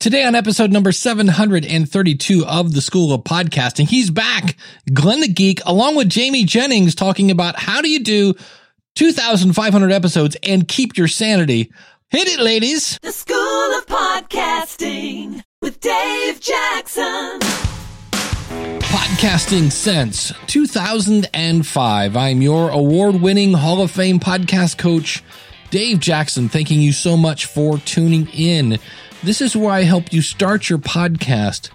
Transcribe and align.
Today 0.00 0.22
on 0.22 0.36
episode 0.36 0.70
number 0.70 0.92
732 0.92 2.46
of 2.46 2.72
the 2.72 2.80
School 2.80 3.12
of 3.12 3.22
Podcasting, 3.24 3.88
he's 3.88 4.10
back, 4.10 4.54
Glenn 4.94 5.22
the 5.22 5.26
Geek, 5.26 5.60
along 5.66 5.96
with 5.96 6.08
Jamie 6.08 6.44
Jennings 6.44 6.94
talking 6.94 7.32
about 7.32 7.58
how 7.58 7.82
do 7.82 7.90
you 7.90 8.04
do 8.04 8.34
2,500 8.94 9.90
episodes 9.90 10.36
and 10.44 10.68
keep 10.68 10.96
your 10.96 11.08
sanity. 11.08 11.72
Hit 12.10 12.28
it, 12.28 12.38
ladies. 12.38 12.96
The 13.02 13.10
School 13.10 13.36
of 13.76 13.86
Podcasting 13.86 15.42
with 15.60 15.80
Dave 15.80 16.38
Jackson. 16.38 17.40
Podcasting 18.78 19.72
since 19.72 20.32
2005. 20.46 22.16
I'm 22.16 22.40
your 22.40 22.70
award 22.70 23.20
winning 23.20 23.52
Hall 23.52 23.82
of 23.82 23.90
Fame 23.90 24.20
podcast 24.20 24.78
coach, 24.78 25.24
Dave 25.72 25.98
Jackson. 25.98 26.48
Thanking 26.48 26.80
you 26.80 26.92
so 26.92 27.16
much 27.16 27.46
for 27.46 27.78
tuning 27.78 28.28
in. 28.28 28.78
This 29.22 29.40
is 29.40 29.56
where 29.56 29.70
I 29.70 29.82
help 29.82 30.12
you 30.12 30.22
start 30.22 30.70
your 30.70 30.78
podcast, 30.78 31.70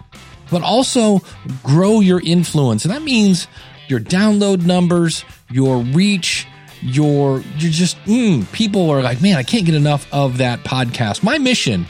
but 0.50 0.62
also 0.62 1.20
grow 1.62 2.00
your 2.00 2.20
influence. 2.20 2.84
And 2.84 2.94
that 2.94 3.02
means 3.02 3.48
your 3.88 4.00
download 4.00 4.64
numbers, 4.64 5.24
your 5.50 5.78
reach, 5.78 6.46
your, 6.80 7.40
you're 7.58 7.70
just, 7.70 7.98
mm, 8.04 8.50
people 8.52 8.90
are 8.90 9.02
like, 9.02 9.20
man, 9.20 9.36
I 9.36 9.42
can't 9.42 9.66
get 9.66 9.74
enough 9.74 10.06
of 10.12 10.38
that 10.38 10.60
podcast. 10.60 11.22
My 11.22 11.38
mission 11.38 11.86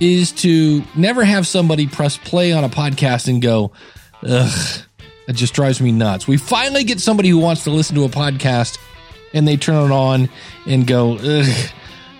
is 0.00 0.32
to 0.32 0.82
never 0.96 1.24
have 1.24 1.46
somebody 1.46 1.86
press 1.86 2.16
play 2.16 2.52
on 2.52 2.64
a 2.64 2.68
podcast 2.68 3.28
and 3.28 3.40
go, 3.40 3.72
ugh, 4.22 4.80
that 5.26 5.34
just 5.34 5.54
drives 5.54 5.80
me 5.80 5.92
nuts. 5.92 6.26
We 6.26 6.36
finally 6.36 6.82
get 6.82 7.00
somebody 7.00 7.28
who 7.28 7.38
wants 7.38 7.64
to 7.64 7.70
listen 7.70 7.94
to 7.96 8.04
a 8.04 8.08
podcast 8.08 8.78
and 9.32 9.46
they 9.46 9.56
turn 9.56 9.76
it 9.76 9.94
on 9.94 10.28
and 10.66 10.84
go, 10.84 11.16
ugh 11.18 11.70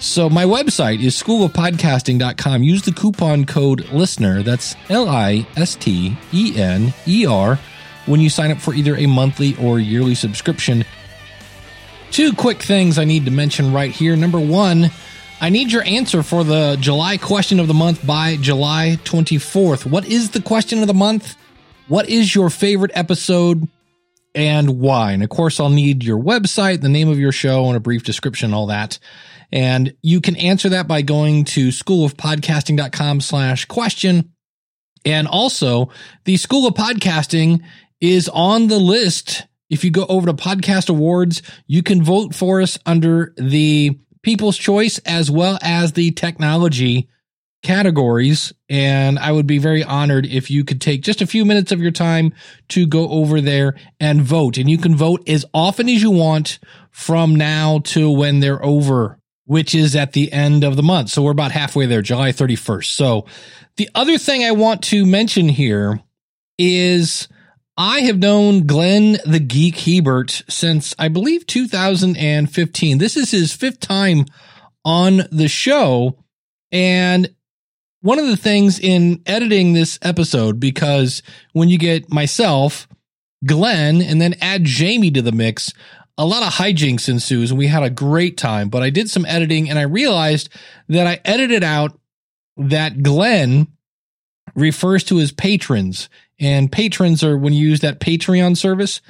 so 0.07 0.31
my 0.31 0.45
website 0.45 1.03
is 1.03 1.21
schoolofpodcasting.com. 1.21 2.63
Use 2.63 2.83
the 2.83 2.93
coupon 2.93 3.45
code 3.45 3.89
LISTENER. 3.91 4.43
That's 4.43 4.77
L 4.89 5.09
I 5.09 5.47
S 5.57 5.75
T 5.75 6.17
E 6.33 6.53
N 6.57 6.95
E 7.07 7.27
R 7.27 7.59
when 8.07 8.21
you 8.21 8.31
sign 8.31 8.51
up 8.51 8.59
for 8.59 8.73
either 8.73 8.97
a 8.97 9.07
monthly 9.07 9.57
or 9.57 9.79
yearly 9.79 10.15
subscription. 10.15 10.85
Two 12.11 12.33
quick 12.33 12.63
things 12.63 12.99
I 12.99 13.05
need 13.05 13.25
to 13.25 13.31
mention 13.31 13.73
right 13.73 13.91
here. 13.91 14.17
Number 14.17 14.41
one, 14.41 14.91
I 15.41 15.51
need 15.51 15.71
your 15.71 15.83
answer 15.83 16.23
for 16.23 16.45
the 16.45 16.77
July 16.81 17.19
question 17.19 17.61
of 17.61 17.67
the 17.69 17.75
month 17.75 18.07
by 18.07 18.37
July 18.37 18.99
24th. 19.05 19.85
What 19.85 20.07
is 20.07 20.31
the 20.31 20.41
question 20.41 20.81
of 20.81 20.87
the 20.87 20.95
month? 20.95 21.37
What 21.89 22.09
is 22.09 22.35
your 22.35 22.49
favorite 22.49 22.93
episode 22.95 23.69
and 24.37 24.79
why? 24.79 25.13
And 25.13 25.23
of 25.23 25.31
course, 25.31 25.59
I'll 25.59 25.71
need 25.71 26.05
your 26.05 26.23
website, 26.23 26.83
the 26.83 26.89
name 26.91 27.09
of 27.09 27.19
your 27.19 27.33
show, 27.33 27.67
and 27.67 27.77
a 27.77 27.81
brief 27.81 28.05
description, 28.05 28.53
all 28.53 28.67
that. 28.67 28.99
And 29.51 29.97
you 30.03 30.21
can 30.21 30.37
answer 30.37 30.69
that 30.69 30.87
by 30.87 31.03
going 31.03 31.45
to 31.47 31.69
schoolofpodcasting.com 31.69 33.23
slash 33.23 33.65
question. 33.65 34.33
And 35.05 35.27
also 35.27 35.91
the 36.25 36.37
School 36.37 36.67
of 36.67 36.75
Podcasting 36.75 37.63
is 38.01 38.29
on 38.29 38.67
the 38.67 38.79
list. 38.79 39.47
If 39.71 39.85
you 39.85 39.91
go 39.91 40.05
over 40.09 40.27
to 40.27 40.35
podcast 40.35 40.91
awards, 40.91 41.43
you 41.67 41.83
can 41.83 42.03
vote 42.03 42.35
for 42.35 42.61
us 42.61 42.79
under 42.85 43.33
the 43.37 43.99
people's 44.23 44.59
choice 44.59 44.99
as 45.07 45.31
well 45.31 45.59
as 45.63 45.93
the 45.93 46.11
technology 46.11 47.09
categories. 47.67 48.53
And 48.69 49.19
I 49.19 49.33
would 49.33 49.47
be 49.47 49.59
very 49.59 49.85
honored 49.85 50.25
if 50.25 50.51
you 50.51 50.65
could 50.65 50.81
take 50.81 51.03
just 51.03 51.21
a 51.21 51.27
few 51.27 51.45
minutes 51.45 51.73
of 51.73 51.81
your 51.81 51.91
time 51.91 52.33
to 52.69 52.87
go 52.87 53.09
over 53.09 53.41
there 53.41 53.75
and 54.01 54.23
vote. 54.23 54.57
And 54.57 54.71
you 54.71 54.79
can 54.79 54.97
vote 54.97 55.29
as 55.29 55.45
often 55.53 55.89
as 55.89 56.03
you 56.03 56.11
want 56.11 56.59
from 56.91 57.35
now 57.35 57.81
to 57.81 58.11
when 58.11 58.41
they're 58.41 58.65
over 58.65 59.19
which 59.47 59.77
is 59.77 59.95
at 59.95 60.13
the 60.13 60.33
end 60.33 60.65
of 60.65 60.77
the 60.77 60.83
month. 60.83 61.09
So 61.09 61.23
we're 61.23 61.31
about 61.31 61.53
halfway 61.53 61.87
there, 61.87 62.03
July 62.03 62.31
31st. 62.31 62.87
So 62.87 63.27
the 63.77 63.89
other 63.95 64.19
thing 64.19 64.45
I 64.45 64.51
want 64.51 64.83
to 64.85 65.07
mention 65.07 65.49
here 65.49 66.01
is 66.59 67.29
I 67.77 68.01
have 68.01 68.19
known 68.19 68.67
Glenn 68.67 69.19
the 69.25 69.39
Geek 69.39 69.79
Hebert 69.79 70.43
since 70.49 70.95
I 70.99 71.09
believe 71.09 71.47
2015. 71.47 72.99
This 72.99 73.17
is 73.17 73.31
his 73.31 73.53
fifth 73.53 73.81
time 73.81 74.27
on 74.85 75.23
the 75.31 75.49
show. 75.49 76.25
And 76.73 77.35
one 78.07 78.21
of 78.21 78.29
the 78.29 78.37
things 78.37 78.79
in 78.79 79.21
editing 79.27 79.73
this 79.73 79.99
episode, 80.01 80.61
because 80.61 81.25
when 81.55 81.69
you 81.69 81.77
get 81.77 82.09
myself, 82.09 82.87
Glenn, 83.45 84.01
and 84.01 84.21
then 84.21 84.37
add 84.41 84.63
Jamie 84.63 85.11
to 85.11 85.23
the 85.23 85.33
mix, 85.33 85.73
a 86.17 86.25
lot 86.25 86.47
of 86.47 86.53
hijinks 86.53 87.09
ensues 87.09 87.51
and 87.51 87.59
we 87.59 87.67
had 87.67 87.83
a 87.83 87.91
great 87.91 88.37
time. 88.37 88.69
But 88.69 88.85
I 88.85 88.91
did 88.91 89.11
some 89.11 89.27
editing 89.27 89.69
and 89.69 89.77
I 89.77 89.83
realized 89.83 90.49
that 90.89 91.09
I 91.09 91.19
edited 91.25 91.65
out 91.65 91.99
that 92.57 93.03
Glenn 93.03 93.67
refers 94.55 95.03
to 95.05 95.17
his 95.17 95.33
patrons 95.33 96.09
and 96.39 96.71
patrons 96.71 97.25
are 97.25 97.37
when 97.37 97.55
you 97.55 97.69
use 97.69 97.81
that 97.81 97.99
Patreon 97.99 98.57
service. 98.57 99.01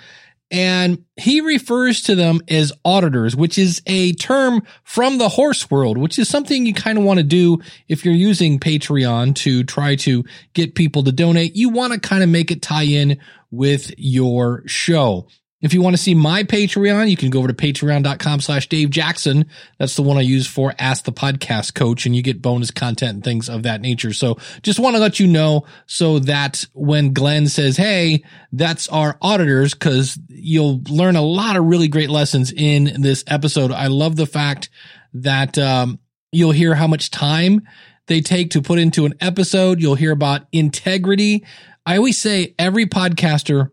And 0.50 1.04
he 1.16 1.40
refers 1.40 2.02
to 2.02 2.14
them 2.14 2.40
as 2.48 2.72
auditors, 2.84 3.34
which 3.34 3.58
is 3.58 3.82
a 3.86 4.12
term 4.12 4.62
from 4.84 5.18
the 5.18 5.28
horse 5.28 5.68
world, 5.70 5.98
which 5.98 6.18
is 6.18 6.28
something 6.28 6.66
you 6.66 6.74
kind 6.74 6.98
of 6.98 7.04
want 7.04 7.18
to 7.18 7.24
do 7.24 7.58
if 7.88 8.04
you're 8.04 8.14
using 8.14 8.60
Patreon 8.60 9.34
to 9.36 9.64
try 9.64 9.96
to 9.96 10.24
get 10.54 10.76
people 10.76 11.02
to 11.02 11.12
donate. 11.12 11.56
You 11.56 11.70
want 11.70 11.94
to 11.94 12.00
kind 12.00 12.22
of 12.22 12.28
make 12.28 12.52
it 12.52 12.62
tie 12.62 12.84
in 12.84 13.18
with 13.50 13.92
your 13.98 14.62
show. 14.66 15.26
If 15.62 15.72
you 15.72 15.80
want 15.80 15.96
to 15.96 16.02
see 16.02 16.14
my 16.14 16.44
Patreon, 16.44 17.08
you 17.08 17.16
can 17.16 17.30
go 17.30 17.38
over 17.38 17.48
to 17.48 17.54
patreon.com 17.54 18.40
slash 18.42 18.68
Dave 18.68 18.90
Jackson. 18.90 19.46
That's 19.78 19.96
the 19.96 20.02
one 20.02 20.18
I 20.18 20.20
use 20.20 20.46
for 20.46 20.74
Ask 20.78 21.04
the 21.04 21.12
Podcast 21.12 21.74
Coach, 21.74 22.04
and 22.04 22.14
you 22.14 22.22
get 22.22 22.42
bonus 22.42 22.70
content 22.70 23.14
and 23.14 23.24
things 23.24 23.48
of 23.48 23.62
that 23.62 23.80
nature. 23.80 24.12
So 24.12 24.36
just 24.62 24.78
want 24.78 24.96
to 24.96 25.00
let 25.00 25.18
you 25.18 25.26
know 25.26 25.64
so 25.86 26.18
that 26.20 26.66
when 26.74 27.14
Glenn 27.14 27.46
says, 27.48 27.78
Hey, 27.78 28.22
that's 28.52 28.86
our 28.88 29.16
auditors, 29.22 29.72
because 29.72 30.18
you'll 30.28 30.82
learn 30.90 31.16
a 31.16 31.22
lot 31.22 31.56
of 31.56 31.64
really 31.64 31.88
great 31.88 32.10
lessons 32.10 32.52
in 32.52 33.00
this 33.00 33.24
episode. 33.26 33.72
I 33.72 33.86
love 33.86 34.16
the 34.16 34.26
fact 34.26 34.68
that 35.14 35.56
um, 35.56 35.98
you'll 36.32 36.52
hear 36.52 36.74
how 36.74 36.86
much 36.86 37.10
time 37.10 37.62
they 38.08 38.20
take 38.20 38.50
to 38.50 38.60
put 38.60 38.78
into 38.78 39.06
an 39.06 39.14
episode. 39.20 39.80
You'll 39.80 39.94
hear 39.94 40.12
about 40.12 40.46
integrity. 40.52 41.46
I 41.86 41.96
always 41.96 42.20
say 42.20 42.54
every 42.58 42.84
podcaster 42.84 43.70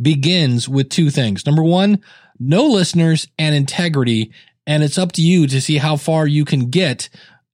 begins 0.00 0.68
with 0.68 0.88
two 0.88 1.10
things. 1.10 1.46
Number 1.46 1.62
one, 1.62 2.00
no 2.38 2.66
listeners 2.66 3.28
and 3.38 3.54
integrity. 3.54 4.32
And 4.66 4.82
it's 4.82 4.98
up 4.98 5.12
to 5.12 5.22
you 5.22 5.46
to 5.46 5.60
see 5.60 5.76
how 5.78 5.96
far 5.96 6.26
you 6.26 6.44
can 6.44 6.70
get 6.70 7.08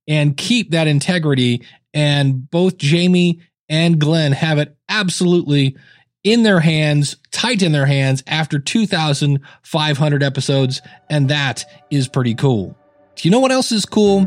and 0.07 0.35
keep 0.35 0.71
that 0.71 0.87
integrity. 0.87 1.65
And 1.93 2.49
both 2.49 2.77
Jamie 2.77 3.41
and 3.69 3.99
Glenn 3.99 4.31
have 4.31 4.57
it 4.57 4.75
absolutely 4.89 5.77
in 6.23 6.43
their 6.43 6.59
hands, 6.59 7.17
tight 7.31 7.63
in 7.63 7.71
their 7.71 7.85
hands 7.85 8.23
after 8.27 8.59
2,500 8.59 10.23
episodes. 10.23 10.81
And 11.09 11.29
that 11.29 11.65
is 11.89 12.07
pretty 12.07 12.35
cool. 12.35 12.77
Do 13.15 13.27
you 13.27 13.31
know 13.31 13.39
what 13.39 13.51
else 13.51 13.71
is 13.71 13.85
cool? 13.85 14.25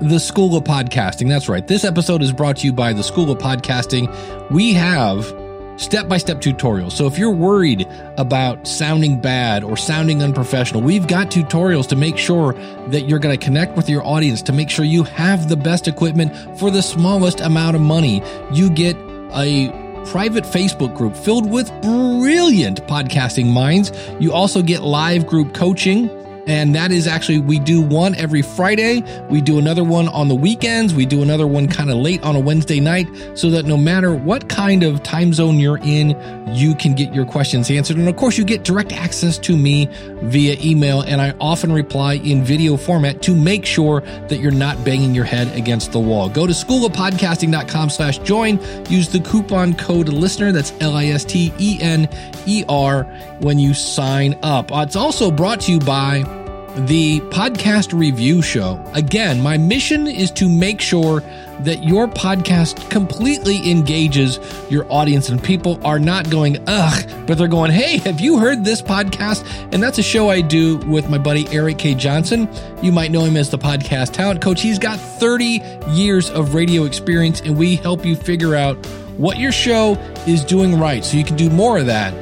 The 0.00 0.18
School 0.18 0.56
of 0.56 0.64
Podcasting. 0.64 1.28
That's 1.28 1.48
right. 1.48 1.66
This 1.66 1.84
episode 1.84 2.22
is 2.22 2.32
brought 2.32 2.56
to 2.58 2.66
you 2.66 2.72
by 2.72 2.92
the 2.92 3.02
School 3.02 3.30
of 3.30 3.38
Podcasting. 3.38 4.50
We 4.50 4.72
have 4.72 5.43
step 5.76 6.08
by 6.08 6.18
step 6.18 6.38
tutorials. 6.38 6.92
So 6.92 7.06
if 7.06 7.18
you're 7.18 7.30
worried 7.30 7.88
about 8.16 8.66
sounding 8.66 9.20
bad 9.20 9.64
or 9.64 9.76
sounding 9.76 10.22
unprofessional, 10.22 10.82
we've 10.82 11.06
got 11.06 11.30
tutorials 11.30 11.88
to 11.88 11.96
make 11.96 12.16
sure 12.18 12.52
that 12.88 13.08
you're 13.08 13.18
going 13.18 13.38
to 13.38 13.44
connect 13.44 13.76
with 13.76 13.88
your 13.88 14.04
audience, 14.06 14.42
to 14.42 14.52
make 14.52 14.70
sure 14.70 14.84
you 14.84 15.02
have 15.04 15.48
the 15.48 15.56
best 15.56 15.88
equipment 15.88 16.34
for 16.58 16.70
the 16.70 16.82
smallest 16.82 17.40
amount 17.40 17.76
of 17.76 17.82
money. 17.82 18.22
You 18.52 18.70
get 18.70 18.96
a 19.32 19.68
private 20.06 20.44
Facebook 20.44 20.94
group 20.94 21.16
filled 21.16 21.50
with 21.50 21.68
brilliant 21.80 22.86
podcasting 22.86 23.46
minds. 23.46 23.90
You 24.20 24.32
also 24.32 24.62
get 24.62 24.82
live 24.82 25.26
group 25.26 25.54
coaching 25.54 26.08
and 26.46 26.74
that 26.74 26.92
is 26.92 27.06
actually, 27.06 27.38
we 27.38 27.58
do 27.58 27.80
one 27.80 28.14
every 28.16 28.42
Friday. 28.42 29.02
We 29.30 29.40
do 29.40 29.58
another 29.58 29.84
one 29.84 30.08
on 30.08 30.28
the 30.28 30.34
weekends. 30.34 30.94
We 30.94 31.06
do 31.06 31.22
another 31.22 31.46
one 31.46 31.68
kind 31.68 31.90
of 31.90 31.96
late 31.96 32.22
on 32.22 32.36
a 32.36 32.40
Wednesday 32.40 32.80
night 32.80 33.08
so 33.34 33.50
that 33.50 33.64
no 33.64 33.76
matter 33.76 34.14
what 34.14 34.48
kind 34.48 34.82
of 34.82 35.02
time 35.02 35.32
zone 35.32 35.58
you're 35.58 35.78
in, 35.78 36.10
you 36.54 36.74
can 36.74 36.94
get 36.94 37.14
your 37.14 37.24
questions 37.24 37.70
answered. 37.70 37.96
And 37.96 38.08
of 38.08 38.16
course, 38.16 38.36
you 38.36 38.44
get 38.44 38.62
direct 38.62 38.92
access 38.92 39.38
to 39.38 39.56
me 39.56 39.88
via 40.22 40.56
email. 40.60 41.00
And 41.00 41.20
I 41.20 41.34
often 41.40 41.72
reply 41.72 42.14
in 42.14 42.44
video 42.44 42.76
format 42.76 43.22
to 43.22 43.34
make 43.34 43.64
sure 43.64 44.00
that 44.28 44.38
you're 44.38 44.52
not 44.52 44.84
banging 44.84 45.14
your 45.14 45.24
head 45.24 45.48
against 45.56 45.92
the 45.92 45.98
wall. 45.98 46.28
Go 46.28 46.46
to 46.46 46.52
schoolofpodcasting.com 46.52 47.90
slash 47.90 48.18
join. 48.18 48.58
Use 48.90 49.08
the 49.08 49.20
coupon 49.20 49.74
code 49.74 50.08
listener. 50.08 50.52
That's 50.52 50.72
L 50.80 50.94
I 50.94 51.06
S 51.06 51.24
T 51.24 51.52
E 51.58 51.78
N 51.80 52.08
E 52.46 52.64
R 52.68 53.04
when 53.40 53.58
you 53.58 53.74
sign 53.74 54.38
up. 54.42 54.70
It's 54.70 54.96
also 54.96 55.30
brought 55.30 55.60
to 55.62 55.72
you 55.72 55.78
by 55.80 56.43
the 56.76 57.20
podcast 57.30 57.96
review 57.96 58.42
show. 58.42 58.82
Again, 58.94 59.40
my 59.40 59.56
mission 59.56 60.06
is 60.06 60.30
to 60.32 60.48
make 60.48 60.80
sure 60.80 61.20
that 61.60 61.84
your 61.84 62.08
podcast 62.08 62.90
completely 62.90 63.70
engages 63.70 64.40
your 64.68 64.84
audience 64.92 65.28
and 65.28 65.42
people 65.42 65.78
are 65.86 66.00
not 66.00 66.28
going, 66.30 66.62
ugh, 66.66 67.08
but 67.26 67.38
they're 67.38 67.46
going, 67.46 67.70
hey, 67.70 67.98
have 67.98 68.20
you 68.20 68.38
heard 68.38 68.64
this 68.64 68.82
podcast? 68.82 69.44
And 69.72 69.82
that's 69.82 69.98
a 69.98 70.02
show 70.02 70.30
I 70.30 70.40
do 70.40 70.78
with 70.78 71.08
my 71.08 71.18
buddy 71.18 71.46
Eric 71.50 71.78
K. 71.78 71.94
Johnson. 71.94 72.48
You 72.82 72.90
might 72.90 73.12
know 73.12 73.24
him 73.24 73.36
as 73.36 73.50
the 73.50 73.58
podcast 73.58 74.12
talent 74.12 74.42
coach. 74.42 74.60
He's 74.60 74.78
got 74.78 74.98
30 74.98 75.62
years 75.90 76.28
of 76.30 76.54
radio 76.54 76.84
experience, 76.84 77.40
and 77.40 77.56
we 77.56 77.76
help 77.76 78.04
you 78.04 78.16
figure 78.16 78.56
out 78.56 78.84
what 79.16 79.38
your 79.38 79.52
show 79.52 79.92
is 80.26 80.44
doing 80.44 80.78
right 80.78 81.04
so 81.04 81.16
you 81.16 81.24
can 81.24 81.36
do 81.36 81.50
more 81.50 81.78
of 81.78 81.86
that. 81.86 82.12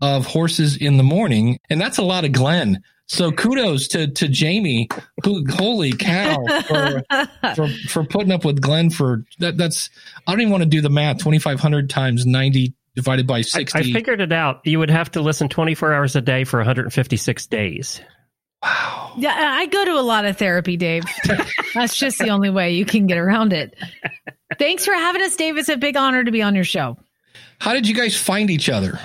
of 0.00 0.26
Horses 0.26 0.76
in 0.76 0.96
the 0.96 1.02
Morning. 1.02 1.58
And 1.68 1.80
that's 1.80 1.98
a 1.98 2.02
lot 2.02 2.24
of 2.24 2.32
Glenn. 2.32 2.82
So 3.10 3.32
kudos 3.32 3.88
to 3.88 4.06
to 4.06 4.28
Jamie. 4.28 4.88
Who, 5.24 5.44
holy 5.50 5.90
cow 5.90 6.44
for, 6.68 7.02
for 7.56 7.68
for 7.88 8.04
putting 8.04 8.30
up 8.30 8.44
with 8.44 8.60
Glenn 8.60 8.88
for 8.88 9.24
that. 9.40 9.56
That's 9.56 9.90
I 10.28 10.30
don't 10.30 10.42
even 10.42 10.52
want 10.52 10.62
to 10.62 10.68
do 10.68 10.80
the 10.80 10.90
math. 10.90 11.18
Twenty 11.18 11.40
five 11.40 11.58
hundred 11.58 11.90
times 11.90 12.24
ninety 12.24 12.72
divided 12.94 13.26
by 13.26 13.40
sixty. 13.40 13.78
I, 13.78 13.80
I 13.80 13.92
figured 13.92 14.20
it 14.20 14.30
out. 14.30 14.60
You 14.64 14.78
would 14.78 14.90
have 14.90 15.10
to 15.12 15.22
listen 15.22 15.48
twenty 15.48 15.74
four 15.74 15.92
hours 15.92 16.14
a 16.14 16.20
day 16.20 16.44
for 16.44 16.60
one 16.60 16.66
hundred 16.66 16.84
and 16.84 16.92
fifty 16.92 17.16
six 17.16 17.48
days. 17.48 18.00
Wow. 18.62 19.14
Yeah, 19.16 19.34
I 19.34 19.66
go 19.66 19.84
to 19.86 19.98
a 19.98 20.02
lot 20.02 20.24
of 20.24 20.38
therapy, 20.38 20.76
Dave. 20.76 21.02
That's 21.74 21.98
just 21.98 22.16
the 22.20 22.30
only 22.30 22.50
way 22.50 22.74
you 22.74 22.84
can 22.84 23.08
get 23.08 23.18
around 23.18 23.52
it. 23.52 23.74
Thanks 24.56 24.84
for 24.84 24.94
having 24.94 25.22
us, 25.22 25.34
Dave. 25.34 25.58
It's 25.58 25.68
a 25.68 25.76
big 25.76 25.96
honor 25.96 26.22
to 26.22 26.30
be 26.30 26.42
on 26.42 26.54
your 26.54 26.62
show. 26.62 26.96
How 27.58 27.72
did 27.72 27.88
you 27.88 27.94
guys 27.94 28.16
find 28.16 28.50
each 28.50 28.68
other? 28.68 29.00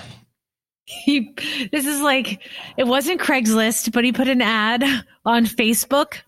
He, 0.85 1.33
this 1.71 1.85
is 1.85 2.01
like 2.01 2.47
it 2.77 2.85
wasn't 2.85 3.19
Craigslist, 3.19 3.91
but 3.91 4.03
he 4.03 4.11
put 4.11 4.27
an 4.27 4.41
ad 4.41 4.83
on 5.25 5.45
Facebook 5.45 6.19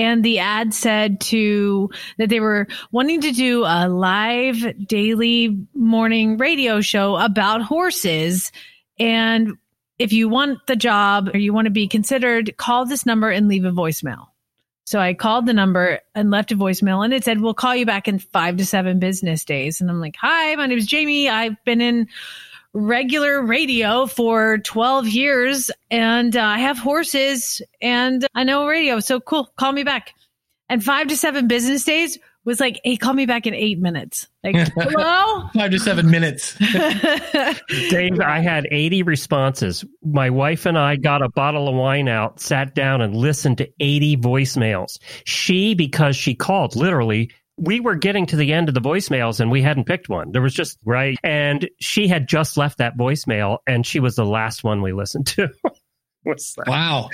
and 0.00 0.24
the 0.24 0.38
ad 0.38 0.72
said 0.72 1.20
to 1.20 1.90
that 2.16 2.30
they 2.30 2.40
were 2.40 2.66
wanting 2.90 3.20
to 3.20 3.32
do 3.32 3.64
a 3.64 3.86
live 3.88 4.86
daily 4.86 5.66
morning 5.74 6.38
radio 6.38 6.80
show 6.80 7.16
about 7.16 7.60
horses. 7.60 8.50
And 8.98 9.58
if 9.98 10.12
you 10.12 10.28
want 10.28 10.66
the 10.66 10.76
job 10.76 11.30
or 11.34 11.38
you 11.38 11.52
want 11.52 11.66
to 11.66 11.70
be 11.70 11.86
considered 11.86 12.56
call 12.56 12.86
this 12.86 13.04
number 13.04 13.30
and 13.30 13.46
leave 13.46 13.66
a 13.66 13.70
voicemail. 13.70 14.28
So 14.84 14.98
i 14.98 15.12
called 15.12 15.44
the 15.44 15.52
number 15.52 16.00
and 16.14 16.30
left 16.30 16.50
a 16.50 16.56
voicemail 16.56 17.04
and 17.04 17.12
it 17.12 17.22
said 17.22 17.40
we'll 17.40 17.54
call 17.54 17.76
you 17.76 17.84
back 17.84 18.08
in 18.08 18.18
five 18.18 18.56
to 18.56 18.64
seven 18.64 18.98
business 18.98 19.44
days. 19.44 19.82
And 19.82 19.90
i'm 19.90 20.00
like 20.00 20.16
hi 20.16 20.56
my 20.56 20.66
name 20.66 20.78
is 20.78 20.86
jamie. 20.86 21.28
I've 21.28 21.62
been 21.64 21.82
in 21.82 22.08
regular 22.72 23.42
radio 23.42 24.06
for 24.06 24.58
12 24.58 25.08
years 25.08 25.70
and 25.90 26.36
uh, 26.36 26.42
I 26.42 26.58
have 26.58 26.78
horses 26.78 27.62
and 27.80 28.26
I 28.34 28.44
know 28.44 28.66
radio. 28.66 29.00
So 29.00 29.20
cool. 29.20 29.50
Call 29.56 29.72
me 29.72 29.82
back. 29.82 30.14
And 30.68 30.84
five 30.84 31.08
to 31.08 31.16
seven 31.16 31.48
business 31.48 31.84
days 31.84 32.18
was 32.44 32.60
like, 32.60 32.80
hey, 32.84 32.96
call 32.96 33.12
me 33.12 33.26
back 33.26 33.46
in 33.46 33.54
eight 33.54 33.78
minutes. 33.78 34.28
Like, 34.42 34.54
hello? 34.76 35.48
Five 35.52 35.72
to 35.72 35.78
seven 35.78 36.10
minutes. 36.10 36.56
Dave, 37.90 38.20
I 38.20 38.40
had 38.40 38.66
80 38.70 39.02
responses. 39.02 39.84
My 40.02 40.30
wife 40.30 40.64
and 40.64 40.78
I 40.78 40.96
got 40.96 41.22
a 41.22 41.28
bottle 41.28 41.68
of 41.68 41.74
wine 41.74 42.08
out, 42.08 42.40
sat 42.40 42.74
down 42.74 43.02
and 43.02 43.14
listened 43.14 43.58
to 43.58 43.68
80 43.80 44.18
voicemails. 44.18 44.98
She, 45.24 45.74
because 45.74 46.16
she 46.16 46.34
called 46.34 46.76
literally 46.76 47.30
we 47.60 47.78
were 47.78 47.94
getting 47.94 48.24
to 48.26 48.36
the 48.36 48.54
end 48.54 48.68
of 48.68 48.74
the 48.74 48.80
voicemails 48.80 49.38
and 49.38 49.50
we 49.50 49.60
hadn't 49.60 49.84
picked 49.84 50.08
one. 50.08 50.32
There 50.32 50.40
was 50.40 50.54
just 50.54 50.78
right. 50.84 51.18
And 51.22 51.68
she 51.78 52.08
had 52.08 52.26
just 52.26 52.56
left 52.56 52.78
that 52.78 52.96
voicemail 52.96 53.58
and 53.66 53.86
she 53.86 54.00
was 54.00 54.16
the 54.16 54.24
last 54.24 54.64
one 54.64 54.80
we 54.80 54.92
listened 54.92 55.26
to. 55.28 55.50
What's 56.22 56.54
that? 56.54 56.66
wow. 56.66 57.10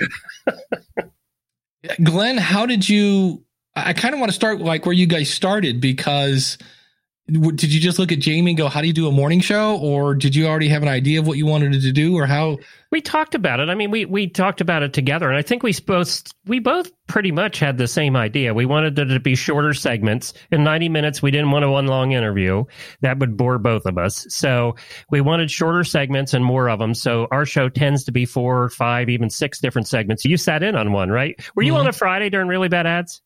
Glenn, 2.03 2.37
how 2.37 2.65
did 2.65 2.87
you? 2.87 3.43
I 3.75 3.93
kind 3.93 4.13
of 4.13 4.19
want 4.19 4.31
to 4.31 4.35
start 4.35 4.59
like 4.59 4.85
where 4.85 4.93
you 4.93 5.05
guys 5.05 5.29
started 5.29 5.81
because 5.81 6.57
did 7.27 7.73
you 7.73 7.81
just 7.81 7.99
look 7.99 8.11
at 8.11 8.19
Jamie 8.19 8.51
and 8.51 8.57
go, 8.57 8.69
"How 8.69 8.81
do 8.81 8.87
you 8.87 8.93
do 8.93 9.07
a 9.07 9.11
morning 9.11 9.41
show?" 9.41 9.77
Or 9.77 10.15
did 10.15 10.33
you 10.33 10.47
already 10.47 10.69
have 10.69 10.81
an 10.81 10.87
idea 10.87 11.19
of 11.19 11.27
what 11.27 11.37
you 11.37 11.45
wanted 11.45 11.73
to 11.73 11.91
do, 11.91 12.17
or 12.17 12.25
how? 12.25 12.57
We 12.89 13.01
talked 13.01 13.35
about 13.35 13.59
it. 13.59 13.67
I 13.67 13.75
mean, 13.75 13.91
we 13.91 14.05
we 14.05 14.27
talked 14.29 14.61
about 14.61 14.81
it 14.81 14.93
together, 14.93 15.27
and 15.27 15.37
I 15.37 15.41
think 15.41 15.61
we 15.61 15.73
both 15.85 16.23
we 16.45 16.59
both 16.59 16.89
pretty 17.07 17.33
much 17.33 17.59
had 17.59 17.77
the 17.77 17.87
same 17.87 18.15
idea. 18.15 18.53
We 18.53 18.65
wanted 18.65 18.97
it 18.97 19.05
to 19.05 19.19
be 19.19 19.35
shorter 19.35 19.73
segments 19.73 20.33
in 20.51 20.63
ninety 20.63 20.87
minutes. 20.87 21.21
We 21.21 21.31
didn't 21.31 21.51
want 21.51 21.65
a 21.65 21.69
one 21.69 21.87
long 21.87 22.13
interview 22.13 22.63
that 23.01 23.19
would 23.19 23.35
bore 23.35 23.57
both 23.57 23.85
of 23.85 23.97
us. 23.97 24.25
So 24.29 24.75
we 25.11 25.19
wanted 25.19 25.51
shorter 25.51 25.83
segments 25.83 26.33
and 26.33 26.45
more 26.45 26.69
of 26.69 26.79
them. 26.79 26.93
So 26.93 27.27
our 27.29 27.45
show 27.45 27.67
tends 27.67 28.05
to 28.05 28.13
be 28.13 28.25
four, 28.25 28.69
five, 28.69 29.09
even 29.09 29.29
six 29.29 29.59
different 29.59 29.89
segments. 29.89 30.23
You 30.23 30.37
sat 30.37 30.63
in 30.63 30.75
on 30.75 30.93
one, 30.93 31.09
right? 31.09 31.37
Were 31.55 31.63
you 31.63 31.73
mm-hmm. 31.73 31.81
on 31.81 31.87
a 31.87 31.93
Friday 31.93 32.29
during 32.29 32.47
really 32.47 32.69
bad 32.69 32.87
ads? 32.87 33.21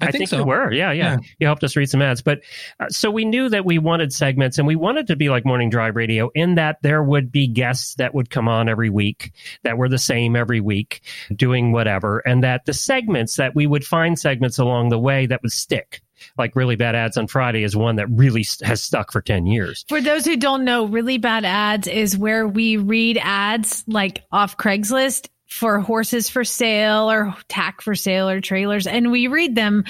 I, 0.00 0.06
I 0.06 0.10
think, 0.10 0.22
think, 0.22 0.30
so. 0.30 0.38
you 0.38 0.44
were. 0.44 0.72
Yeah, 0.72 0.90
yeah, 0.92 1.12
yeah. 1.12 1.16
You 1.38 1.46
helped 1.46 1.62
us 1.62 1.76
read 1.76 1.88
some 1.88 2.02
ads. 2.02 2.22
But 2.22 2.40
uh, 2.80 2.88
so 2.88 3.10
we 3.10 3.24
knew 3.24 3.48
that 3.48 3.64
we 3.64 3.78
wanted 3.78 4.12
segments 4.12 4.58
and 4.58 4.66
we 4.66 4.74
wanted 4.74 5.06
to 5.08 5.16
be 5.16 5.28
like 5.28 5.44
Morning 5.44 5.70
Drive 5.70 5.94
Radio 5.94 6.30
in 6.34 6.56
that 6.56 6.78
there 6.82 7.02
would 7.02 7.30
be 7.30 7.46
guests 7.46 7.94
that 7.96 8.14
would 8.14 8.28
come 8.28 8.48
on 8.48 8.68
every 8.68 8.90
week 8.90 9.32
that 9.62 9.78
were 9.78 9.88
the 9.88 9.98
same 9.98 10.34
every 10.34 10.60
week 10.60 11.02
doing 11.34 11.72
whatever. 11.72 12.18
And 12.26 12.42
that 12.42 12.64
the 12.64 12.74
segments 12.74 13.36
that 13.36 13.54
we 13.54 13.66
would 13.66 13.84
find 13.84 14.18
segments 14.18 14.58
along 14.58 14.88
the 14.88 14.98
way 14.98 15.26
that 15.26 15.42
would 15.42 15.52
stick 15.52 16.02
like 16.38 16.54
really 16.56 16.76
bad 16.76 16.94
ads 16.94 17.16
on 17.16 17.26
Friday 17.26 17.64
is 17.64 17.76
one 17.76 17.96
that 17.96 18.08
really 18.08 18.44
has 18.62 18.82
stuck 18.82 19.12
for 19.12 19.20
10 19.20 19.46
years. 19.46 19.84
For 19.88 20.00
those 20.00 20.24
who 20.24 20.36
don't 20.36 20.64
know, 20.64 20.84
really 20.84 21.18
bad 21.18 21.44
ads 21.44 21.88
is 21.88 22.16
where 22.16 22.46
we 22.46 22.76
read 22.76 23.18
ads 23.20 23.84
like 23.86 24.24
off 24.30 24.56
Craigslist 24.56 25.28
for 25.52 25.80
horses 25.80 26.28
for 26.28 26.44
sale 26.44 27.10
or 27.10 27.36
tack 27.48 27.82
for 27.82 27.94
sale 27.94 28.28
or 28.28 28.40
trailers 28.40 28.86
and 28.86 29.12
we 29.12 29.26
read 29.26 29.54
them 29.54 29.84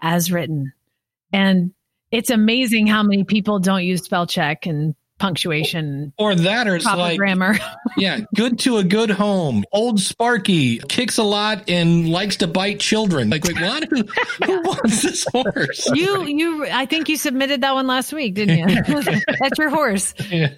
as 0.00 0.30
written. 0.30 0.72
And 1.32 1.72
it's 2.10 2.30
amazing 2.30 2.86
how 2.86 3.02
many 3.02 3.24
people 3.24 3.58
don't 3.58 3.84
use 3.84 4.04
spell 4.04 4.26
check 4.26 4.66
and 4.66 4.94
punctuation 5.18 6.12
or 6.16 6.36
that 6.36 6.68
or 6.68 6.76
it's 6.76 6.84
like 6.84 7.18
grammar. 7.18 7.58
yeah 7.96 8.20
good 8.36 8.60
to 8.60 8.76
a 8.76 8.84
good 8.84 9.10
home. 9.10 9.64
Old 9.72 9.98
sparky 9.98 10.78
kicks 10.78 11.18
a 11.18 11.24
lot 11.24 11.68
and 11.68 12.08
likes 12.08 12.36
to 12.36 12.46
bite 12.46 12.78
children. 12.78 13.28
Like 13.28 13.42
wait 13.44 13.60
what? 13.60 13.84
Who, 13.90 14.04
who 14.46 14.62
wants 14.62 15.02
this 15.02 15.26
horse? 15.32 15.90
You 15.92 16.22
you 16.22 16.66
i 16.66 16.86
think 16.86 17.08
you 17.08 17.16
submitted 17.16 17.62
that 17.62 17.74
one 17.74 17.88
last 17.88 18.12
week 18.12 18.34
didn't 18.34 18.58
you? 18.58 19.02
That's 19.40 19.58
your 19.58 19.70
horse. 19.70 20.14
Yeah. 20.30 20.50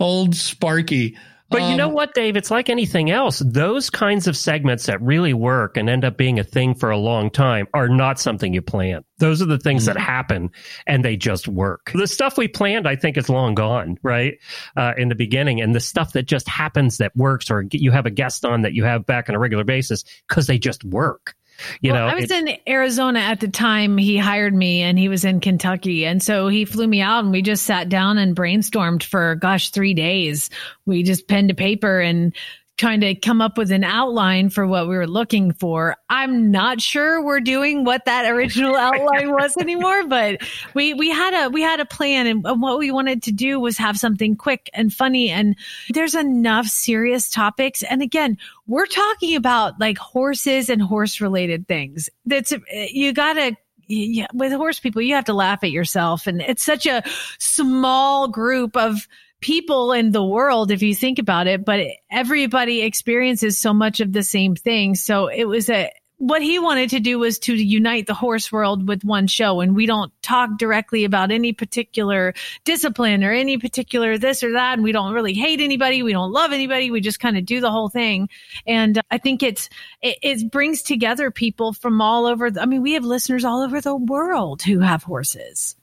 old 0.00 0.34
sparky 0.34 1.16
But 1.50 1.68
you 1.68 1.76
know 1.76 1.88
Um, 1.88 1.94
what, 1.94 2.14
Dave? 2.14 2.36
It's 2.36 2.50
like 2.50 2.68
anything 2.68 3.10
else. 3.10 3.40
Those 3.40 3.90
kinds 3.90 4.28
of 4.28 4.36
segments 4.36 4.86
that 4.86 5.02
really 5.02 5.34
work 5.34 5.76
and 5.76 5.90
end 5.90 6.04
up 6.04 6.16
being 6.16 6.38
a 6.38 6.44
thing 6.44 6.74
for 6.74 6.90
a 6.90 6.96
long 6.96 7.28
time 7.28 7.66
are 7.74 7.88
not 7.88 8.20
something 8.20 8.54
you 8.54 8.62
plan. 8.62 9.02
Those 9.18 9.42
are 9.42 9.46
the 9.46 9.58
things 9.58 9.84
that 9.86 9.98
happen 9.98 10.50
and 10.86 11.04
they 11.04 11.16
just 11.16 11.48
work. 11.48 11.90
The 11.92 12.06
stuff 12.06 12.38
we 12.38 12.48
planned, 12.48 12.86
I 12.86 12.96
think, 12.96 13.16
is 13.16 13.28
long 13.28 13.54
gone, 13.54 13.98
right? 14.02 14.34
Uh, 14.76 14.92
in 14.96 15.08
the 15.08 15.14
beginning. 15.14 15.60
And 15.60 15.74
the 15.74 15.80
stuff 15.80 16.12
that 16.12 16.26
just 16.26 16.48
happens 16.48 16.98
that 16.98 17.14
works 17.16 17.50
or 17.50 17.64
you 17.72 17.90
have 17.90 18.06
a 18.06 18.10
guest 18.10 18.44
on 18.44 18.62
that 18.62 18.72
you 18.72 18.84
have 18.84 19.04
back 19.04 19.28
on 19.28 19.34
a 19.34 19.38
regular 19.38 19.64
basis 19.64 20.04
because 20.28 20.46
they 20.46 20.58
just 20.58 20.84
work. 20.84 21.34
You 21.80 21.92
well, 21.92 22.06
know, 22.06 22.12
I 22.12 22.14
was 22.14 22.30
it- 22.30 22.48
in 22.48 22.56
Arizona 22.68 23.20
at 23.20 23.40
the 23.40 23.48
time 23.48 23.98
he 23.98 24.16
hired 24.16 24.54
me, 24.54 24.82
and 24.82 24.98
he 24.98 25.08
was 25.08 25.24
in 25.24 25.40
Kentucky, 25.40 26.04
and 26.06 26.22
so 26.22 26.48
he 26.48 26.64
flew 26.64 26.86
me 26.86 27.00
out, 27.00 27.24
and 27.24 27.32
we 27.32 27.42
just 27.42 27.64
sat 27.64 27.88
down 27.88 28.18
and 28.18 28.36
brainstormed 28.36 29.02
for 29.02 29.34
gosh 29.36 29.70
three 29.70 29.94
days. 29.94 30.50
We 30.86 31.02
just 31.02 31.28
penned 31.28 31.48
to 31.48 31.54
paper 31.54 32.00
and 32.00 32.34
trying 32.80 33.00
to 33.02 33.14
come 33.14 33.42
up 33.42 33.58
with 33.58 33.70
an 33.70 33.84
outline 33.84 34.48
for 34.48 34.66
what 34.66 34.88
we 34.88 34.96
were 34.96 35.06
looking 35.06 35.52
for. 35.52 35.96
I'm 36.08 36.50
not 36.50 36.80
sure 36.80 37.22
we're 37.22 37.40
doing 37.40 37.84
what 37.84 38.06
that 38.06 38.24
original 38.24 38.74
outline 38.76 39.30
was 39.32 39.54
anymore, 39.58 40.06
but 40.06 40.40
we 40.72 40.94
we 40.94 41.10
had 41.10 41.34
a 41.34 41.50
we 41.50 41.60
had 41.60 41.78
a 41.78 41.84
plan, 41.84 42.26
and 42.26 42.42
what 42.42 42.78
we 42.78 42.90
wanted 42.90 43.22
to 43.24 43.32
do 43.32 43.60
was 43.60 43.76
have 43.76 43.98
something 43.98 44.34
quick 44.34 44.70
and 44.72 44.92
funny. 44.92 45.28
And 45.28 45.56
there's 45.90 46.14
enough 46.14 46.66
serious 46.66 47.28
topics, 47.28 47.82
and 47.82 48.00
again, 48.00 48.38
we're 48.66 48.86
talking 48.86 49.36
about 49.36 49.78
like 49.78 49.98
horses 49.98 50.70
and 50.70 50.80
horse 50.80 51.20
related 51.20 51.68
things. 51.68 52.08
That's 52.24 52.52
you 52.72 53.12
gotta. 53.12 53.56
Yeah, 53.92 54.28
with 54.32 54.52
horse 54.52 54.78
people, 54.78 55.02
you 55.02 55.16
have 55.16 55.24
to 55.24 55.34
laugh 55.34 55.64
at 55.64 55.72
yourself. 55.72 56.28
And 56.28 56.40
it's 56.40 56.62
such 56.62 56.86
a 56.86 57.02
small 57.40 58.28
group 58.28 58.76
of 58.76 59.08
people 59.40 59.92
in 59.92 60.12
the 60.12 60.24
world, 60.24 60.70
if 60.70 60.82
you 60.82 60.94
think 60.94 61.18
about 61.18 61.46
it, 61.46 61.64
but 61.64 61.80
everybody 62.10 62.82
experiences 62.82 63.58
so 63.58 63.72
much 63.72 64.00
of 64.00 64.12
the 64.12 64.22
same 64.22 64.54
thing. 64.54 64.94
So 64.94 65.28
it 65.28 65.44
was 65.44 65.70
a, 65.70 65.90
what 66.18 66.42
he 66.42 66.58
wanted 66.58 66.90
to 66.90 67.00
do 67.00 67.18
was 67.18 67.38
to 67.38 67.54
unite 67.54 68.06
the 68.06 68.12
horse 68.12 68.52
world 68.52 68.86
with 68.86 69.02
one 69.02 69.26
show. 69.26 69.60
And 69.60 69.74
we 69.74 69.86
don't 69.86 70.12
talk 70.20 70.58
directly 70.58 71.04
about 71.04 71.30
any 71.30 71.54
particular 71.54 72.34
discipline 72.64 73.24
or 73.24 73.32
any 73.32 73.56
particular 73.56 74.18
this 74.18 74.42
or 74.42 74.52
that. 74.52 74.74
And 74.74 74.82
we 74.82 74.92
don't 74.92 75.14
really 75.14 75.32
hate 75.32 75.60
anybody. 75.60 76.02
We 76.02 76.12
don't 76.12 76.30
love 76.30 76.52
anybody. 76.52 76.90
We 76.90 77.00
just 77.00 77.20
kind 77.20 77.38
of 77.38 77.46
do 77.46 77.62
the 77.62 77.70
whole 77.70 77.88
thing. 77.88 78.28
And 78.66 78.98
uh, 78.98 79.02
I 79.10 79.16
think 79.16 79.42
it's, 79.42 79.70
it, 80.02 80.18
it 80.20 80.50
brings 80.50 80.82
together 80.82 81.30
people 81.30 81.72
from 81.72 82.02
all 82.02 82.26
over. 82.26 82.50
the- 82.50 82.60
I 82.60 82.66
mean, 82.66 82.82
we 82.82 82.92
have 82.92 83.04
listeners 83.06 83.46
all 83.46 83.62
over 83.62 83.80
the 83.80 83.96
world 83.96 84.60
who 84.60 84.80
have 84.80 85.02
horses. 85.02 85.74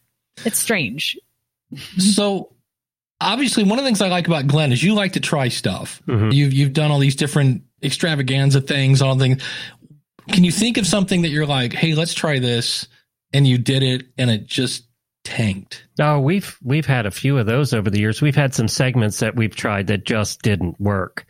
It's 0.46 0.60
strange. 0.60 1.18
So 1.98 2.54
obviously 3.22 3.64
one 3.64 3.80
of 3.80 3.84
the 3.84 3.88
things 3.88 4.02
I 4.02 4.08
like 4.10 4.28
about 4.28 4.48
Glenn 4.48 4.72
is 4.72 4.84
you 4.84 4.94
like 4.94 5.14
to 5.14 5.20
try 5.20 5.48
stuff. 5.50 6.02
Mhm. 6.08 6.34
You've 6.34 6.54
you've 6.54 6.74
done 6.74 6.92
all 6.92 7.00
these 7.00 7.16
different 7.16 7.64
extravaganza 7.84 8.62
things, 8.62 9.02
all 9.02 9.18
things. 9.18 9.42
Can 10.30 10.44
you 10.44 10.52
think 10.52 10.78
of 10.78 10.86
something 10.86 11.22
that 11.22 11.30
you're 11.30 11.46
like, 11.46 11.74
hey, 11.74 11.94
let's 11.96 12.14
try 12.14 12.40
this, 12.40 12.88
and 13.34 13.48
you 13.48 13.58
did 13.58 13.82
it 13.84 14.08
and 14.18 14.30
it 14.30 14.46
just 14.46 14.84
tanked? 15.24 15.87
Oh, 16.00 16.20
we've 16.20 16.58
we've 16.64 16.86
had 16.86 17.06
a 17.06 17.12
few 17.12 17.38
of 17.38 17.46
those 17.46 17.74
over 17.74 17.90
the 17.90 18.00
years. 18.00 18.22
We've 18.22 18.36
had 18.36 18.54
some 18.54 18.68
segments 18.68 19.20
that 19.20 19.36
we've 19.36 19.56
tried 19.56 19.88
that 19.88 20.06
just 20.06 20.42
didn't 20.42 20.80
work, 20.80 21.26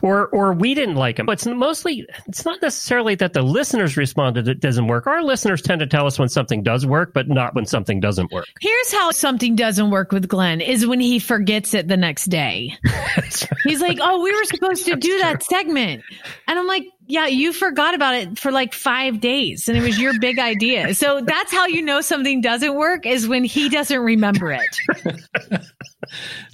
or 0.00 0.28
or 0.28 0.52
we 0.52 0.74
didn't 0.74 0.94
like 0.94 1.16
them. 1.16 1.26
But 1.26 1.32
it's 1.32 1.46
mostly 1.46 2.06
it's 2.26 2.44
not 2.44 2.62
necessarily 2.62 3.14
that 3.16 3.32
the 3.32 3.42
listeners 3.42 3.96
responded 3.96 4.46
it 4.48 4.60
doesn't 4.60 4.86
work. 4.86 5.06
Our 5.06 5.22
listeners 5.22 5.62
tend 5.62 5.80
to 5.80 5.86
tell 5.86 6.06
us 6.06 6.18
when 6.18 6.28
something 6.28 6.62
does 6.62 6.86
work, 6.86 7.12
but 7.12 7.28
not 7.28 7.54
when 7.54 7.66
something 7.66 8.00
doesn't 8.00 8.30
work. 8.30 8.46
Here's 8.60 8.92
how 8.92 9.10
something 9.10 9.56
doesn't 9.56 9.90
work 9.90 10.12
with 10.12 10.28
Glenn 10.28 10.60
is 10.60 10.86
when 10.86 11.00
he 11.00 11.18
forgets 11.18 11.74
it 11.74 11.88
the 11.88 11.96
next 11.96 12.26
day. 12.26 12.76
He's 13.64 13.80
like, 13.80 13.98
"Oh, 14.00 14.22
we 14.22 14.32
were 14.32 14.44
supposed 14.44 14.86
to 14.86 14.96
do 14.96 15.18
that 15.18 15.42
segment," 15.42 16.02
and 16.46 16.58
I'm 16.58 16.66
like, 16.66 16.84
"Yeah, 17.06 17.26
you 17.26 17.52
forgot 17.52 17.94
about 17.94 18.14
it 18.14 18.38
for 18.38 18.52
like 18.52 18.72
five 18.72 19.20
days, 19.20 19.68
and 19.68 19.76
it 19.76 19.82
was 19.82 19.98
your 19.98 20.18
big 20.20 20.38
idea." 20.38 20.94
So 20.94 21.20
that's 21.20 21.52
how 21.52 21.66
you 21.66 21.82
know 21.82 22.00
something 22.00 22.40
doesn't 22.40 22.74
work 22.74 23.06
is 23.06 23.26
when 23.26 23.44
he 23.44 23.68
doesn't 23.68 24.00
remember 24.14 24.52
it. 24.52 25.62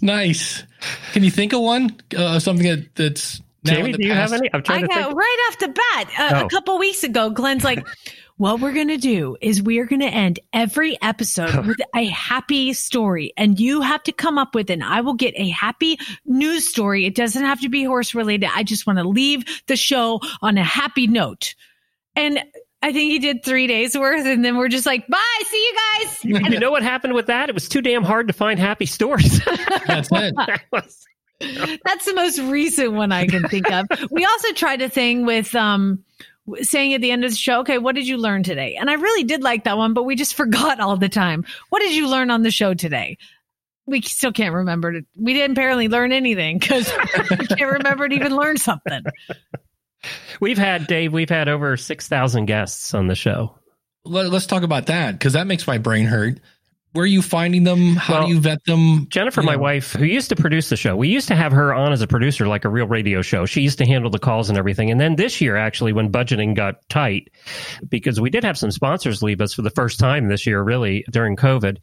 Nice. 0.03 0.63
Can 1.13 1.25
you 1.25 1.31
think 1.31 1.53
of 1.53 1.61
one? 1.61 1.97
Uh, 2.17 2.39
something 2.39 2.67
that, 2.67 2.95
that's 2.95 3.41
now 3.65 3.75
Jamie, 3.75 3.87
in 3.87 3.93
the 3.93 3.99
do 3.99 4.07
you 4.07 4.13
have 4.13 4.33
any? 4.33 4.49
I'm 4.53 4.63
trying 4.63 4.79
I 4.85 4.87
to 4.87 4.89
got 4.89 5.05
think. 5.07 5.19
right 5.19 5.47
off 5.49 5.59
the 5.59 5.69
bat 5.69 6.09
uh, 6.19 6.41
Oh. 6.43 6.47
a 6.47 6.49
couple 6.49 6.79
weeks 6.79 7.03
ago. 7.03 7.31
Glenn's 7.31 7.65
like, 7.65 7.85
"What 8.37 8.61
we're 8.61 8.73
gonna 8.75 8.99
do 8.99 9.37
is 9.41 9.63
we 9.63 9.79
are 9.79 9.87
gonna 9.87 10.07
end 10.07 10.39
every 10.53 10.97
episode 11.03 11.67
with 11.67 11.79
a 11.97 12.07
happy 12.07 12.73
story, 12.73 13.33
and 13.37 13.59
you 13.59 13.81
have 13.81 14.03
to 14.05 14.13
come 14.13 14.39
up 14.39 14.55
with, 14.55 14.71
and 14.71 14.85
I 14.85 15.01
will 15.01 15.15
get 15.15 15.35
a 15.37 15.49
happy 15.49 15.99
news 16.25 16.69
story. 16.69 17.05
It 17.05 17.15
doesn't 17.17 17.45
have 17.45 17.61
to 17.63 17.69
be 17.69 17.83
horse 17.85 18.15
related. 18.15 18.51
I 18.55 18.63
just 18.63 18.87
want 18.87 18.99
to 19.01 19.09
leave 19.09 19.45
the 19.67 19.77
show 19.77 20.21
on 20.43 20.57
a 20.59 20.65
happy 20.65 21.07
note." 21.07 21.55
And 22.15 22.43
I 22.81 22.93
think 22.93 23.11
he 23.11 23.19
did 23.19 23.45
three 23.45 23.67
days 23.67 23.99
worth, 23.99 24.25
and 24.25 24.45
then 24.45 24.57
we're 24.57 24.69
just 24.69 24.87
like, 24.87 25.07
"Bye, 25.09 25.43
see 25.47 25.57
you 25.57 25.77
guys." 25.99 26.25
You 26.53 26.61
know 26.61 26.71
what 26.71 26.83
happened 26.83 27.15
with 27.15 27.27
that? 27.27 27.49
It 27.49 27.55
was 27.55 27.69
too 27.69 27.83
damn 27.83 28.05
hard 28.05 28.29
to 28.29 28.33
find 28.33 28.59
happy 28.59 28.87
stories. 28.87 29.45
That's 29.87 30.09
it. 30.13 30.35
That 30.47 30.63
was- 30.73 31.05
That's 31.41 32.05
the 32.05 32.15
most 32.15 32.39
recent 32.41 32.93
one 32.95 33.13
I 33.13 33.27
can 33.27 33.49
think 33.49 33.71
of. 33.71 33.87
We 34.11 34.25
also 34.25 34.53
tried 34.55 34.83
a 34.83 34.89
thing 34.89 35.25
with 35.25 35.55
um 35.55 36.03
saying 36.63 36.95
at 36.95 37.01
the 37.01 37.11
end 37.13 37.25
of 37.25 37.31
the 37.31 37.37
show, 37.37 37.61
okay, 37.61 37.79
what 37.79 37.95
did 37.95 38.09
you 38.09 38.17
learn 38.17 38.43
today? 38.43 38.75
And 38.77 38.89
I 38.91 38.95
really 38.95 39.23
did 39.23 39.43
like 39.43 39.63
that 39.65 39.77
one, 39.77 39.93
but 39.95 40.03
we 40.05 40.17
just 40.17 40.35
forgot 40.35 40.81
all 40.81 40.97
the 40.97 41.09
time. 41.09 41.45
What 41.69 41.81
did 41.81 41.95
you 41.95 42.09
learn 42.09 42.31
on 42.33 42.43
the 42.43 42.51
show 42.51 42.75
today? 42.75 43.19
We 43.87 44.01
still 44.03 44.33
can't 44.33 44.55
remember. 44.55 45.01
We 45.17 45.33
didn't 45.33 45.53
apparently 45.57 45.89
learn 45.89 46.11
anything 46.13 46.59
because 46.59 46.91
we 47.39 47.47
can't 47.47 47.73
remember 47.73 48.09
to 48.09 48.15
even 48.15 48.35
learn 48.35 48.57
something. 48.57 49.03
We've 50.41 50.59
had 50.59 50.87
Dave. 50.87 51.13
We've 51.13 51.29
had 51.29 51.49
over 51.49 51.77
six 51.77 52.09
thousand 52.09 52.47
guests 52.47 52.95
on 52.95 53.07
the 53.07 53.15
show. 53.15 53.55
Let, 54.05 54.33
us 54.33 54.47
talk 54.47 54.63
about 54.63 54.87
that 54.87 55.13
because 55.13 55.35
that 55.35 55.47
makes 55.47 55.67
my 55.67 55.79
brain 55.79 56.07
hurt. 56.07 56.41
Where 56.93 57.05
are 57.05 57.07
you 57.07 57.21
finding 57.21 57.65
them? 57.65 57.97
How 57.97 58.15
Well, 58.15 58.27
do 58.27 58.33
you 58.33 58.41
vet 58.41 58.65
them? 58.65 59.09
Jennifer, 59.11 59.43
You 59.43 59.47
my 59.47 59.57
wife, 59.57 59.93
who 59.93 60.07
used 60.07 60.31
to 60.31 60.37
produce 60.37 60.71
the 60.71 60.77
show, 60.77 60.97
we 60.97 61.09
used 61.09 61.29
to 61.29 61.37
have 61.37 61.53
her 61.53 61.75
on 61.75 61.93
as 61.93 62.01
a 62.01 62.07
producer, 62.07 62.49
like 62.49 62.65
a 62.65 62.71
real 62.71 62.87
radio 62.87 63.21
show. 63.21 63.45
She 63.45 63.61
used 63.61 63.77
to 63.79 63.87
handle 63.87 64.11
the 64.11 64.19
calls 64.19 64.49
and 64.49 64.57
everything. 64.57 64.91
And 64.91 64.99
then 64.99 65.17
this 65.17 65.41
year, 65.41 65.57
actually, 65.57 65.93
when 65.93 66.11
budgeting 66.11 66.57
got 66.57 66.77
tight, 66.89 67.29
because 67.87 68.21
we 68.21 68.31
did 68.31 68.43
have 68.43 68.57
some 68.57 68.71
sponsors 68.71 69.23
leave 69.23 69.43
us 69.43 69.53
for 69.53 69.61
the 69.61 69.71
first 69.71 70.01
time 70.01 70.29
this 70.29 70.47
year, 70.47 70.63
really 70.63 71.05
during 71.11 71.37
COVID, 71.37 71.77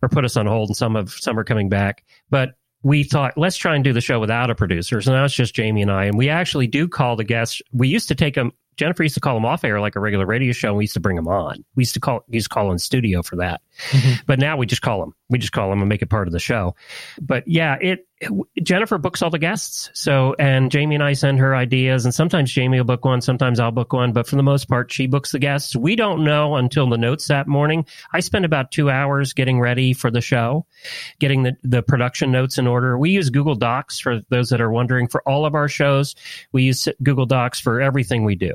or 0.00 0.08
put 0.08 0.24
us 0.24 0.36
on 0.36 0.46
hold, 0.46 0.68
and 0.68 0.76
some 0.76 0.94
of 0.94 1.10
some 1.10 1.36
are 1.38 1.44
coming 1.44 1.68
back. 1.68 2.04
But 2.30 2.50
we 2.82 3.04
thought, 3.04 3.36
let's 3.36 3.56
try 3.56 3.74
and 3.74 3.84
do 3.84 3.92
the 3.92 4.00
show 4.00 4.18
without 4.18 4.50
a 4.50 4.54
producer. 4.54 5.00
So 5.00 5.12
now 5.12 5.24
it's 5.24 5.34
just 5.34 5.54
Jamie 5.54 5.82
and 5.82 5.90
I, 5.90 6.04
and 6.06 6.18
we 6.18 6.28
actually 6.28 6.66
do 6.66 6.88
call 6.88 7.16
the 7.16 7.24
guests. 7.24 7.62
We 7.72 7.88
used 7.88 8.08
to 8.08 8.14
take 8.14 8.34
them. 8.34 8.52
Jennifer 8.76 9.02
used 9.02 9.14
to 9.14 9.20
call 9.20 9.34
them 9.34 9.44
off 9.44 9.64
air 9.64 9.80
like 9.80 9.96
a 9.96 10.00
regular 10.00 10.24
radio 10.24 10.52
show. 10.52 10.68
And 10.68 10.78
we 10.78 10.84
used 10.84 10.94
to 10.94 11.00
bring 11.00 11.16
them 11.16 11.28
on. 11.28 11.62
We 11.76 11.82
used 11.82 11.94
to 11.94 12.00
call 12.00 12.24
used 12.28 12.48
to 12.50 12.54
call 12.54 12.72
in 12.72 12.78
studio 12.78 13.22
for 13.22 13.36
that. 13.36 13.60
Mm-hmm. 13.90 14.22
But 14.26 14.38
now 14.38 14.56
we 14.56 14.64
just 14.64 14.80
call 14.80 15.00
them. 15.00 15.14
We 15.32 15.38
just 15.38 15.52
call 15.52 15.70
them 15.70 15.80
and 15.80 15.88
make 15.88 16.02
it 16.02 16.10
part 16.10 16.28
of 16.28 16.32
the 16.32 16.38
show. 16.38 16.76
But 17.20 17.48
yeah, 17.48 17.76
it 17.80 18.06
Jennifer 18.62 18.98
books 18.98 19.22
all 19.22 19.30
the 19.30 19.38
guests. 19.38 19.90
So 19.94 20.36
and 20.38 20.70
Jamie 20.70 20.94
and 20.94 21.02
I 21.02 21.14
send 21.14 21.38
her 21.38 21.56
ideas, 21.56 22.04
and 22.04 22.14
sometimes 22.14 22.52
Jamie 22.52 22.78
will 22.78 22.84
book 22.84 23.04
one, 23.04 23.20
sometimes 23.20 23.58
I'll 23.58 23.72
book 23.72 23.92
one. 23.92 24.12
But 24.12 24.28
for 24.28 24.36
the 24.36 24.42
most 24.42 24.68
part, 24.68 24.92
she 24.92 25.06
books 25.06 25.32
the 25.32 25.38
guests. 25.38 25.74
We 25.74 25.96
don't 25.96 26.22
know 26.22 26.56
until 26.56 26.88
the 26.88 26.98
notes 26.98 27.26
that 27.28 27.48
morning. 27.48 27.86
I 28.12 28.20
spend 28.20 28.44
about 28.44 28.70
two 28.70 28.90
hours 28.90 29.32
getting 29.32 29.58
ready 29.58 29.92
for 29.92 30.10
the 30.10 30.20
show, 30.20 30.66
getting 31.18 31.42
the 31.42 31.56
the 31.62 31.82
production 31.82 32.30
notes 32.30 32.58
in 32.58 32.66
order. 32.66 32.96
We 32.98 33.10
use 33.10 33.30
Google 33.30 33.56
Docs 33.56 33.98
for 33.98 34.20
those 34.28 34.50
that 34.50 34.60
are 34.60 34.70
wondering. 34.70 35.08
For 35.08 35.26
all 35.28 35.44
of 35.44 35.54
our 35.54 35.68
shows, 35.68 36.14
we 36.52 36.62
use 36.64 36.88
Google 37.02 37.26
Docs 37.26 37.60
for 37.60 37.80
everything 37.80 38.24
we 38.24 38.36
do 38.36 38.54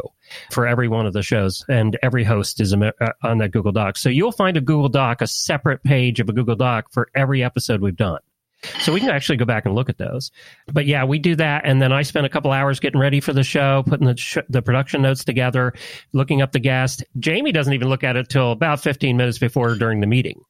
for 0.51 0.67
every 0.67 0.87
one 0.87 1.05
of 1.05 1.13
the 1.13 1.23
shows, 1.23 1.65
and 1.69 1.97
every 2.03 2.23
host 2.23 2.59
is 2.59 2.73
uh, 2.73 2.91
on 3.23 3.37
that 3.39 3.51
Google 3.51 3.71
Doc. 3.71 3.97
So 3.97 4.09
you'll 4.09 4.31
find 4.31 4.57
a 4.57 4.61
Google 4.61 4.89
Doc, 4.89 5.21
a 5.21 5.27
separate 5.27 5.83
page 5.83 6.19
of 6.19 6.29
a 6.29 6.33
Google 6.33 6.55
Doc 6.55 6.91
for 6.91 7.09
every 7.15 7.43
episode 7.43 7.81
we've 7.81 7.95
done. 7.95 8.19
So 8.79 8.91
we 8.91 8.99
can 8.99 9.11
actually 9.11 9.37
go 9.37 9.45
back 9.45 9.65
and 9.67 9.75
look 9.75 9.87
at 9.87 9.99
those. 9.99 10.31
But 10.73 10.87
yeah, 10.87 11.03
we 11.05 11.19
do 11.19 11.35
that, 11.35 11.61
and 11.65 11.79
then 11.79 11.93
I 11.93 12.01
spend 12.01 12.25
a 12.25 12.29
couple 12.29 12.51
hours 12.51 12.79
getting 12.79 12.99
ready 12.99 13.19
for 13.19 13.31
the 13.31 13.43
show, 13.43 13.83
putting 13.85 14.07
the 14.07 14.17
sh- 14.17 14.39
the 14.49 14.63
production 14.63 15.03
notes 15.03 15.23
together, 15.23 15.73
looking 16.11 16.41
up 16.41 16.53
the 16.53 16.59
guest. 16.59 17.03
Jamie 17.19 17.51
doesn't 17.51 17.73
even 17.73 17.87
look 17.87 18.03
at 18.03 18.15
it 18.15 18.29
till 18.29 18.51
about 18.51 18.81
fifteen 18.81 19.15
minutes 19.15 19.37
before 19.37 19.75
during 19.75 20.01
the 20.01 20.07
meeting. 20.07 20.41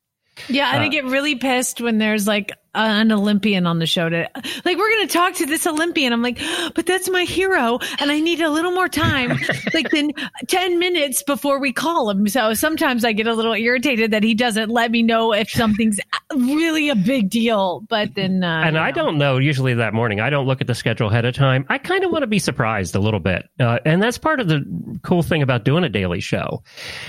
Yeah, 0.47 0.71
and 0.73 0.83
I 0.83 0.87
Uh, 0.87 0.89
get 0.89 1.03
really 1.05 1.35
pissed 1.35 1.81
when 1.81 1.97
there's 1.97 2.27
like 2.27 2.53
an 2.77 3.11
Olympian 3.11 3.65
on 3.65 3.79
the 3.79 3.85
show 3.85 4.09
to 4.09 4.29
like 4.65 4.77
we're 4.77 4.89
going 4.89 5.07
to 5.07 5.13
talk 5.13 5.33
to 5.35 5.45
this 5.45 5.65
Olympian. 5.67 6.13
I'm 6.13 6.21
like, 6.21 6.39
but 6.75 6.85
that's 6.85 7.09
my 7.09 7.23
hero, 7.23 7.79
and 7.99 8.11
I 8.11 8.19
need 8.19 8.41
a 8.41 8.49
little 8.49 8.71
more 8.71 8.87
time, 8.87 9.37
like 9.73 9.89
then 9.91 10.11
ten 10.47 10.79
minutes 10.79 11.23
before 11.23 11.59
we 11.59 11.71
call 11.73 12.09
him. 12.09 12.27
So 12.27 12.53
sometimes 12.53 13.03
I 13.03 13.11
get 13.13 13.27
a 13.27 13.33
little 13.33 13.53
irritated 13.53 14.11
that 14.11 14.23
he 14.23 14.33
doesn't 14.33 14.69
let 14.69 14.91
me 14.91 15.03
know 15.03 15.33
if 15.33 15.49
something's 15.49 15.99
really 16.35 16.89
a 16.89 16.95
big 16.95 17.29
deal. 17.29 17.81
But 17.89 18.15
then, 18.15 18.43
uh, 18.43 18.61
and 18.65 18.75
you 18.75 18.81
I 18.81 18.89
know. 18.91 18.95
don't 18.95 19.17
know 19.17 19.37
usually 19.37 19.73
that 19.75 19.93
morning. 19.93 20.19
I 20.19 20.29
don't 20.29 20.45
look 20.45 20.61
at 20.61 20.67
the 20.67 20.75
schedule 20.75 21.09
ahead 21.09 21.25
of 21.25 21.35
time. 21.35 21.65
I 21.69 21.77
kind 21.77 22.03
of 22.03 22.11
want 22.11 22.23
to 22.23 22.27
be 22.27 22.39
surprised 22.39 22.95
a 22.95 22.99
little 22.99 23.19
bit, 23.19 23.49
uh, 23.59 23.79
and 23.85 24.01
that's 24.01 24.17
part 24.17 24.39
of 24.39 24.47
the 24.47 24.63
cool 25.03 25.23
thing 25.23 25.41
about 25.41 25.63
doing 25.65 25.83
a 25.83 25.89
daily 25.89 26.19
show. 26.19 26.63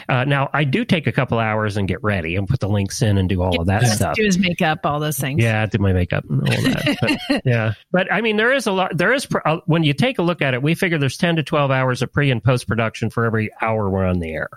Uh, 0.09 0.25
now, 0.25 0.49
I 0.53 0.65
do 0.65 0.85
take 0.85 1.07
a 1.07 1.13
couple 1.13 1.39
hours 1.39 1.77
and 1.77 1.89
get 1.89 2.03
ready 2.03 2.37
and 2.37 2.49
put 2.49 2.61
the 2.61 2.69
links 2.69 3.03
in 3.03 3.19
and 3.19 3.29
do 3.29 3.43
all 3.43 3.61
of 3.61 3.67
that 3.67 3.85
stuff. 3.87 4.15
do 4.15 4.25
his 4.25 4.39
makeup, 4.39 4.81
all 4.85 5.01
those 5.01 5.19
things. 5.19 5.43
Yeah, 5.43 5.58
that, 5.59 5.71
did 5.71 5.81
my 5.81 5.93
makeup, 5.93 6.25
and 6.29 6.41
all 6.43 6.63
that. 6.63 7.19
But, 7.29 7.43
yeah, 7.47 7.75
but 7.91 8.13
I 8.13 8.21
mean, 8.21 8.37
there 8.37 8.53
is 8.53 8.67
a 8.67 8.73
lot. 8.73 8.97
There 8.97 9.13
is 9.13 9.27
pr- 9.27 9.39
uh, 9.47 9.59
when 9.67 9.83
you 9.83 9.93
take 9.93 10.19
a 10.19 10.23
look 10.23 10.41
at 10.43 10.55
it, 10.55 10.63
we 10.63 10.75
figure 10.75 10.99
there's 10.99 11.17
ten 11.17 11.37
to 11.37 11.43
twelve 11.43 11.71
hours 11.71 12.03
of 12.03 12.13
pre 12.13 12.31
and 12.31 12.43
post 12.43 12.67
production 12.69 13.11
for 13.11 13.25
every 13.25 13.51
hour 13.61 13.89
we're 13.91 14.05
on 14.07 14.21
the 14.21 14.31
air. 14.33 14.49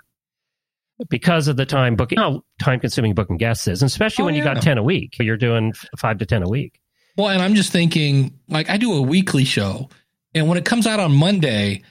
Because 1.09 1.47
of 1.47 1.55
the 1.57 1.65
time 1.65 1.95
booking, 1.95 2.19
how 2.19 2.43
time 2.59 2.79
consuming 2.79 3.15
booking 3.15 3.37
guests 3.37 3.67
is, 3.67 3.81
and 3.81 3.87
especially 3.87 4.21
Oh, 4.21 4.25
when 4.25 4.35
you 4.35 4.43
yeah. 4.43 4.53
got 4.53 4.61
ten 4.61 4.77
a 4.77 4.83
week, 4.83 5.17
you're 5.19 5.35
doing 5.37 5.73
five 5.97 6.19
to 6.19 6.25
ten 6.27 6.43
a 6.43 6.49
week. 6.49 6.79
Well, 7.17 7.29
and 7.29 7.41
I'm 7.41 7.55
just 7.55 7.71
thinking, 7.71 8.37
like, 8.47 8.69
I 8.69 8.77
do 8.77 8.93
a 8.93 9.01
weekly 9.01 9.43
show, 9.43 9.89
and 10.35 10.47
when 10.47 10.59
it 10.59 10.65
comes 10.65 10.85
out 10.85 10.99
on 10.99 11.11
Monday, 11.11 11.81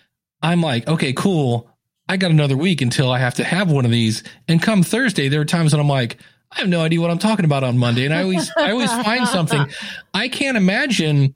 I'm 0.42 0.60
like, 0.62 0.86
okay, 0.86 1.12
cool. 1.12 1.68
I 2.08 2.16
got 2.16 2.30
another 2.30 2.56
week 2.56 2.82
until 2.82 3.10
I 3.12 3.18
have 3.18 3.34
to 3.34 3.44
have 3.44 3.70
one 3.70 3.84
of 3.84 3.90
these. 3.90 4.22
And 4.48 4.60
come 4.62 4.82
Thursday, 4.82 5.28
there 5.28 5.40
are 5.40 5.44
times 5.44 5.72
when 5.72 5.80
I'm 5.80 5.88
like, 5.88 6.16
I 6.52 6.60
have 6.60 6.68
no 6.68 6.80
idea 6.80 7.00
what 7.00 7.10
I'm 7.10 7.18
talking 7.18 7.44
about 7.44 7.62
on 7.64 7.78
Monday, 7.78 8.04
and 8.04 8.12
I 8.14 8.22
always, 8.22 8.50
I 8.56 8.72
always 8.72 8.90
find 8.90 9.26
something. 9.28 9.64
I 10.12 10.28
can't 10.28 10.56
imagine 10.56 11.34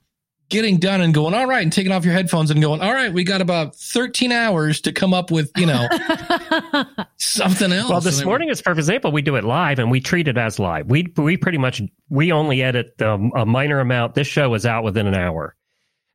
getting 0.51 0.77
done 0.79 1.01
and 1.01 1.15
going, 1.15 1.35
all 1.35 1.47
right, 1.47 1.63
and 1.63 1.73
taking 1.73 1.93
off 1.93 2.05
your 2.05 2.13
headphones 2.15 2.51
and 2.51 2.61
going, 2.61 2.81
all 2.81 2.93
right, 2.93 3.13
we 3.13 3.25
got 3.25 3.41
about 3.41 3.75
13 3.77 4.31
hours 4.33 4.81
to 4.83 4.93
come 4.93 5.15
up 5.15 5.31
with, 5.31 5.51
you 5.57 5.67
know, 5.67 5.89
something 7.19 7.73
else. 7.73 7.89
Well, 7.91 8.01
this 8.01 8.19
And 8.19 8.27
I- 8.27 8.31
morning 8.31 8.49
is 8.51 8.61
perfect 8.61 8.81
example. 8.81 9.13
We 9.13 9.23
do 9.23 9.37
it 9.37 9.45
live, 9.45 9.79
and 9.79 9.91
we 9.91 10.01
treat 10.01 10.29
it 10.29 10.37
as 10.37 10.59
live. 10.59 10.87
We 10.89 11.13
we 11.17 11.37
pretty 11.37 11.59
much 11.59 11.81
we 12.09 12.33
only 12.33 12.63
edit 12.63 13.01
um, 13.03 13.33
a 13.35 13.47
minor 13.47 13.81
amount. 13.81 14.15
This 14.15 14.27
show 14.27 14.53
is 14.55 14.67
out 14.67 14.85
within 14.85 15.07
an 15.07 15.15
hour, 15.15 15.55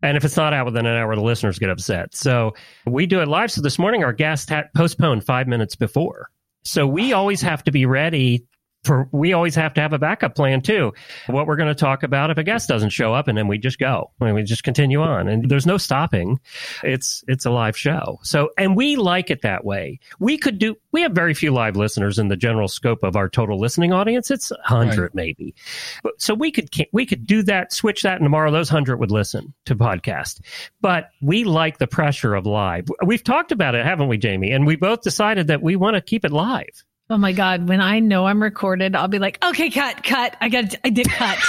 and 0.04 0.18
if 0.18 0.26
it's 0.26 0.38
not 0.38 0.54
out 0.54 0.66
within 0.66 0.86
an 0.86 0.96
hour, 0.96 1.16
the 1.16 1.24
listeners 1.24 1.58
get 1.58 1.70
upset. 1.70 2.16
So 2.16 2.54
we 2.86 3.06
do 3.06 3.22
it 3.22 3.28
live. 3.28 3.52
So 3.52 3.62
this 3.62 3.80
morning, 3.80 4.04
our 4.04 4.14
guest 4.14 4.50
had 4.50 4.66
postponed 4.76 5.24
five 5.26 5.48
minutes 5.48 5.76
before. 5.76 6.30
So 6.64 6.86
we 6.86 7.14
always 7.14 7.42
have 7.42 7.64
to 7.64 7.72
be 7.72 7.86
ready. 7.86 8.46
For 8.86 9.10
we 9.12 9.34
always 9.34 9.56
have 9.56 9.74
to 9.74 9.82
have 9.82 9.92
a 9.92 10.00
backup 10.00 10.36
plan 10.36 10.62
too. 10.62 10.94
What 11.28 11.48
we're 11.48 11.58
going 11.58 11.68
to 11.68 11.76
talk 11.76 12.04
about 12.04 12.30
if 12.32 12.38
a 12.38 12.44
guest 12.44 12.70
doesn't 12.70 12.92
show 12.92 13.14
up, 13.14 13.28
and 13.28 13.38
then 13.38 13.48
we 13.50 13.58
just 13.58 13.78
go 13.78 14.12
and 14.22 14.34
we 14.34 14.44
just 14.44 14.64
continue 14.64 15.02
on, 15.02 15.28
and 15.28 15.50
there's 15.50 15.66
no 15.66 15.78
stopping. 15.78 16.40
It's 16.82 17.24
it's 17.28 17.46
a 17.46 17.52
live 17.52 17.76
show. 17.78 18.20
So 18.24 18.52
and 18.58 18.78
we 18.78 18.96
like 18.96 19.30
it 19.32 19.42
that 19.42 19.66
way. 19.66 20.00
We 20.20 20.38
could 20.38 20.60
do. 20.60 20.76
We 20.94 21.02
have 21.02 21.12
very 21.12 21.34
few 21.34 21.52
live 21.52 21.76
listeners 21.76 22.20
in 22.20 22.30
the 22.30 22.38
general 22.38 22.70
scope 22.70 23.04
of 23.04 23.18
our 23.18 23.28
total 23.28 23.60
listening 23.60 23.92
audience. 23.92 24.32
It's 24.32 24.50
a 24.52 24.58
hundred 24.64 25.00
Right. 25.02 25.16
maybe. 25.16 25.56
But, 26.02 26.22
so 26.22 26.34
we 26.34 26.50
could 26.52 26.70
we 26.94 27.06
could 27.06 27.28
do 27.28 27.44
that. 27.44 27.74
Switch 27.74 28.04
that, 28.04 28.16
and 28.16 28.24
tomorrow 28.26 28.50
those 28.50 28.70
hundred 28.70 28.98
would 28.98 29.12
listen 29.12 29.54
to 29.66 29.76
podcast. 29.76 30.40
But 30.80 31.10
we 31.22 31.44
like 31.44 31.80
the 31.80 31.88
pressure 31.88 32.34
of 32.34 32.46
live. 32.46 32.88
We've 33.06 33.24
talked 33.24 33.52
about 33.52 33.76
it, 33.76 33.86
haven't 33.86 34.08
we, 34.08 34.18
Jamie? 34.18 34.52
And 34.52 34.66
we 34.66 34.78
both 34.78 35.02
decided 35.02 35.48
that 35.48 35.62
we 35.62 35.76
want 35.76 35.96
to 35.96 36.02
keep 36.02 36.24
it 36.24 36.32
live. 36.32 36.86
Oh 37.12 37.18
my 37.18 37.32
God. 37.32 37.68
When 37.68 37.82
I 37.82 38.00
know 38.00 38.28
I'm 38.28 38.42
recorded, 38.42 38.96
I'll 38.96 39.08
be 39.08 39.18
like, 39.18 39.44
okay, 39.44 39.72
cut, 39.72 40.04
cut. 40.04 40.36
I 40.42 40.50
got, 40.50 40.76
I 40.84 40.90
did 40.90 41.10
cut. 41.10 41.40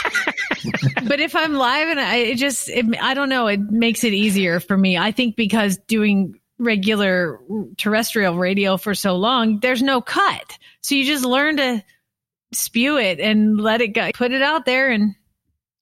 but 1.07 1.21
if 1.21 1.37
I'm 1.37 1.55
live 1.55 1.88
and 1.88 2.00
I 2.00 2.17
it 2.17 2.37
just, 2.37 2.71
it, 2.71 2.87
I 3.00 3.12
don't 3.12 3.29
know, 3.29 3.47
it 3.47 3.61
makes 3.61 4.02
it 4.02 4.14
easier 4.14 4.59
for 4.59 4.76
me. 4.76 4.97
I 4.97 5.12
think 5.12 5.37
because 5.37 5.76
doing 5.87 6.40
regular 6.59 7.40
terrestrial 7.76 8.37
radio 8.37 8.79
for 8.79 8.95
so 8.95 9.17
long, 9.17 9.61
there's 9.61 9.83
no 9.83 10.00
cut. 10.00 10.59
So 10.81 10.95
you 10.95 11.05
just 11.05 11.26
learn 11.26 11.59
to 11.59 11.85
spew 12.52 12.97
it 12.97 13.21
and 13.21 13.61
let 13.61 13.83
it 13.83 13.88
go, 13.88 14.11
put 14.14 14.33
it 14.33 14.43
out 14.43 14.64
there. 14.64 14.90
And 14.90 15.14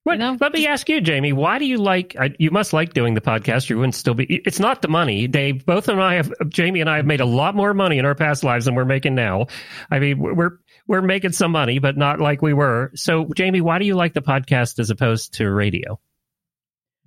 What, 0.08 0.18
know, 0.18 0.36
let 0.40 0.52
me 0.52 0.66
ask 0.66 0.88
you, 0.88 1.00
Jamie. 1.00 1.32
Why 1.32 1.58
do 1.58 1.64
you 1.64 1.78
like? 1.78 2.16
I, 2.18 2.34
you 2.38 2.50
must 2.50 2.72
like 2.72 2.92
doing 2.94 3.14
the 3.14 3.20
podcast. 3.20 3.70
You 3.70 3.76
wouldn't 3.78 3.94
still 3.94 4.14
be. 4.14 4.24
It's 4.44 4.58
not 4.58 4.82
the 4.82 4.88
money, 4.88 5.26
Dave. 5.28 5.64
Both 5.64 5.88
and 5.88 6.02
I 6.02 6.14
have. 6.14 6.32
Jamie 6.48 6.80
and 6.80 6.90
I 6.90 6.96
have 6.96 7.06
made 7.06 7.20
a 7.20 7.26
lot 7.26 7.54
more 7.54 7.74
money 7.74 7.98
in 7.98 8.04
our 8.04 8.14
past 8.14 8.42
lives 8.42 8.64
than 8.64 8.74
we're 8.74 8.84
making 8.84 9.14
now. 9.14 9.46
I 9.90 9.98
mean, 9.98 10.18
we're 10.18 10.58
we're 10.86 11.02
making 11.02 11.32
some 11.32 11.52
money, 11.52 11.78
but 11.78 11.96
not 11.96 12.20
like 12.20 12.42
we 12.42 12.54
were. 12.54 12.90
So, 12.94 13.28
Jamie, 13.36 13.60
why 13.60 13.78
do 13.78 13.84
you 13.84 13.94
like 13.94 14.14
the 14.14 14.22
podcast 14.22 14.78
as 14.78 14.90
opposed 14.90 15.34
to 15.34 15.50
radio? 15.50 16.00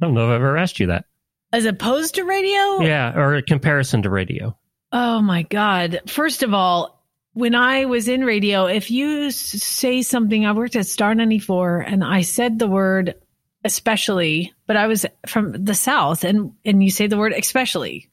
I 0.01 0.05
don't 0.05 0.13
know 0.13 0.25
if 0.29 0.35
I've 0.35 0.41
ever 0.41 0.57
asked 0.57 0.79
you 0.79 0.87
that. 0.87 1.05
as 1.51 1.65
opposed 1.65 2.15
to 2.15 2.23
radio, 2.23 2.81
Yeah, 2.81 3.13
or 3.15 3.35
a 3.35 3.41
comparison 3.43 4.03
to 4.03 4.09
radio. 4.09 4.57
Oh 4.91 5.21
my 5.21 5.43
God. 5.43 6.01
First 6.07 6.43
of 6.43 6.53
all, 6.53 7.00
when 7.33 7.55
I 7.55 7.85
was 7.85 8.07
in 8.07 8.25
radio, 8.25 8.65
if 8.65 8.91
you 8.91 9.31
say 9.31 10.01
something, 10.01 10.45
I 10.45 10.51
worked 10.51 10.75
at 10.75 10.85
Star 10.85 11.15
94 11.15 11.79
and 11.79 12.03
I 12.03 12.21
said 12.21 12.59
the 12.59 12.67
word 12.67 13.15
especially, 13.63 14.53
but 14.67 14.75
I 14.75 14.87
was 14.87 15.05
from 15.27 15.51
the 15.51 15.75
South 15.75 16.23
and, 16.23 16.53
and 16.65 16.83
you 16.83 16.89
say 16.89 17.07
the 17.07 17.17
word 17.17 17.33
especially. 17.33 18.09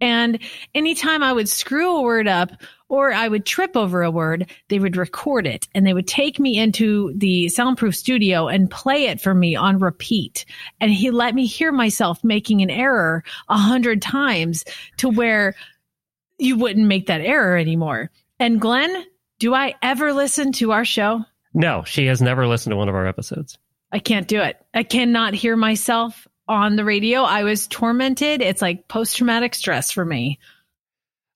And 0.00 0.38
anytime 0.74 1.22
I 1.22 1.32
would 1.32 1.48
screw 1.48 1.96
a 1.96 2.02
word 2.02 2.26
up 2.26 2.52
or 2.88 3.12
I 3.12 3.28
would 3.28 3.44
trip 3.44 3.76
over 3.76 4.02
a 4.02 4.10
word, 4.10 4.50
they 4.68 4.78
would 4.78 4.96
record 4.96 5.46
it 5.46 5.68
and 5.74 5.86
they 5.86 5.92
would 5.92 6.06
take 6.06 6.38
me 6.38 6.58
into 6.58 7.12
the 7.16 7.48
soundproof 7.48 7.94
studio 7.94 8.48
and 8.48 8.70
play 8.70 9.06
it 9.06 9.20
for 9.20 9.34
me 9.34 9.56
on 9.56 9.78
repeat. 9.78 10.46
And 10.80 10.90
he 10.90 11.10
let 11.10 11.34
me 11.34 11.44
hear 11.44 11.70
myself 11.70 12.24
making 12.24 12.62
an 12.62 12.70
error 12.70 13.24
a 13.48 13.58
hundred 13.58 14.00
times 14.00 14.64
to 14.98 15.08
where 15.08 15.54
you 16.38 16.56
wouldn't 16.56 16.86
make 16.86 17.06
that 17.06 17.20
error 17.20 17.56
anymore. 17.56 18.10
And 18.40 18.58
Glenn, 18.58 19.04
do 19.38 19.54
I 19.54 19.74
ever 19.82 20.14
listen 20.14 20.52
to 20.52 20.72
our 20.72 20.84
show? 20.84 21.24
No, 21.52 21.84
she 21.84 22.06
has 22.06 22.22
never 22.22 22.46
listened 22.46 22.72
to 22.72 22.76
one 22.76 22.88
of 22.88 22.94
our 22.94 23.06
episodes. 23.06 23.58
I 23.92 23.98
can't 23.98 24.26
do 24.26 24.40
it. 24.40 24.56
I 24.72 24.82
cannot 24.82 25.34
hear 25.34 25.56
myself 25.56 26.26
on 26.48 26.76
the 26.76 26.84
radio. 26.84 27.20
I 27.20 27.44
was 27.44 27.68
tormented. 27.68 28.40
It's 28.40 28.62
like 28.62 28.88
post 28.88 29.18
traumatic 29.18 29.54
stress 29.54 29.90
for 29.90 30.06
me. 30.06 30.38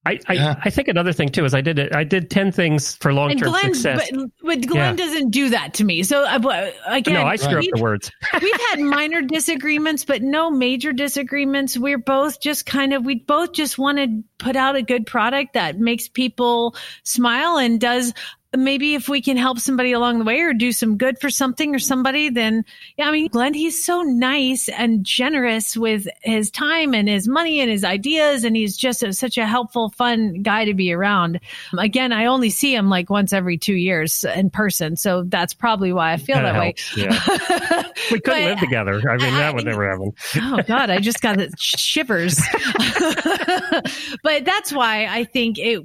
I, 0.06 0.20
I, 0.28 0.32
Yeah. 0.34 0.60
I 0.62 0.70
think 0.70 0.88
another 0.88 1.12
thing 1.12 1.30
too 1.30 1.44
is 1.44 1.54
I 1.54 1.60
did 1.60 1.78
it. 1.78 1.94
I 1.94 2.04
did 2.04 2.30
ten 2.30 2.52
things 2.52 2.96
for 2.96 3.12
long 3.12 3.36
term 3.36 3.54
success. 3.54 4.10
but, 4.12 4.30
but 4.42 4.66
Glenn 4.66 4.96
doesn't 4.96 5.30
do 5.30 5.50
that 5.50 5.74
to 5.74 5.84
me. 5.84 6.02
So 6.02 6.24
uh, 6.24 6.70
again, 6.86 7.14
no, 7.14 7.22
I 7.22 7.36
screw 7.36 7.58
up 7.58 7.64
the 7.72 7.82
words. 7.82 8.10
we've 8.42 8.60
had 8.70 8.80
minor 8.80 9.22
disagreements, 9.22 10.04
but 10.04 10.22
no 10.22 10.50
major 10.50 10.92
disagreements. 10.92 11.78
We're 11.78 11.98
both 11.98 12.40
just 12.40 12.66
kind 12.66 12.92
of, 12.92 13.04
we 13.04 13.16
both 13.16 13.52
just 13.52 13.78
want 13.78 13.98
to 13.98 14.22
put 14.38 14.56
out 14.56 14.76
a 14.76 14.82
good 14.82 15.06
product 15.06 15.54
that 15.54 15.78
makes 15.78 16.08
people 16.08 16.76
smile 17.02 17.56
and 17.56 17.80
does 17.80 18.12
maybe 18.56 18.94
if 18.94 19.08
we 19.08 19.20
can 19.20 19.36
help 19.36 19.58
somebody 19.58 19.92
along 19.92 20.18
the 20.18 20.24
way 20.24 20.40
or 20.40 20.52
do 20.54 20.72
some 20.72 20.96
good 20.96 21.18
for 21.20 21.30
something 21.30 21.74
or 21.74 21.78
somebody, 21.78 22.28
then 22.30 22.64
yeah, 22.96 23.08
I 23.08 23.12
mean, 23.12 23.28
Glenn, 23.28 23.54
he's 23.54 23.84
so 23.84 24.02
nice 24.02 24.68
and 24.68 25.04
generous 25.04 25.76
with 25.76 26.06
his 26.22 26.50
time 26.50 26.94
and 26.94 27.08
his 27.08 27.26
money 27.28 27.60
and 27.60 27.70
his 27.70 27.84
ideas. 27.84 28.44
And 28.44 28.56
he's 28.56 28.76
just 28.76 29.02
a, 29.02 29.12
such 29.12 29.38
a 29.38 29.46
helpful, 29.46 29.90
fun 29.90 30.42
guy 30.42 30.64
to 30.66 30.74
be 30.74 30.92
around. 30.92 31.40
Again, 31.78 32.12
I 32.12 32.26
only 32.26 32.50
see 32.50 32.74
him 32.74 32.88
like 32.88 33.10
once 33.10 33.32
every 33.32 33.58
two 33.58 33.74
years 33.74 34.24
in 34.24 34.50
person. 34.50 34.96
So 34.96 35.24
that's 35.26 35.54
probably 35.54 35.92
why 35.92 36.12
I 36.12 36.16
feel 36.16 36.36
Kinda 36.36 36.52
that 36.52 36.58
way. 36.58 36.74
yeah. 36.96 37.82
We 38.10 38.20
couldn't 38.20 38.42
But- 38.42 38.48
live 38.50 38.58
together. 38.60 39.10
I 39.10 39.16
mean, 39.16 39.34
that 39.34 39.54
would 39.54 39.64
never 39.64 39.88
happen. 39.88 40.12
oh 40.36 40.60
god 40.66 40.90
i 40.90 40.98
just 40.98 41.20
got 41.20 41.36
the 41.36 41.50
shivers 41.58 42.38
but 44.22 44.44
that's 44.44 44.72
why 44.72 45.06
i 45.06 45.24
think 45.24 45.58
it, 45.58 45.82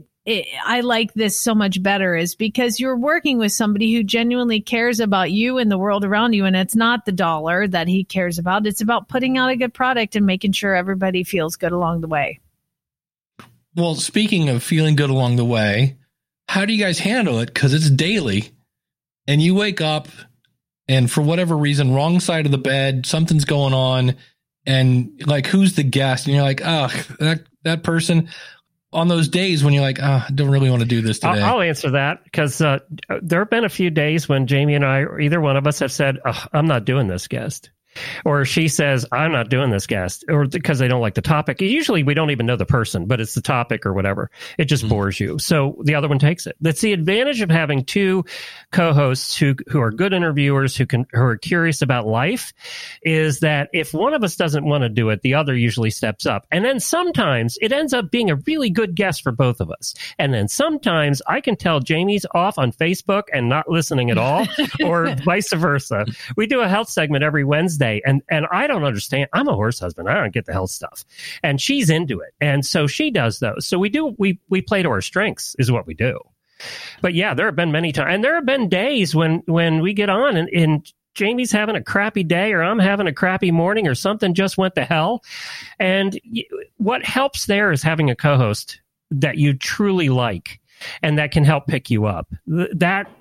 i 0.66 0.82
like 0.82 1.14
this 1.14 1.40
so 1.40 1.56
much 1.56 1.82
better 1.82 2.16
is 2.16 2.36
because 2.36 2.80
you're 2.80 2.98
working 2.98 3.38
with 3.38 3.52
somebody 3.52 3.94
who 3.94 4.04
genuinely 4.04 4.62
cares 4.62 5.00
about 5.00 5.32
you 5.32 5.58
and 5.58 5.72
the 5.72 5.78
world 5.78 6.06
around 6.06 6.34
you 6.34 6.46
and 6.46 6.56
it's 6.56 6.76
not 6.76 7.06
the 7.06 7.12
dollar 7.12 7.68
that 7.68 7.88
he 7.88 8.04
cares 8.04 8.38
about 8.38 8.68
it's 8.68 8.82
about 8.82 9.08
putting 9.08 9.38
out 9.38 9.50
a 9.50 9.56
good 9.56 9.74
product 9.74 10.16
and 10.16 10.26
making 10.26 10.52
sure 10.52 10.76
everybody 10.76 11.24
feels 11.24 11.56
good 11.56 11.72
along 11.72 12.02
the 12.02 12.08
way 12.08 12.40
Well, 13.76 13.96
speaking 13.96 14.50
of 14.50 14.64
feeling 14.64 14.96
good 14.96 15.10
along 15.10 15.36
the 15.36 15.46
way, 15.46 15.98
how 16.48 16.66
do 16.66 16.74
you 16.74 16.84
guys 16.84 17.00
handle 17.00 17.40
it? 17.40 17.54
Because 17.54 17.74
it's 17.74 17.90
daily, 17.90 18.50
and 19.28 19.42
you 19.42 19.54
wake 19.54 19.80
up, 19.80 20.08
and 20.88 21.10
for 21.10 21.22
whatever 21.22 21.56
reason, 21.56 21.94
wrong 21.94 22.20
side 22.20 22.46
of 22.48 22.52
the 22.52 22.58
bed, 22.58 23.06
something's 23.06 23.46
going 23.46 23.74
on, 23.74 24.16
and 24.66 25.22
like, 25.28 25.46
who's 25.46 25.76
the 25.76 25.84
guest? 25.84 26.26
And 26.26 26.36
you're 26.36 26.44
like, 26.44 26.62
oh, 26.66 26.90
that 27.20 27.44
that 27.64 27.84
person. 27.84 28.30
On 28.92 29.08
those 29.08 29.28
days 29.30 29.64
when 29.64 29.74
you're 29.74 29.84
like, 29.84 30.00
oh, 30.02 30.26
I 30.28 30.32
don't 30.34 30.50
really 30.50 30.70
want 30.70 30.82
to 30.82 30.88
do 30.88 31.02
this 31.02 31.20
today. 31.20 31.42
I'll, 31.42 31.58
I'll 31.58 31.62
answer 31.62 31.92
that 31.92 32.24
because 32.24 32.60
uh, 32.60 32.80
there 33.22 33.40
have 33.40 33.50
been 33.50 33.64
a 33.64 33.70
few 33.70 33.92
days 33.92 34.28
when 34.28 34.48
Jamie 34.48 34.74
and 34.74 34.84
I, 34.84 35.00
or 35.02 35.20
either 35.20 35.40
one 35.40 35.58
of 35.58 35.68
us, 35.68 35.80
have 35.80 35.92
said, 35.92 36.18
"Ugh, 36.26 36.50
"I'm 36.54 36.66
not 36.66 36.86
doing 36.86 37.08
this 37.08 37.28
guest," 37.28 37.70
or 38.26 38.46
she 38.46 38.68
says, 38.68 39.06
"I'm 39.12 39.32
not 39.32 39.50
doing 39.50 39.70
this 39.70 39.88
guest," 39.88 40.26
or 40.30 40.46
because 40.48 40.80
they 40.80 40.88
don't 40.88 41.02
like 41.02 41.16
the 41.16 41.22
topic. 41.22 41.62
Usually, 41.62 42.04
we 42.04 42.14
don't 42.14 42.32
even 42.32 42.46
know 42.46 42.56
the 42.56 42.66
person, 42.66 43.06
but 43.06 43.20
it's 43.22 43.34
the 43.36 43.42
topic 43.42 43.86
or 43.86 43.94
whatever. 43.94 44.30
It 44.58 44.66
just 44.66 44.86
Mhm. 44.86 44.90
bores 44.90 45.20
you, 45.20 45.40
so 45.40 45.78
the 45.84 45.96
other 45.96 46.08
one 46.08 46.20
takes 46.20 46.48
it. 46.48 46.56
That's 46.62 46.82
the 46.82 46.94
advantage 46.94 47.42
of 47.42 47.50
having 47.50 47.84
two 47.84 48.24
co-hosts 48.72 49.38
who 49.38 49.56
who 49.70 49.82
are 49.82 49.92
good 49.92 50.14
interviewers 50.14 50.76
who 50.76 50.86
can 50.86 51.06
who 51.14 51.22
are 51.22 51.38
curious 51.38 51.82
about 51.82 52.06
life. 52.08 52.54
Is 53.04 53.40
that 53.40 53.70
if 53.74 53.94
one 53.94 54.14
of 54.14 54.24
us 54.24 54.36
doesn't 54.36 54.66
want 54.66 54.84
to 54.84 54.90
do 54.90 55.10
it, 55.10 55.22
the 55.22 55.34
other 55.36 55.56
usually 55.56 55.90
steps 55.90 56.26
up, 56.26 56.46
and 56.52 56.64
then 56.64 56.80
sometimes 56.80 57.58
it 57.62 57.72
ends 57.72 57.94
up 57.94 58.12
being 58.12 58.30
a 58.30 58.36
really 58.36 58.70
good 58.70 58.96
guest 58.96 59.24
for 59.24 59.32
both 59.32 59.60
of 59.60 59.72
us. 59.72 59.96
And 60.18 60.34
then 60.34 60.48
sometimes 60.48 61.22
I 61.28 61.42
can 61.42 61.56
tell 61.56 61.80
Jamie's 61.80 62.26
off 62.34 62.58
on 62.58 62.72
Facebook 62.72 63.24
and 63.34 63.50
not 63.50 63.70
listening 63.70 64.10
at 64.12 64.18
all, 64.18 64.48
or 64.84 65.16
vice 65.26 65.52
versa. 65.54 66.06
We 66.36 66.46
do 66.48 66.62
a 66.62 66.68
health 66.68 66.90
segment 66.90 67.24
every 67.24 67.44
Wednesday, 67.44 67.89
and 68.06 68.22
and 68.30 68.46
I 68.52 68.68
don't 68.68 68.84
understand. 68.84 69.30
I'm 69.34 69.48
a 69.48 69.54
horse 69.56 69.80
husband. 69.80 70.10
I 70.10 70.16
don't 70.16 70.34
get 70.34 70.46
the 70.46 70.54
health 70.54 70.72
stuff, 70.72 71.04
and 71.44 71.60
she's 71.62 71.90
into 71.90 72.20
it, 72.22 72.34
and 72.42 72.66
so 72.66 72.88
she 72.88 73.12
does 73.12 73.40
those. 73.40 73.66
So 73.68 73.78
we 73.80 73.90
do 73.90 74.16
we 74.18 74.40
we 74.50 74.62
play 74.62 74.84
to 74.84 74.90
our 74.90 75.02
strengths 75.02 75.56
is 75.60 75.72
what 75.72 75.88
we 75.88 75.94
do. 75.94 76.20
But 77.02 77.14
yeah, 77.14 77.34
there 77.34 77.46
have 77.46 77.56
been 77.56 77.72
many 77.72 77.92
times, 77.92 78.14
and 78.16 78.24
there 78.24 78.36
have 78.36 78.46
been 78.46 78.70
days 78.70 79.16
when 79.16 79.44
when 79.46 79.82
we 79.82 79.94
get 79.94 80.10
on 80.10 80.36
and. 80.38 80.50
and 80.50 80.94
Jamie's 81.16 81.52
having 81.52 81.76
a 81.76 81.84
crappy 81.84 82.24
day 82.24 82.54
or 82.54 82.62
I'm 82.62 82.80
having 82.80 83.08
a 83.08 83.12
crappy 83.12 83.52
morning 83.52 83.88
or 83.88 83.96
something 83.96 84.34
just 84.34 84.58
went 84.58 84.76
to 84.76 84.86
hell. 84.86 85.22
And 85.78 86.18
what 86.78 87.04
helps 87.04 87.48
there 87.48 87.72
is 87.74 87.84
having 87.84 88.10
a 88.10 88.16
co-host 88.16 88.80
that 89.12 89.38
you 89.38 89.54
truly 89.56 90.08
like 90.08 90.62
and 91.02 91.18
that 91.18 91.32
can 91.32 91.44
help 91.44 91.68
pick 91.68 91.90
you 91.90 92.06
up. 92.06 92.28
Th- 92.48 92.70
That 92.74 93.12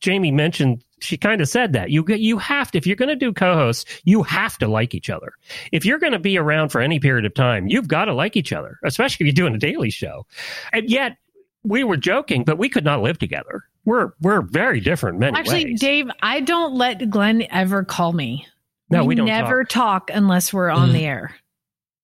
Jamie 0.00 0.32
mentioned 0.32 0.84
she 1.00 1.16
kind 1.16 1.40
of 1.40 1.48
said 1.48 1.72
that. 1.72 1.90
You 1.90 2.04
you 2.08 2.38
have 2.38 2.70
to 2.72 2.78
if 2.78 2.86
you're 2.86 2.96
going 2.96 3.08
to 3.08 3.16
do 3.16 3.32
co-hosts, 3.32 3.84
you 4.04 4.22
have 4.22 4.58
to 4.58 4.68
like 4.68 4.94
each 4.94 5.10
other. 5.10 5.32
If 5.72 5.84
you're 5.84 5.98
going 5.98 6.12
to 6.12 6.18
be 6.18 6.36
around 6.38 6.68
for 6.70 6.80
any 6.80 6.98
period 7.00 7.24
of 7.24 7.34
time, 7.34 7.66
you've 7.68 7.88
got 7.88 8.06
to 8.06 8.14
like 8.14 8.36
each 8.36 8.52
other, 8.52 8.78
especially 8.84 9.24
if 9.28 9.36
you're 9.36 9.46
doing 9.46 9.54
a 9.54 9.58
daily 9.58 9.90
show. 9.90 10.26
And 10.72 10.88
yet 10.90 11.16
we 11.64 11.84
were 11.84 11.96
joking, 11.96 12.44
but 12.44 12.58
we 12.58 12.68
could 12.68 12.84
not 12.84 13.02
live 13.02 13.18
together. 13.18 13.64
We're 13.84 14.12
we're 14.20 14.42
very 14.42 14.80
different 14.80 15.18
many 15.18 15.38
Actually, 15.38 15.64
ways. 15.66 15.80
Dave, 15.80 16.10
I 16.22 16.40
don't 16.40 16.74
let 16.74 17.08
Glenn 17.10 17.46
ever 17.50 17.84
call 17.84 18.12
me. 18.12 18.46
no, 18.90 19.04
we 19.04 19.14
don't 19.14 19.26
never 19.26 19.64
talk. 19.64 20.08
talk, 20.08 20.16
unless 20.16 20.52
we're 20.52 20.70
on 20.70 20.90
Mhm. 20.90 20.92
the 20.92 21.04
air. 21.06 21.34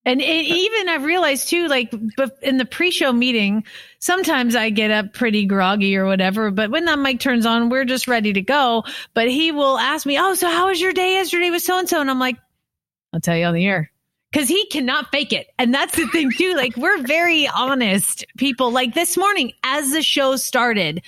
And 0.06 0.20
it, 0.20 0.24
even 0.24 0.88
I've 0.88 1.04
realized 1.04 1.48
too, 1.48 1.66
like 1.66 1.92
in 2.42 2.58
the 2.58 2.66
pre-show 2.66 3.12
meeting, 3.12 3.64
sometimes 4.00 4.54
I 4.54 4.70
get 4.70 4.90
up 4.90 5.14
pretty 5.14 5.46
groggy 5.46 5.96
or 5.96 6.04
whatever. 6.04 6.50
But 6.50 6.70
when 6.70 6.84
that 6.84 6.98
mic 6.98 7.20
turns 7.20 7.46
on, 7.46 7.70
we're 7.70 7.86
just 7.86 8.06
ready 8.06 8.32
to 8.34 8.42
go. 8.42 8.84
But 9.14 9.28
he 9.28 9.50
will 9.50 9.78
ask 9.78 10.04
me, 10.04 10.18
"Oh, 10.18 10.34
so 10.34 10.48
how 10.48 10.66
was 10.68 10.80
your 10.80 10.92
day 10.92 11.14
yesterday 11.14 11.50
with 11.50 11.62
so 11.62 11.78
and 11.78 11.88
so?" 11.88 12.00
And 12.00 12.10
I'm 12.10 12.18
like, 12.18 12.36
"I'll 13.12 13.20
tell 13.20 13.36
you 13.36 13.46
on 13.46 13.54
the 13.54 13.66
air." 13.66 13.90
Because 14.30 14.48
he 14.48 14.66
cannot 14.66 15.12
fake 15.12 15.32
it. 15.32 15.46
And 15.60 15.72
that's 15.72 15.94
the 15.94 16.08
thing 16.08 16.32
too. 16.32 16.54
Like 16.56 16.76
we're 16.76 17.00
very 17.02 17.46
honest 17.46 18.26
people. 18.36 18.72
Like 18.72 18.92
this 18.94 19.16
morning, 19.16 19.52
as 19.62 19.92
the 19.92 20.02
show 20.02 20.34
started, 20.34 21.02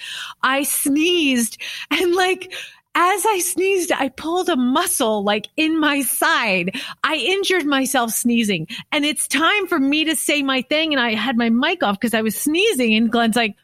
I 0.45 0.63
sneezed 0.63 1.61
and 1.91 2.15
like 2.15 2.55
as 2.99 3.27
I 3.27 3.41
sneezed, 3.41 3.93
I 3.93 4.09
pulled 4.09 4.49
a 4.49 4.57
muscle 4.57 5.23
like 5.23 5.49
in 5.57 5.79
my 5.79 6.01
side. 6.01 6.75
I 7.05 7.17
injured 7.17 7.67
myself 7.67 8.11
sneezing 8.11 8.69
and 8.91 9.05
it's 9.05 9.29
time 9.29 9.67
for 9.67 9.79
me 9.79 10.07
to 10.07 10.17
say 10.17 10.43
my 10.43 10.63
thing. 10.63 10.95
And 10.95 11.01
I 11.01 11.15
had 11.15 11.37
my 11.37 11.51
mic 11.51 11.83
off 11.83 12.01
because 12.01 12.15
I 12.15 12.23
was 12.23 12.35
sneezing 12.35 12.95
and 12.95 13.13
Glenn's 13.13 13.37
like, 13.37 13.55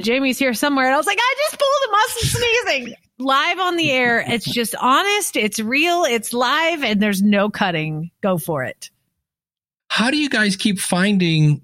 Jamie's 0.00 0.38
here 0.38 0.54
somewhere. 0.54 0.86
And 0.86 0.94
I 0.94 0.96
was 0.96 1.06
like, 1.06 1.18
I 1.20 1.34
just 1.46 1.60
pulled 1.60 1.88
a 1.88 1.92
muscle 1.92 2.40
sneezing 2.40 2.94
live 3.18 3.58
on 3.58 3.76
the 3.76 3.90
air. 3.90 4.24
It's 4.26 4.50
just 4.50 4.74
honest. 4.76 5.36
It's 5.36 5.60
real. 5.60 6.04
It's 6.04 6.32
live 6.32 6.82
and 6.82 7.02
there's 7.02 7.22
no 7.22 7.50
cutting. 7.50 8.10
Go 8.22 8.38
for 8.38 8.64
it. 8.64 8.90
How 9.88 10.10
do 10.10 10.16
you 10.16 10.30
guys 10.30 10.56
keep 10.56 10.78
finding 10.78 11.62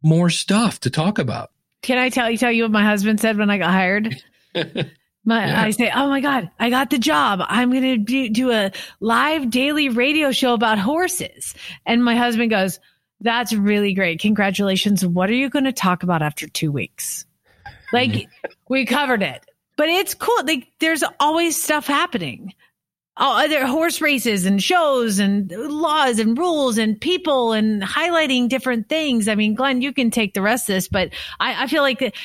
more 0.00 0.30
stuff 0.30 0.78
to 0.80 0.90
talk 0.90 1.18
about? 1.18 1.50
Can 1.82 1.98
I 1.98 2.08
tell 2.08 2.30
you, 2.30 2.38
tell 2.38 2.52
you 2.52 2.62
what 2.62 2.70
my 2.70 2.84
husband 2.84 3.18
said 3.20 3.36
when 3.36 3.50
I 3.50 3.58
got 3.58 3.72
hired? 3.72 4.22
My, 5.24 5.46
Yeah. 5.46 5.62
I 5.62 5.70
say, 5.70 5.90
oh 5.94 6.08
my 6.08 6.20
God, 6.20 6.50
I 6.58 6.70
got 6.70 6.90
the 6.90 6.98
job. 6.98 7.40
I'm 7.42 7.70
going 7.70 7.82
to 7.82 7.96
do, 7.98 8.28
do 8.30 8.50
a 8.52 8.72
live 9.00 9.50
daily 9.50 9.88
radio 9.88 10.32
show 10.32 10.54
about 10.54 10.78
horses. 10.78 11.54
And 11.84 12.02
my 12.02 12.16
husband 12.16 12.50
goes, 12.50 12.80
that's 13.20 13.52
really 13.52 13.92
great. 13.92 14.20
Congratulations. 14.20 15.04
What 15.04 15.28
are 15.28 15.34
you 15.34 15.50
going 15.50 15.66
to 15.66 15.72
talk 15.72 16.02
about 16.02 16.22
after 16.22 16.48
two 16.48 16.72
weeks? 16.72 17.26
Like 17.92 18.10
mm-hmm. 18.10 18.50
we 18.68 18.86
covered 18.86 19.22
it, 19.22 19.44
but 19.76 19.88
it's 19.88 20.14
cool. 20.14 20.44
Like 20.44 20.68
there's 20.78 21.04
always 21.18 21.60
stuff 21.60 21.86
happening. 21.86 22.54
Oh, 23.16 23.46
there 23.48 23.64
are 23.64 23.66
horse 23.66 24.00
races 24.00 24.46
and 24.46 24.62
shows 24.62 25.18
and 25.18 25.50
laws 25.50 26.18
and 26.18 26.38
rules 26.38 26.78
and 26.78 26.98
people 26.98 27.52
and 27.52 27.82
highlighting 27.82 28.48
different 28.48 28.88
things. 28.88 29.28
I 29.28 29.34
mean, 29.34 29.54
Glenn, 29.54 29.82
you 29.82 29.92
can 29.92 30.10
take 30.10 30.32
the 30.32 30.40
rest 30.40 30.70
of 30.70 30.74
this, 30.74 30.88
but 30.88 31.10
I, 31.38 31.64
I 31.64 31.66
feel 31.66 31.82
like 31.82 32.16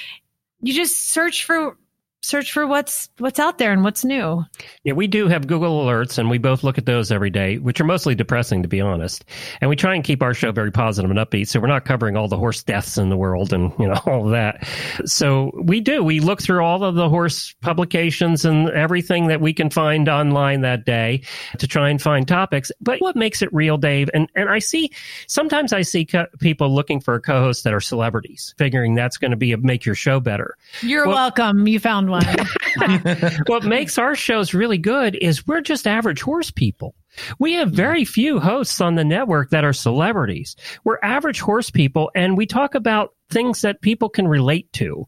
you 0.62 0.74
just 0.74 1.10
search 1.10 1.44
for 1.44 1.78
search 2.26 2.52
for 2.52 2.66
what's 2.66 3.10
what's 3.20 3.40
out 3.40 3.58
there 3.58 3.72
and 3.72 3.84
what's 3.84 4.04
new. 4.04 4.44
Yeah, 4.84 4.94
we 4.94 5.08
do 5.08 5.28
have 5.28 5.48
Google 5.48 5.86
alerts, 5.86 6.18
and 6.18 6.30
we 6.30 6.38
both 6.38 6.64
look 6.64 6.78
at 6.78 6.86
those 6.86 7.12
every 7.12 7.30
day, 7.30 7.58
which 7.58 7.80
are 7.80 7.86
mostly 7.86 8.16
depressing, 8.16 8.64
to 8.64 8.68
be 8.68 8.82
honest. 8.82 9.24
And 9.62 9.70
we 9.70 9.76
try 9.76 9.94
and 9.96 10.04
keep 10.04 10.22
our 10.22 10.34
show 10.34 10.52
very 10.52 10.72
positive 10.72 11.10
and 11.12 11.20
upbeat, 11.20 11.48
so 11.48 11.60
we're 11.60 11.68
not 11.68 11.86
covering 11.86 12.18
all 12.18 12.28
the 12.28 12.38
horse 12.38 12.64
deaths 12.64 12.98
in 12.98 13.10
the 13.10 13.18
world 13.18 13.54
and 13.54 13.72
you 13.80 13.88
know 13.88 14.00
all 14.06 14.26
of 14.26 14.32
that. 14.32 14.68
So 15.06 15.52
we 15.64 15.80
do. 15.82 16.04
We 16.04 16.20
look 16.20 16.42
through 16.42 16.64
all 16.64 16.84
of 16.84 16.96
the 16.96 17.10
horse 17.10 17.54
publications 17.62 18.46
and 18.46 18.70
everything 18.70 19.28
that 19.28 19.42
we 19.42 19.54
can 19.54 19.70
find 19.70 20.10
online 20.10 20.62
that 20.62 20.86
day 20.86 21.22
to 21.60 21.68
try 21.68 21.90
and 21.90 22.02
find 22.02 22.28
topics. 22.28 22.72
But 22.82 23.00
what 23.02 23.16
makes 23.16 23.42
it 23.42 23.54
real, 23.54 23.78
Dave? 23.78 24.10
And 24.14 24.30
and 24.36 24.50
I 24.50 24.60
see 24.60 24.92
sometimes 25.28 25.74
I 25.74 25.84
see 25.84 26.06
co- 26.06 26.28
people 26.40 26.74
looking 26.74 27.00
for 27.00 27.16
a 27.16 27.22
co-hosts 27.22 27.64
that 27.64 27.74
are 27.74 27.82
celebrities, 27.82 28.54
figuring 28.58 28.96
that's 28.96 29.18
going 29.18 29.32
to 29.32 29.38
be 29.38 29.52
a, 29.52 29.58
make 29.58 29.86
your 29.86 29.96
show 29.96 30.20
better. 30.20 30.58
You're 30.82 31.06
Well- 31.06 31.16
welcome. 31.16 31.68
You 31.68 31.80
found 31.80 32.10
one. 32.10 32.15
what 33.48 33.64
makes 33.64 33.98
our 33.98 34.16
shows 34.16 34.54
really 34.54 34.78
good 34.78 35.16
is 35.16 35.48
we're 35.48 35.62
just 35.62 35.88
average 35.88 36.22
horse 36.22 36.52
people. 36.52 36.96
We 37.40 37.54
have 37.54 37.70
mm-hmm. 37.70 37.78
very 37.78 38.06
few 38.06 38.40
hosts 38.40 38.82
on 38.82 38.96
the 38.96 39.06
network 39.06 39.50
that 39.50 39.64
are 39.64 39.74
celebrities. 39.74 40.56
We're 40.84 41.00
average 41.02 41.40
horse 41.40 41.70
people 41.70 42.12
and 42.14 42.38
we 42.38 42.46
talk 42.46 42.76
about 42.76 43.15
things 43.30 43.62
that 43.62 43.82
people 43.82 44.10
can 44.10 44.28
relate 44.28 44.72
to. 44.74 45.06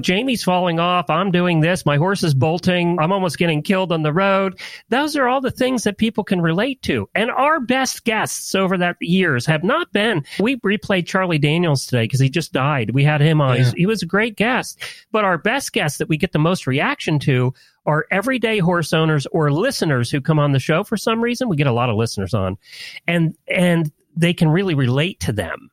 Jamie's 0.00 0.42
falling 0.42 0.80
off. 0.80 1.08
I'm 1.08 1.30
doing 1.30 1.60
this. 1.60 1.86
My 1.86 1.96
horse 1.96 2.22
is 2.22 2.34
bolting. 2.34 2.98
I'm 2.98 3.12
almost 3.12 3.38
getting 3.38 3.62
killed 3.62 3.92
on 3.92 4.02
the 4.02 4.12
road. 4.12 4.60
Those 4.88 5.16
are 5.16 5.28
all 5.28 5.40
the 5.40 5.50
things 5.50 5.84
that 5.84 5.98
people 5.98 6.24
can 6.24 6.40
relate 6.40 6.82
to. 6.82 7.08
And 7.14 7.30
our 7.30 7.60
best 7.60 8.04
guests 8.04 8.54
over 8.54 8.76
that 8.78 8.96
years 9.00 9.46
have 9.46 9.62
not 9.62 9.92
been, 9.92 10.24
we 10.40 10.56
replayed 10.56 11.06
Charlie 11.06 11.38
Daniels 11.38 11.86
today 11.86 12.04
because 12.04 12.20
he 12.20 12.28
just 12.28 12.52
died. 12.52 12.90
We 12.90 13.04
had 13.04 13.20
him 13.20 13.40
on. 13.40 13.58
Yeah. 13.58 13.72
He 13.76 13.86
was 13.86 14.02
a 14.02 14.06
great 14.06 14.36
guest. 14.36 14.82
But 15.12 15.24
our 15.24 15.38
best 15.38 15.72
guests 15.72 15.98
that 15.98 16.08
we 16.08 16.16
get 16.16 16.32
the 16.32 16.38
most 16.38 16.66
reaction 16.66 17.18
to 17.20 17.54
are 17.86 18.06
everyday 18.10 18.58
horse 18.58 18.92
owners 18.92 19.26
or 19.26 19.52
listeners 19.52 20.10
who 20.10 20.20
come 20.20 20.38
on 20.38 20.52
the 20.52 20.58
show 20.58 20.84
for 20.84 20.96
some 20.96 21.20
reason. 21.20 21.48
We 21.48 21.56
get 21.56 21.66
a 21.66 21.72
lot 21.72 21.88
of 21.88 21.96
listeners 21.96 22.34
on 22.34 22.58
and, 23.06 23.36
and 23.48 23.90
they 24.16 24.34
can 24.34 24.48
really 24.48 24.74
relate 24.74 25.20
to 25.20 25.32
them. 25.32 25.70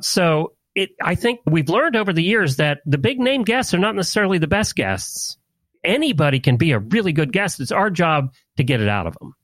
So 0.00 0.52
it, 0.74 0.90
I 1.02 1.14
think 1.14 1.40
we've 1.46 1.68
learned 1.68 1.96
over 1.96 2.12
the 2.12 2.22
years 2.22 2.56
that 2.56 2.80
the 2.86 2.98
big 2.98 3.20
name 3.20 3.42
guests 3.42 3.74
are 3.74 3.78
not 3.78 3.94
necessarily 3.94 4.38
the 4.38 4.46
best 4.46 4.74
guests. 4.74 5.36
Anybody 5.84 6.40
can 6.40 6.56
be 6.56 6.72
a 6.72 6.78
really 6.78 7.12
good 7.12 7.32
guest. 7.32 7.60
It's 7.60 7.72
our 7.72 7.90
job 7.90 8.32
to 8.56 8.64
get 8.64 8.80
it 8.80 8.88
out 8.88 9.06
of 9.06 9.16
them. 9.18 9.34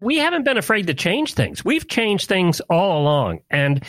We 0.00 0.18
haven't 0.18 0.44
been 0.44 0.56
afraid 0.56 0.88
to 0.88 0.94
change 0.94 1.34
things. 1.34 1.64
We've 1.64 1.86
changed 1.86 2.28
things 2.28 2.60
all 2.62 3.00
along. 3.00 3.38
And 3.50 3.84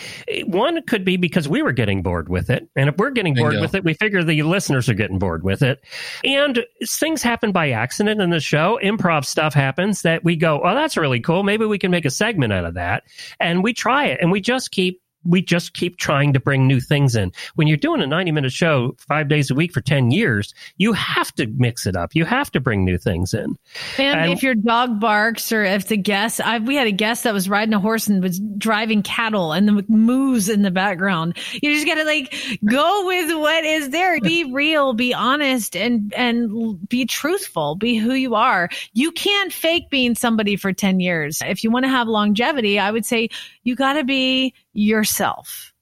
one 0.46 0.84
could 0.84 1.04
be 1.04 1.18
because 1.18 1.50
we 1.50 1.64
were 1.64 1.72
getting 1.72 2.04
bored 2.04 2.30
with 2.30 2.52
it. 2.52 2.70
And 2.76 2.88
if 2.88 2.98
we're 2.98 3.10
getting 3.10 3.34
bored 3.34 3.60
with 3.60 3.74
it, 3.74 3.84
we 3.84 3.96
figure 3.96 4.24
the 4.24 4.44
listeners 4.44 4.88
are 4.90 4.94
getting 4.94 5.18
bored 5.18 5.44
with 5.44 5.64
it. 5.64 5.84
And 6.24 6.64
things 6.86 7.24
happen 7.24 7.52
by 7.52 7.72
accident 7.72 8.22
in 8.22 8.30
the 8.30 8.40
show. 8.40 8.80
Improv 8.84 9.26
stuff 9.26 9.56
happens 9.56 10.04
that 10.04 10.24
we 10.24 10.36
go, 10.36 10.62
oh, 10.64 10.76
that's 10.76 10.98
really 10.98 11.20
cool. 11.20 11.42
Maybe 11.42 11.66
we 11.66 11.80
can 11.80 11.90
make 11.90 12.06
a 12.06 12.12
segment 12.12 12.54
out 12.54 12.66
of 12.66 12.76
that. 12.76 13.06
And 13.40 13.64
we 13.64 13.74
try 13.74 14.06
it 14.06 14.20
and 14.22 14.32
we 14.32 14.40
just 14.40 14.70
keep 14.70 15.02
we 15.26 15.42
just 15.42 15.74
keep 15.74 15.98
trying 15.98 16.34
to 16.34 16.40
bring 16.40 16.68
new 16.68 16.80
things 16.80 17.16
in. 17.16 17.32
When 17.56 17.68
you're 17.68 17.78
doing 17.78 18.02
a 18.02 18.08
90 18.08 18.32
minute 18.32 18.52
show 18.52 18.96
five 18.98 19.28
days 19.28 19.50
a 19.50 19.56
week 19.56 19.72
for 19.74 19.82
10 19.82 20.12
years, 20.12 20.54
you 20.78 20.94
have 20.94 21.34
to 21.36 21.48
mix 21.48 21.86
it 21.86 21.96
up. 21.96 22.16
You 22.16 22.26
have 22.26 22.52
to 22.52 22.60
bring 22.60 22.86
new 22.86 22.98
things 22.98 23.34
in. 23.34 23.58
And, 23.98 24.20
And- 24.20 24.32
if 24.34 24.44
your 24.44 24.56
dog 24.56 25.00
barks 25.00 25.52
or 25.52 25.64
if 25.64 25.88
the 25.88 25.98
guest, 25.98 26.42
I, 26.42 26.60
we 26.60 26.76
had 26.76 26.88
a 26.88 26.92
guest 26.92 27.24
that 27.24 27.34
was 27.34 27.50
riding 27.50 27.74
a 27.74 27.80
horse 27.80 28.08
and 28.08 28.22
was 28.22 28.40
driving 28.58 29.04
cattle 29.04 29.52
and 29.54 29.68
the 29.68 29.86
moose 29.88 30.50
in 30.50 30.62
the 30.62 30.72
background. 30.72 31.38
You 31.62 31.74
just 31.74 31.86
got 31.86 31.96
to 31.96 32.04
like 32.04 32.34
go 32.66 33.06
with 33.06 33.38
what 33.38 33.64
is 33.64 33.90
there. 33.90 34.20
Be 34.22 34.52
real, 34.52 34.94
be 34.94 35.14
honest 35.14 35.76
and, 35.76 36.14
and 36.16 36.88
be 36.88 37.06
truthful, 37.06 37.76
be 37.76 37.96
who 37.96 38.14
you 38.14 38.36
are. 38.36 38.70
You 38.94 39.12
can't 39.12 39.52
fake 39.52 39.90
being 39.90 40.16
somebody 40.16 40.56
for 40.56 40.74
10 40.74 41.00
years. 41.00 41.42
If 41.46 41.64
you 41.64 41.72
want 41.72 41.86
to 41.86 41.90
have 41.90 42.08
longevity, 42.08 42.80
I 42.80 42.92
would 42.92 43.06
say 43.06 43.30
you 43.64 43.76
got 43.76 43.94
to 43.94 44.04
be 44.04 44.54
yourself. 44.74 45.74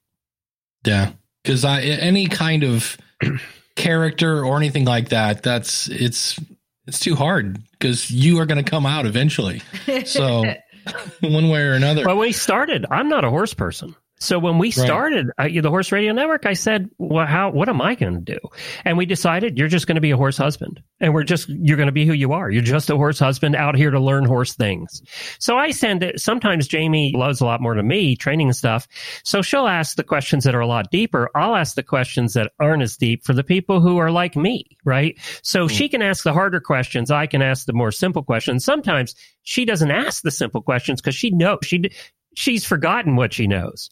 Yeah, 0.86 1.12
because 1.43 1.65
I 1.65 1.82
any 1.82 2.27
kind 2.27 2.63
of 2.63 2.97
character 3.75 4.43
or 4.43 4.58
anything 4.58 4.86
like 4.86 5.10
that, 5.10 5.43
that's 5.43 5.88
it's 5.89 6.39
it's 6.88 6.99
too 6.99 7.15
hard 7.15 7.60
because 7.71 8.10
you 8.12 8.39
are 8.39 8.45
going 8.45 8.63
to 8.63 8.69
come 8.69 8.86
out 8.86 9.06
eventually. 9.06 9.62
So 10.06 10.43
one 11.21 11.49
way 11.49 11.62
or 11.62 11.73
another. 11.73 12.06
When 12.06 12.17
we 12.17 12.32
started, 12.32 12.86
I'm 12.89 13.10
not 13.10 13.23
a 13.23 13.30
horse 13.30 13.54
person. 13.54 13.95
So 14.21 14.38
when 14.38 14.60
we 14.60 14.69
started 14.69 15.31
uh, 15.39 15.47
the 15.47 15.69
Horse 15.69 15.91
Radio 15.91 16.13
Network, 16.13 16.45
I 16.45 16.53
said, 16.53 16.89
"Well, 16.99 17.25
how? 17.25 17.49
What 17.49 17.67
am 17.69 17.81
I 17.81 17.95
going 17.95 18.23
to 18.23 18.34
do?" 18.34 18.39
And 18.86 18.95
we 18.95 19.07
decided 19.07 19.57
you're 19.57 19.67
just 19.67 19.88
going 19.88 19.95
to 19.95 20.01
be 20.01 20.12
a 20.12 20.17
horse 20.17 20.38
husband, 20.38 20.81
and 20.99 21.12
we're 21.12 21.23
just 21.23 21.49
you're 21.49 21.75
going 21.75 21.88
to 21.88 21.91
be 21.91 22.05
who 22.05 22.13
you 22.13 22.31
are. 22.31 22.51
You're 22.51 22.62
just 22.62 22.91
a 22.91 22.95
horse 22.95 23.17
husband 23.17 23.55
out 23.55 23.75
here 23.75 23.89
to 23.89 23.99
learn 23.99 24.25
horse 24.25 24.53
things. 24.53 25.01
So 25.39 25.57
I 25.57 25.71
send 25.71 26.03
it. 26.03 26.19
Sometimes 26.19 26.67
Jamie 26.67 27.13
loves 27.15 27.41
a 27.41 27.45
lot 27.45 27.62
more 27.62 27.75
than 27.75 27.88
me 27.88 28.15
training 28.15 28.49
and 28.49 28.55
stuff. 28.55 28.88
So 29.23 29.41
she'll 29.41 29.67
ask 29.67 29.95
the 29.95 30.03
questions 30.03 30.43
that 30.43 30.53
are 30.53 30.62
a 30.62 30.67
lot 30.67 30.91
deeper. 30.91 31.31
I'll 31.34 31.55
ask 31.55 31.73
the 31.73 31.84
questions 31.84 32.34
that 32.36 32.51
aren't 32.60 32.84
as 32.84 32.97
deep 32.97 33.23
for 33.23 33.34
the 33.34 33.43
people 33.43 33.81
who 33.81 33.97
are 33.97 34.12
like 34.12 34.36
me, 34.36 34.65
right? 34.86 35.17
So 35.41 35.67
she 35.67 35.89
can 35.89 36.03
ask 36.03 36.23
the 36.23 36.34
harder 36.34 36.60
questions. 36.62 37.10
I 37.10 37.25
can 37.25 37.41
ask 37.41 37.65
the 37.65 37.73
more 37.73 37.91
simple 37.91 38.21
questions. 38.21 38.63
Sometimes 38.63 39.15
she 39.41 39.65
doesn't 39.65 39.89
ask 39.89 40.21
the 40.21 40.29
simple 40.29 40.62
questions 40.62 41.01
because 41.01 41.15
she 41.15 41.31
knows 41.31 41.60
she 41.63 41.89
she's 42.35 42.65
forgotten 42.65 43.15
what 43.15 43.33
she 43.33 43.47
knows. 43.47 43.89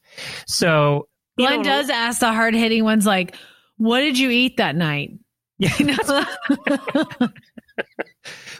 So 0.47 1.07
Glenn 1.37 1.57
know, 1.57 1.63
does 1.63 1.89
ask 1.89 2.19
the 2.19 2.33
hard 2.33 2.53
hitting 2.53 2.83
ones 2.83 3.05
like, 3.05 3.35
what 3.77 4.01
did 4.01 4.17
you 4.17 4.29
eat 4.29 4.57
that 4.57 4.75
night? 4.75 5.11
Yeah, 5.57 5.73
You 5.79 5.85
know? 5.85 6.25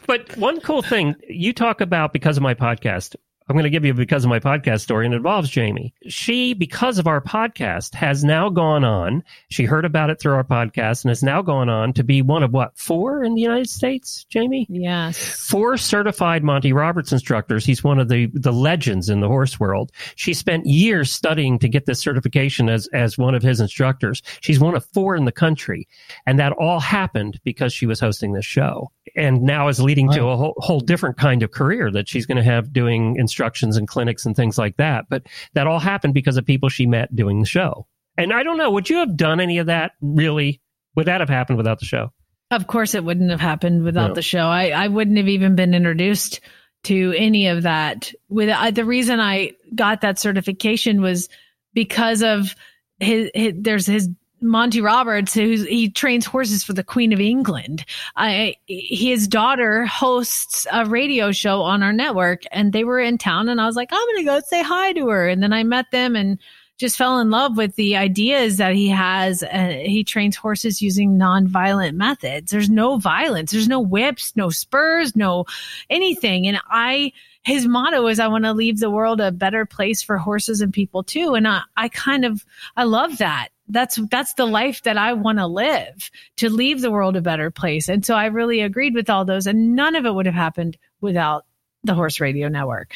but 0.06 0.36
one 0.36 0.60
cool 0.60 0.82
thing 0.82 1.14
you 1.28 1.52
talk 1.52 1.80
about 1.80 2.12
because 2.12 2.36
of 2.36 2.42
my 2.42 2.54
podcast 2.54 3.16
I'm 3.50 3.54
going 3.54 3.64
to 3.64 3.70
give 3.70 3.84
you 3.84 3.92
because 3.92 4.24
of 4.24 4.28
my 4.28 4.38
podcast 4.38 4.82
story 4.82 5.06
and 5.06 5.12
it 5.12 5.16
involves 5.16 5.50
Jamie. 5.50 5.92
She, 6.06 6.54
because 6.54 7.00
of 7.00 7.08
our 7.08 7.20
podcast, 7.20 7.96
has 7.96 8.22
now 8.22 8.48
gone 8.48 8.84
on. 8.84 9.24
She 9.48 9.64
heard 9.64 9.84
about 9.84 10.08
it 10.08 10.20
through 10.20 10.34
our 10.34 10.44
podcast 10.44 11.02
and 11.02 11.08
has 11.08 11.24
now 11.24 11.42
gone 11.42 11.68
on 11.68 11.92
to 11.94 12.04
be 12.04 12.22
one 12.22 12.44
of 12.44 12.52
what, 12.52 12.78
four 12.78 13.24
in 13.24 13.34
the 13.34 13.40
United 13.40 13.68
States, 13.68 14.24
Jamie? 14.28 14.68
Yes. 14.70 15.18
Four 15.18 15.78
certified 15.78 16.44
Monty 16.44 16.72
Roberts 16.72 17.10
instructors. 17.10 17.66
He's 17.66 17.82
one 17.82 17.98
of 17.98 18.08
the, 18.08 18.26
the 18.34 18.52
legends 18.52 19.08
in 19.08 19.18
the 19.18 19.26
horse 19.26 19.58
world. 19.58 19.90
She 20.14 20.32
spent 20.32 20.66
years 20.66 21.12
studying 21.12 21.58
to 21.58 21.68
get 21.68 21.86
this 21.86 21.98
certification 21.98 22.68
as, 22.68 22.88
as 22.92 23.18
one 23.18 23.34
of 23.34 23.42
his 23.42 23.58
instructors. 23.58 24.22
She's 24.42 24.60
one 24.60 24.76
of 24.76 24.86
four 24.94 25.16
in 25.16 25.24
the 25.24 25.32
country. 25.32 25.88
And 26.24 26.38
that 26.38 26.52
all 26.52 26.78
happened 26.78 27.40
because 27.42 27.72
she 27.72 27.86
was 27.86 27.98
hosting 27.98 28.32
this 28.32 28.46
show 28.46 28.92
and 29.16 29.42
now 29.42 29.66
is 29.66 29.80
leading 29.80 30.08
to 30.12 30.28
a 30.28 30.36
whole, 30.36 30.54
whole 30.58 30.78
different 30.78 31.16
kind 31.16 31.42
of 31.42 31.50
career 31.50 31.90
that 31.90 32.08
she's 32.08 32.26
going 32.26 32.36
to 32.36 32.44
have 32.44 32.72
doing 32.72 33.16
instructions 33.40 33.78
and 33.78 33.88
clinics 33.88 34.26
and 34.26 34.36
things 34.36 34.58
like 34.58 34.76
that. 34.76 35.06
But 35.08 35.22
that 35.54 35.66
all 35.66 35.78
happened 35.78 36.12
because 36.12 36.36
of 36.36 36.44
people 36.44 36.68
she 36.68 36.84
met 36.86 37.14
doing 37.16 37.40
the 37.40 37.46
show. 37.46 37.86
And 38.18 38.34
I 38.34 38.42
don't 38.42 38.58
know, 38.58 38.70
would 38.70 38.90
you 38.90 38.98
have 38.98 39.16
done 39.16 39.40
any 39.40 39.58
of 39.58 39.66
that 39.66 39.92
really? 40.02 40.60
Would 40.94 41.06
that 41.06 41.20
have 41.20 41.30
happened 41.30 41.56
without 41.56 41.78
the 41.78 41.86
show? 41.86 42.12
Of 42.50 42.66
course, 42.66 42.94
it 42.94 43.02
wouldn't 43.04 43.30
have 43.30 43.40
happened 43.40 43.82
without 43.84 44.08
No. 44.08 44.14
the 44.14 44.22
show. 44.22 44.46
I, 44.46 44.70
I 44.70 44.88
wouldn't 44.88 45.16
have 45.16 45.28
even 45.28 45.54
been 45.54 45.72
introduced 45.72 46.40
to 46.84 47.14
any 47.16 47.46
of 47.46 47.62
that. 47.62 48.12
With 48.28 48.50
I, 48.50 48.72
the 48.72 48.84
reason 48.84 49.20
I 49.20 49.52
got 49.74 50.02
that 50.02 50.18
certification 50.18 51.00
was 51.00 51.28
because 51.72 52.22
of 52.22 52.54
his, 52.98 53.30
his 53.34 53.54
there's 53.56 53.86
his 53.86 54.10
Monty 54.40 54.80
Roberts, 54.80 55.34
who's 55.34 55.66
he 55.66 55.90
trains 55.90 56.26
horses 56.26 56.64
for 56.64 56.72
the 56.72 56.84
Queen 56.84 57.12
of 57.12 57.20
England. 57.20 57.84
I, 58.16 58.56
his 58.66 59.28
daughter 59.28 59.86
hosts 59.86 60.66
a 60.72 60.86
radio 60.86 61.32
show 61.32 61.62
on 61.62 61.82
our 61.82 61.92
network, 61.92 62.42
and 62.52 62.72
they 62.72 62.84
were 62.84 63.00
in 63.00 63.18
town, 63.18 63.48
and 63.48 63.60
I 63.60 63.66
was 63.66 63.76
like, 63.76 63.90
I'm 63.92 64.06
gonna 64.14 64.24
go 64.24 64.40
say 64.46 64.62
hi 64.62 64.92
to 64.94 65.08
her, 65.08 65.28
and 65.28 65.42
then 65.42 65.52
I 65.52 65.62
met 65.62 65.90
them 65.90 66.16
and 66.16 66.38
just 66.80 66.96
fell 66.96 67.18
in 67.18 67.28
love 67.28 67.58
with 67.58 67.76
the 67.76 67.94
ideas 67.94 68.56
that 68.56 68.74
he 68.74 68.88
has. 68.88 69.42
Uh, 69.42 69.82
he 69.84 70.02
trains 70.02 70.34
horses 70.34 70.80
using 70.80 71.18
non-violent 71.18 71.94
methods. 71.94 72.50
There's 72.50 72.70
no 72.70 72.96
violence. 72.96 73.50
There's 73.50 73.68
no 73.68 73.80
whips, 73.80 74.34
no 74.34 74.48
spurs, 74.48 75.14
no 75.14 75.44
anything. 75.90 76.46
And 76.46 76.58
I, 76.70 77.12
his 77.42 77.66
motto 77.66 78.06
is, 78.06 78.18
I 78.18 78.28
want 78.28 78.44
to 78.44 78.54
leave 78.54 78.80
the 78.80 78.88
world 78.88 79.20
a 79.20 79.30
better 79.30 79.66
place 79.66 80.02
for 80.02 80.16
horses 80.16 80.62
and 80.62 80.72
people 80.72 81.02
too. 81.02 81.34
And 81.34 81.46
I, 81.46 81.60
I 81.76 81.90
kind 81.90 82.24
of, 82.24 82.46
I 82.78 82.84
love 82.84 83.18
that. 83.18 83.48
That's, 83.70 83.98
that's 84.10 84.34
the 84.34 84.46
life 84.46 84.82
that 84.82 84.96
I 84.96 85.12
want 85.12 85.38
to 85.38 85.46
live 85.46 86.10
to 86.36 86.50
leave 86.50 86.80
the 86.80 86.90
world 86.90 87.16
a 87.16 87.20
better 87.20 87.50
place. 87.50 87.88
And 87.88 88.04
so 88.04 88.14
I 88.14 88.26
really 88.26 88.60
agreed 88.60 88.94
with 88.94 89.08
all 89.08 89.24
those 89.24 89.46
and 89.46 89.74
none 89.74 89.96
of 89.96 90.04
it 90.06 90.14
would 90.14 90.26
have 90.26 90.34
happened 90.34 90.76
without 91.00 91.44
the 91.84 91.94
horse 91.94 92.20
radio 92.20 92.48
network. 92.48 92.94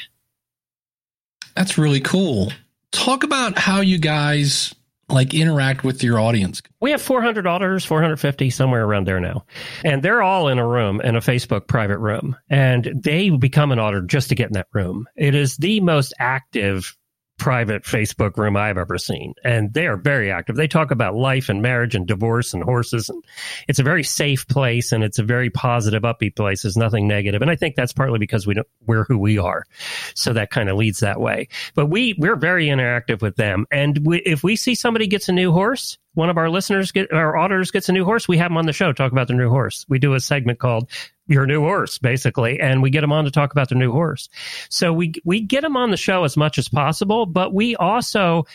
That's 1.55 1.79
really 1.79 2.01
cool. 2.01 2.53
Talk 2.93 3.23
about 3.23 3.59
how 3.59 3.81
you 3.81 3.99
guys 3.99 4.75
like 5.09 5.35
interact 5.35 5.85
with 5.85 6.03
your 6.03 6.19
audience. 6.19 6.63
We 6.81 6.91
have 6.91 7.03
400 7.03 7.47
auditors, 7.47 7.85
450, 7.85 8.51
somewhere 8.51 8.85
around 8.85 9.07
there 9.07 9.21
now. 9.21 9.45
And 9.85 10.03
they're 10.03 10.23
all 10.23 10.49
in 10.49 10.59
a 10.59 10.67
room, 10.67 11.01
in 11.01 11.17
a 11.17 11.21
Facebook 11.21 11.67
private 11.67 11.99
room. 11.99 12.37
And 12.49 12.91
they 12.95 13.31
become 13.31 13.71
an 13.73 13.79
auditor 13.79 14.07
just 14.07 14.31
to 14.31 14.35
get 14.35 14.49
in 14.49 14.55
that 14.55 14.69
room. 14.73 15.07
It 15.17 15.35
is 15.35 15.57
the 15.57 15.81
most 15.81 16.15
active 16.19 16.97
private 17.45 17.83
Facebook 17.83 18.39
room 18.39 18.57
I've 18.57 18.79
ever 18.79 18.97
seen. 18.97 19.35
And 19.45 19.75
they 19.75 19.87
are 19.87 19.99
very 19.99 20.33
active. 20.33 20.57
They 20.57 20.67
talk 20.67 20.91
about 20.91 21.15
life 21.15 21.51
and 21.51 21.61
marriage 21.61 21.95
and 21.95 22.07
divorce 22.07 22.55
and 22.55 22.65
horses. 22.65 23.11
And 23.11 23.23
it's 23.69 23.79
a 23.79 23.83
very 23.83 24.03
safe 24.03 24.49
place 24.49 24.93
and 24.93 25.05
it's 25.05 25.19
a 25.19 25.23
very 25.23 25.51
positive, 25.51 26.05
upbeat 26.05 26.37
place. 26.37 26.63
There's 26.63 26.79
nothing 26.79 27.07
negative. 27.07 27.43
And 27.43 27.51
I 27.51 27.57
think 27.57 27.77
that's 27.77 27.93
partly 27.93 28.19
because 28.19 28.47
we 28.47 28.55
don't, 28.55 28.67
we're 28.87 29.05
who 29.05 29.19
we 29.19 29.37
are. 29.37 29.67
So 30.15 30.33
that 30.33 30.49
kind 30.49 30.71
of 30.71 30.79
leads 30.79 31.01
that 31.01 31.21
way. 31.21 31.49
But 31.75 31.87
we, 31.87 32.15
we're 32.17 32.37
very 32.37 32.69
interactive 32.69 33.21
with 33.21 33.37
them. 33.37 33.67
And 33.71 34.07
we, 34.07 34.21
if 34.21 34.43
we 34.43 34.57
see 34.57 34.75
somebody 34.75 35.07
gets 35.07 35.29
a 35.29 35.33
new 35.33 35.53
horse, 35.53 35.99
one 36.15 36.31
of 36.31 36.39
our 36.39 36.49
listeners 36.49 36.93
get, 36.93 37.13
our 37.13 37.37
auditors 37.37 37.71
gets 37.71 37.89
a 37.89 37.93
new 37.93 38.05
horse, 38.05 38.27
we 38.27 38.39
have 38.39 38.51
them 38.51 38.57
on 38.57 38.67
the 38.67 38.73
show, 38.73 38.93
talk 38.93 39.13
about 39.13 39.29
their 39.29 39.37
new 39.37 39.51
horse. 39.51 39.85
We 39.89 39.99
do 39.99 40.15
a 40.15 40.21
segment 40.21 40.59
called 40.59 40.89
your 41.27 41.47
new 41.47 41.61
horse, 41.61 41.99
basically, 41.99 42.61
and 42.61 42.83
we 42.83 42.91
get 42.91 43.01
them 43.01 43.13
on 43.13 43.25
to 43.25 43.31
talk 43.31 43.53
about 43.53 43.69
their 43.69 43.79
new 43.79 43.93
horse. 43.93 44.29
So 44.69 44.93
we 44.93 45.15
we 45.25 45.41
get 45.41 45.63
them 45.63 45.77
on 45.77 45.91
the 45.91 45.97
show 45.97 46.25
as 46.25 46.37
much 46.37 46.59
as 46.59 46.69
possible, 46.69 47.27
but 47.27 47.53
we 47.55 47.77
also 47.77 48.47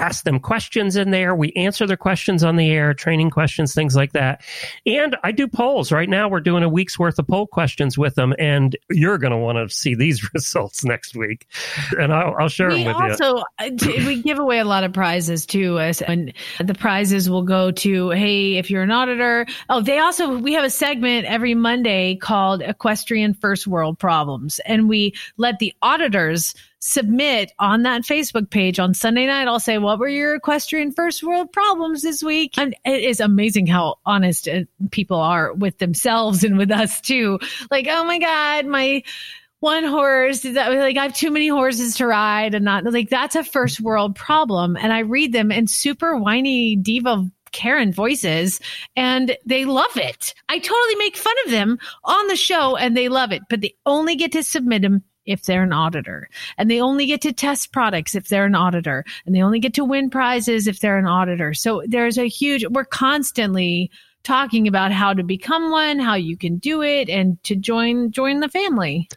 ask 0.00 0.24
them 0.24 0.40
questions 0.40 0.96
in 0.96 1.10
there. 1.10 1.34
We 1.34 1.52
answer 1.52 1.86
their 1.86 1.96
questions 1.96 2.42
on 2.42 2.56
the 2.56 2.70
air, 2.70 2.94
training 2.94 3.30
questions, 3.30 3.74
things 3.74 3.94
like 3.94 4.12
that. 4.12 4.42
And 4.86 5.16
I 5.22 5.32
do 5.32 5.46
polls. 5.46 5.92
Right 5.92 6.08
now, 6.08 6.28
we're 6.28 6.40
doing 6.40 6.62
a 6.62 6.68
week's 6.68 6.98
worth 6.98 7.18
of 7.18 7.28
poll 7.28 7.46
questions 7.46 7.98
with 7.98 8.14
them, 8.14 8.34
and 8.38 8.76
you're 8.88 9.18
going 9.18 9.32
to 9.32 9.36
want 9.36 9.58
to 9.58 9.74
see 9.74 9.94
these 9.94 10.28
results 10.34 10.84
next 10.84 11.14
week. 11.14 11.46
And 11.98 12.12
I'll, 12.12 12.34
I'll 12.38 12.48
share 12.48 12.68
we 12.68 12.84
them 12.84 12.94
with 12.94 13.20
you. 13.20 13.26
also 13.26 13.44
uh, 13.58 13.70
we 14.06 14.22
give 14.22 14.38
away 14.38 14.58
a 14.58 14.64
lot 14.64 14.84
of 14.84 14.92
prizes 14.92 15.46
too 15.46 15.78
as 15.78 16.00
and 16.02 16.32
the 16.58 16.74
prizes 16.74 17.28
will 17.28 17.42
go 17.42 17.70
to 17.70 18.10
hey 18.10 18.56
if 18.56 18.70
you're 18.70 18.82
an 18.82 18.90
auditor 18.90 19.46
oh 19.68 19.80
they 19.80 19.98
also 19.98 20.38
we 20.38 20.54
have 20.54 20.64
a 20.64 20.70
segment 20.70 21.26
every 21.26 21.54
monday 21.54 22.16
called 22.16 22.62
equestrian 22.62 23.34
first 23.34 23.66
world 23.66 23.98
problems 23.98 24.60
and 24.60 24.88
we 24.88 25.14
let 25.36 25.58
the 25.58 25.74
auditors 25.82 26.54
submit 26.80 27.52
on 27.58 27.82
that 27.82 28.02
facebook 28.02 28.50
page 28.50 28.78
on 28.78 28.94
sunday 28.94 29.26
night 29.26 29.46
i'll 29.46 29.60
say 29.60 29.78
what 29.78 29.98
were 29.98 30.08
your 30.08 30.34
equestrian 30.34 30.92
first 30.92 31.22
world 31.22 31.52
problems 31.52 32.02
this 32.02 32.22
week 32.22 32.56
and 32.56 32.74
it 32.84 33.04
is 33.04 33.20
amazing 33.20 33.66
how 33.66 33.96
honest 34.06 34.48
uh, 34.48 34.60
people 34.90 35.18
are 35.18 35.52
with 35.52 35.78
themselves 35.78 36.42
and 36.42 36.56
with 36.56 36.70
us 36.70 37.00
too 37.00 37.38
like 37.70 37.86
oh 37.88 38.04
my 38.04 38.18
god 38.18 38.66
my 38.66 39.02
one 39.60 39.84
horse 39.84 40.40
that 40.40 40.72
like 40.72 40.96
I 40.96 41.02
have 41.02 41.14
too 41.14 41.30
many 41.30 41.48
horses 41.48 41.96
to 41.96 42.06
ride 42.06 42.54
and 42.54 42.64
not 42.64 42.84
like 42.84 43.10
that's 43.10 43.36
a 43.36 43.44
first 43.44 43.78
world 43.80 44.16
problem. 44.16 44.76
And 44.76 44.92
I 44.92 45.00
read 45.00 45.32
them 45.32 45.52
in 45.52 45.66
super 45.66 46.16
whiny 46.16 46.76
diva 46.76 47.30
Karen 47.52 47.92
voices 47.92 48.60
and 48.96 49.36
they 49.44 49.64
love 49.64 49.96
it. 49.96 50.34
I 50.48 50.58
totally 50.58 50.96
make 50.96 51.16
fun 51.16 51.34
of 51.44 51.50
them 51.50 51.78
on 52.04 52.26
the 52.28 52.36
show 52.36 52.76
and 52.76 52.96
they 52.96 53.08
love 53.08 53.32
it, 53.32 53.42
but 53.50 53.60
they 53.60 53.74
only 53.84 54.16
get 54.16 54.32
to 54.32 54.42
submit 54.42 54.82
them 54.82 55.02
if 55.30 55.42
they're 55.44 55.62
an 55.62 55.72
auditor 55.72 56.28
and 56.58 56.70
they 56.70 56.80
only 56.80 57.06
get 57.06 57.22
to 57.22 57.32
test 57.32 57.72
products 57.72 58.14
if 58.14 58.28
they're 58.28 58.46
an 58.46 58.54
auditor 58.54 59.04
and 59.24 59.34
they 59.34 59.42
only 59.42 59.60
get 59.60 59.74
to 59.74 59.84
win 59.84 60.10
prizes 60.10 60.66
if 60.66 60.80
they're 60.80 60.98
an 60.98 61.06
auditor. 61.06 61.54
So 61.54 61.82
there's 61.86 62.18
a 62.18 62.28
huge, 62.28 62.66
we're 62.68 62.84
constantly 62.84 63.90
talking 64.22 64.68
about 64.68 64.92
how 64.92 65.14
to 65.14 65.22
become 65.22 65.70
one, 65.70 65.98
how 65.98 66.14
you 66.14 66.36
can 66.36 66.58
do 66.58 66.82
it 66.82 67.08
and 67.08 67.42
to 67.44 67.56
join, 67.56 68.10
join 68.10 68.40
the 68.40 68.48
family. 68.48 69.08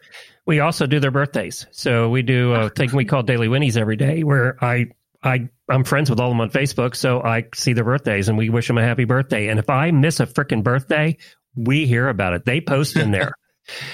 We 0.45 0.59
also 0.59 0.87
do 0.87 0.99
their 0.99 1.11
birthdays. 1.11 1.67
So 1.71 2.09
we 2.09 2.21
do 2.21 2.53
a 2.53 2.63
oh, 2.63 2.69
thing 2.69 2.91
we 2.93 3.05
call 3.05 3.23
Daily 3.23 3.47
Winnies 3.47 3.77
every 3.77 3.95
day 3.95 4.23
where 4.23 4.57
I 4.63 4.87
I 5.23 5.49
I'm 5.69 5.85
friends 5.85 6.09
with 6.09 6.19
all 6.19 6.27
of 6.27 6.33
them 6.33 6.41
on 6.41 6.49
Facebook, 6.49 6.95
so 6.95 7.21
I 7.21 7.45
see 7.55 7.71
their 7.71 7.85
birthdays 7.85 8.27
and 8.27 8.37
we 8.37 8.49
wish 8.49 8.67
them 8.67 8.77
a 8.77 8.83
happy 8.83 9.05
birthday. 9.05 9.47
And 9.47 9.57
if 9.57 9.69
I 9.69 9.91
miss 9.91 10.19
a 10.19 10.25
freaking 10.25 10.63
birthday, 10.63 11.17
we 11.55 11.85
hear 11.85 12.09
about 12.09 12.33
it. 12.33 12.45
They 12.45 12.59
post 12.59 12.97
in 12.97 13.11
there. 13.11 13.33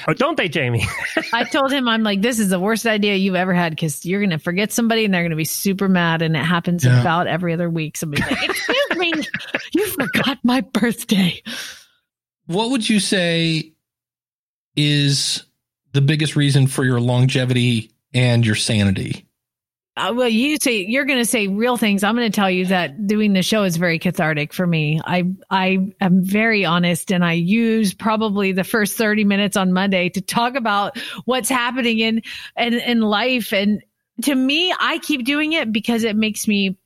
oh, 0.07 0.13
don't 0.13 0.35
they, 0.37 0.49
Jamie? 0.49 0.85
I 1.33 1.43
told 1.43 1.71
him, 1.71 1.87
I'm 1.87 2.03
like, 2.03 2.21
this 2.21 2.39
is 2.39 2.49
the 2.49 2.59
worst 2.59 2.85
idea 2.85 3.15
you've 3.15 3.35
ever 3.35 3.53
had 3.53 3.71
because 3.71 4.05
you're 4.05 4.19
going 4.19 4.29
to 4.31 4.39
forget 4.39 4.71
somebody 4.71 5.05
and 5.05 5.13
they're 5.13 5.21
going 5.21 5.29
to 5.31 5.35
be 5.35 5.45
super 5.45 5.87
mad. 5.87 6.21
And 6.21 6.35
it 6.35 6.43
happens 6.43 6.83
Yeah. 6.85 6.99
about 7.01 7.27
every 7.27 7.53
other 7.53 7.69
week. 7.69 7.97
Somebody's 7.97 8.29
like, 8.29 8.49
excuse 8.49 8.97
me, 8.97 9.13
you 9.73 9.85
forgot 9.87 10.39
my 10.43 10.61
birthday. 10.61 11.41
What 12.47 12.71
would 12.71 12.89
you 12.89 12.99
say 12.99 13.73
is 14.75 15.43
the 15.93 16.01
biggest 16.01 16.35
reason 16.35 16.67
for 16.67 16.83
your 16.83 16.99
longevity 16.99 17.91
and 18.13 18.45
your 18.45 18.55
sanity? 18.55 19.25
Uh, 19.99 20.13
well, 20.13 20.29
you 20.29 20.57
say 20.57 20.85
you're 20.85 21.05
going 21.05 21.19
to 21.19 21.25
say 21.25 21.47
real 21.47 21.75
things. 21.75 22.03
I'm 22.03 22.15
going 22.15 22.31
to 22.31 22.35
tell 22.35 22.49
you 22.49 22.67
that 22.67 23.05
doing 23.05 23.33
the 23.33 23.43
show 23.43 23.63
is 23.63 23.75
very 23.75 23.99
cathartic 23.99 24.53
for 24.53 24.65
me. 24.65 25.01
I 25.03 25.25
I 25.49 25.91
am 25.99 26.23
very 26.23 26.63
honest, 26.63 27.11
and 27.11 27.23
I 27.23 27.33
use 27.33 27.93
probably 27.93 28.53
the 28.53 28.63
first 28.63 28.97
30 28.97 29.25
minutes 29.25 29.57
on 29.57 29.73
Monday 29.73 30.09
to 30.09 30.21
talk 30.21 30.55
about 30.55 30.97
what's 31.25 31.49
happening 31.49 31.99
in 31.99 32.21
in, 32.57 32.73
in 32.75 33.01
life. 33.01 33.51
And 33.51 33.83
to 34.23 34.33
me, 34.33 34.73
I 34.79 34.99
keep 34.99 35.25
doing 35.25 35.51
it 35.51 35.71
because 35.71 36.03
it 36.03 36.15
makes 36.15 36.47
me 36.47 36.77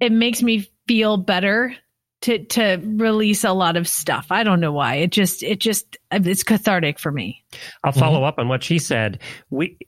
it 0.00 0.12
makes 0.12 0.40
me 0.40 0.70
feel 0.86 1.16
better 1.16 1.74
to 2.22 2.44
to 2.44 2.80
release 2.82 3.42
a 3.42 3.52
lot 3.52 3.76
of 3.76 3.88
stuff. 3.88 4.28
I 4.30 4.44
don't 4.44 4.60
know 4.60 4.72
why. 4.72 4.96
It 4.96 5.10
just 5.10 5.42
it 5.42 5.58
just 5.58 5.96
it's 6.12 6.44
cathartic 6.44 7.00
for 7.00 7.10
me. 7.10 7.44
I'll 7.82 7.92
follow 7.92 8.22
up 8.22 8.38
on 8.38 8.48
what 8.48 8.62
she 8.62 8.78
said. 8.78 9.20
We, 9.50 9.78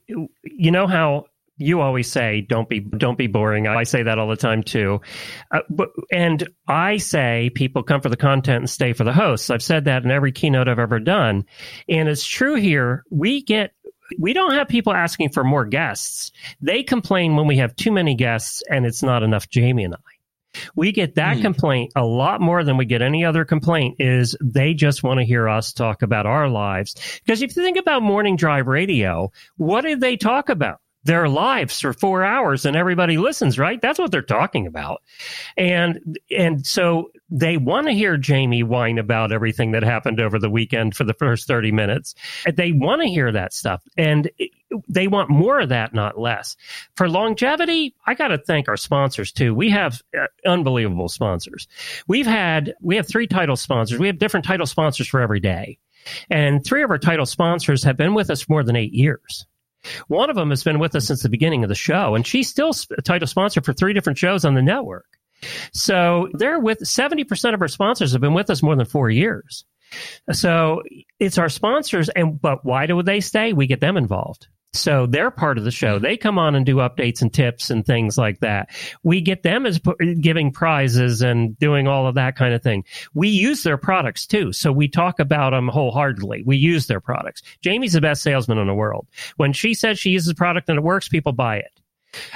you 0.43 0.71
know 0.71 0.87
how 0.87 1.25
you 1.59 1.81
always 1.81 2.11
say, 2.11 2.41
"Don't 2.41 2.67
be, 2.67 2.79
don't 2.79 3.17
be 3.17 3.27
boring." 3.27 3.67
I 3.67 3.83
say 3.83 4.01
that 4.03 4.17
all 4.17 4.27
the 4.27 4.35
time 4.35 4.63
too. 4.63 5.01
Uh, 5.51 5.59
but, 5.69 5.89
and 6.11 6.47
I 6.67 6.97
say, 6.97 7.51
people 7.53 7.83
come 7.83 8.01
for 8.01 8.09
the 8.09 8.17
content 8.17 8.61
and 8.63 8.69
stay 8.69 8.93
for 8.93 9.03
the 9.03 9.13
hosts. 9.13 9.49
I've 9.49 9.61
said 9.61 9.85
that 9.85 10.03
in 10.03 10.11
every 10.11 10.31
keynote 10.31 10.67
I've 10.67 10.79
ever 10.79 10.99
done, 10.99 11.45
and 11.87 12.09
it's 12.09 12.25
true 12.25 12.55
here. 12.55 13.03
We 13.11 13.43
get. 13.43 13.71
We 14.17 14.33
don't 14.33 14.55
have 14.55 14.67
people 14.67 14.91
asking 14.93 15.29
for 15.29 15.43
more 15.43 15.65
guests. 15.65 16.31
They 16.61 16.81
complain 16.81 17.35
when 17.35 17.45
we 17.45 17.57
have 17.57 17.75
too 17.75 17.91
many 17.91 18.15
guests 18.15 18.63
and 18.67 18.83
it's 18.87 19.03
not 19.03 19.21
enough 19.21 19.47
Jamie 19.49 19.83
and 19.83 19.93
I. 19.93 20.59
We 20.75 20.91
get 20.91 21.13
that 21.15 21.35
Hmm. 21.37 21.41
complaint 21.43 21.91
a 21.95 22.03
lot 22.03 22.41
more 22.41 22.63
than 22.63 22.75
we 22.75 22.85
get 22.85 23.03
any 23.03 23.23
other 23.23 23.45
complaint 23.45 23.97
is 23.99 24.35
they 24.41 24.73
just 24.73 25.03
want 25.03 25.19
to 25.19 25.23
hear 25.25 25.47
us 25.47 25.73
talk 25.73 26.01
about 26.01 26.25
our 26.25 26.49
lives. 26.49 26.95
Because 27.23 27.43
if 27.43 27.55
you 27.55 27.61
think 27.61 27.77
about 27.77 28.01
morning 28.01 28.35
drive 28.35 28.65
radio, 28.65 29.31
what 29.57 29.81
do 29.81 29.95
they 29.95 30.17
talk 30.17 30.49
about? 30.49 30.79
Their 31.03 31.29
lives 31.29 31.79
for 31.79 31.93
four 31.93 32.23
hours 32.23 32.65
and 32.65 32.75
everybody 32.75 33.17
listens, 33.17 33.57
right? 33.57 33.81
That's 33.81 33.99
what 33.99 34.11
they're 34.11 34.21
talking 34.21 34.67
about. 34.67 35.01
And 35.57 36.19
and 36.29 36.65
so 36.65 37.11
they 37.29 37.57
want 37.57 37.87
to 37.87 37.93
hear 37.93 38.17
Jamie 38.17 38.63
whine 38.63 38.97
about 38.97 39.31
everything 39.31 39.71
that 39.71 39.83
happened 39.83 40.19
over 40.19 40.39
the 40.39 40.49
weekend 40.49 40.95
for 40.95 41.03
the 41.03 41.13
first 41.13 41.47
30 41.47 41.71
minutes. 41.71 42.15
They 42.51 42.71
want 42.71 43.01
to 43.01 43.07
hear 43.07 43.31
that 43.31 43.53
stuff. 43.53 43.83
And 43.97 44.29
they 44.87 45.07
want 45.07 45.29
more 45.29 45.59
of 45.59 45.69
that, 45.69 45.93
not 45.93 46.19
less. 46.19 46.55
For 46.95 47.09
longevity, 47.09 47.95
I 48.05 48.13
got 48.13 48.29
to 48.29 48.37
thank 48.37 48.67
our 48.67 48.77
sponsors 48.77 49.31
too. 49.31 49.53
We 49.53 49.69
have 49.69 50.01
uh, 50.17 50.27
unbelievable 50.45 51.09
sponsors. 51.09 51.67
We've 52.07 52.27
had, 52.27 52.73
we 52.81 52.95
have 52.95 53.07
three 53.07 53.27
title 53.27 53.55
sponsors. 53.55 53.99
We 53.99 54.07
have 54.07 54.19
different 54.19 54.45
title 54.45 54.65
sponsors 54.65 55.07
for 55.07 55.19
every 55.21 55.39
day. 55.39 55.77
And 56.29 56.63
three 56.63 56.83
of 56.83 56.89
our 56.89 56.97
title 56.97 57.25
sponsors 57.25 57.83
have 57.83 57.97
been 57.97 58.13
with 58.13 58.29
us 58.29 58.47
more 58.49 58.63
than 58.63 58.75
eight 58.75 58.93
years. 58.93 59.45
One 60.07 60.29
of 60.29 60.35
them 60.35 60.49
has 60.49 60.63
been 60.63 60.79
with 60.79 60.95
us 60.95 61.07
since 61.07 61.23
the 61.23 61.29
beginning 61.29 61.63
of 61.63 61.69
the 61.69 61.75
show, 61.75 62.15
and 62.15 62.25
she's 62.25 62.49
still 62.49 62.71
a 62.97 63.01
title 63.01 63.27
sponsor 63.27 63.61
for 63.61 63.73
three 63.73 63.93
different 63.93 64.17
shows 64.17 64.45
on 64.45 64.55
the 64.55 64.61
network. 64.61 65.05
So 65.73 66.29
they're 66.33 66.59
with 66.59 66.79
70% 66.79 67.53
of 67.53 67.61
our 67.61 67.67
sponsors 67.67 68.11
have 68.11 68.21
been 68.21 68.33
with 68.33 68.49
us 68.49 68.61
more 68.61 68.75
than 68.75 68.85
four 68.85 69.09
years. 69.09 69.63
So 70.31 70.83
it's 71.19 71.37
our 71.37 71.49
sponsors. 71.49 72.09
And, 72.09 72.39
but 72.39 72.63
why 72.65 72.85
do 72.85 73.01
they 73.01 73.21
stay? 73.21 73.53
We 73.53 73.67
get 73.67 73.81
them 73.81 73.97
involved. 73.97 74.47
So 74.73 75.07
they're 75.07 75.31
part 75.31 75.57
of 75.57 75.63
the 75.63 75.71
show. 75.71 75.95
Mm-hmm. 75.95 76.03
They 76.03 76.17
come 76.17 76.37
on 76.37 76.55
and 76.55 76.65
do 76.65 76.75
updates 76.75 77.21
and 77.21 77.33
tips 77.33 77.69
and 77.71 77.85
things 77.85 78.17
like 78.17 78.39
that. 78.41 78.69
We 79.01 79.21
get 79.21 79.41
them 79.41 79.65
as 79.65 79.79
p- 79.79 80.15
giving 80.15 80.51
prizes 80.51 81.21
and 81.21 81.57
doing 81.57 81.87
all 81.87 82.07
of 82.07 82.15
that 82.15 82.35
kind 82.35 82.53
of 82.53 82.61
thing. 82.61 82.85
We 83.13 83.29
use 83.29 83.63
their 83.63 83.77
products 83.77 84.27
too. 84.27 84.53
So 84.53 84.71
we 84.71 84.87
talk 84.87 85.19
about 85.19 85.51
them 85.51 85.67
wholeheartedly. 85.67 86.43
We 86.45 86.57
use 86.57 86.85
their 86.85 86.99
products. 86.99 87.41
Jamie's 87.61 87.93
the 87.93 88.01
best 88.01 88.21
salesman 88.21 88.59
in 88.59 88.67
the 88.67 88.73
world. 88.73 89.07
When 89.37 89.53
she 89.53 89.73
says 89.73 89.97
she 89.97 90.11
uses 90.11 90.29
a 90.29 90.35
product 90.35 90.69
and 90.69 90.77
it 90.77 90.83
works, 90.83 91.09
people 91.09 91.31
buy 91.31 91.57
it. 91.57 91.71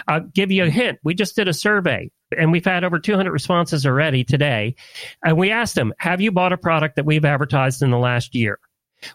I'll 0.07 0.21
give 0.21 0.51
you 0.51 0.65
a 0.65 0.69
hint. 0.69 0.99
We 1.03 1.13
just 1.13 1.35
did 1.35 1.47
a 1.47 1.53
survey 1.53 2.11
and 2.35 2.51
we've 2.51 2.65
had 2.65 2.83
over 2.83 2.99
200 2.99 3.31
responses 3.31 3.85
already 3.85 4.23
today. 4.23 4.75
And 5.23 5.37
we 5.37 5.51
asked 5.51 5.75
them, 5.75 5.93
have 5.97 6.21
you 6.21 6.31
bought 6.31 6.53
a 6.53 6.57
product 6.57 6.95
that 6.95 7.05
we've 7.05 7.25
advertised 7.25 7.83
in 7.83 7.91
the 7.91 7.97
last 7.97 8.33
year? 8.33 8.59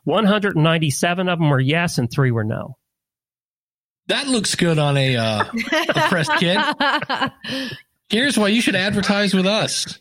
197 0.04 1.28
of 1.28 1.38
them 1.38 1.50
were 1.50 1.60
yes 1.60 1.98
and 1.98 2.10
three 2.10 2.30
were 2.30 2.44
no. 2.44 2.76
That 4.08 4.26
looks 4.28 4.54
good 4.54 4.78
on 4.78 4.96
a 4.96 5.16
uh, 5.16 5.44
a 5.88 6.08
press 6.08 6.28
kit. 6.38 6.58
Here's 8.10 8.38
why 8.38 8.48
you 8.48 8.62
should 8.62 8.74
advertise 8.76 9.34
with 9.34 9.46
us. 9.46 9.98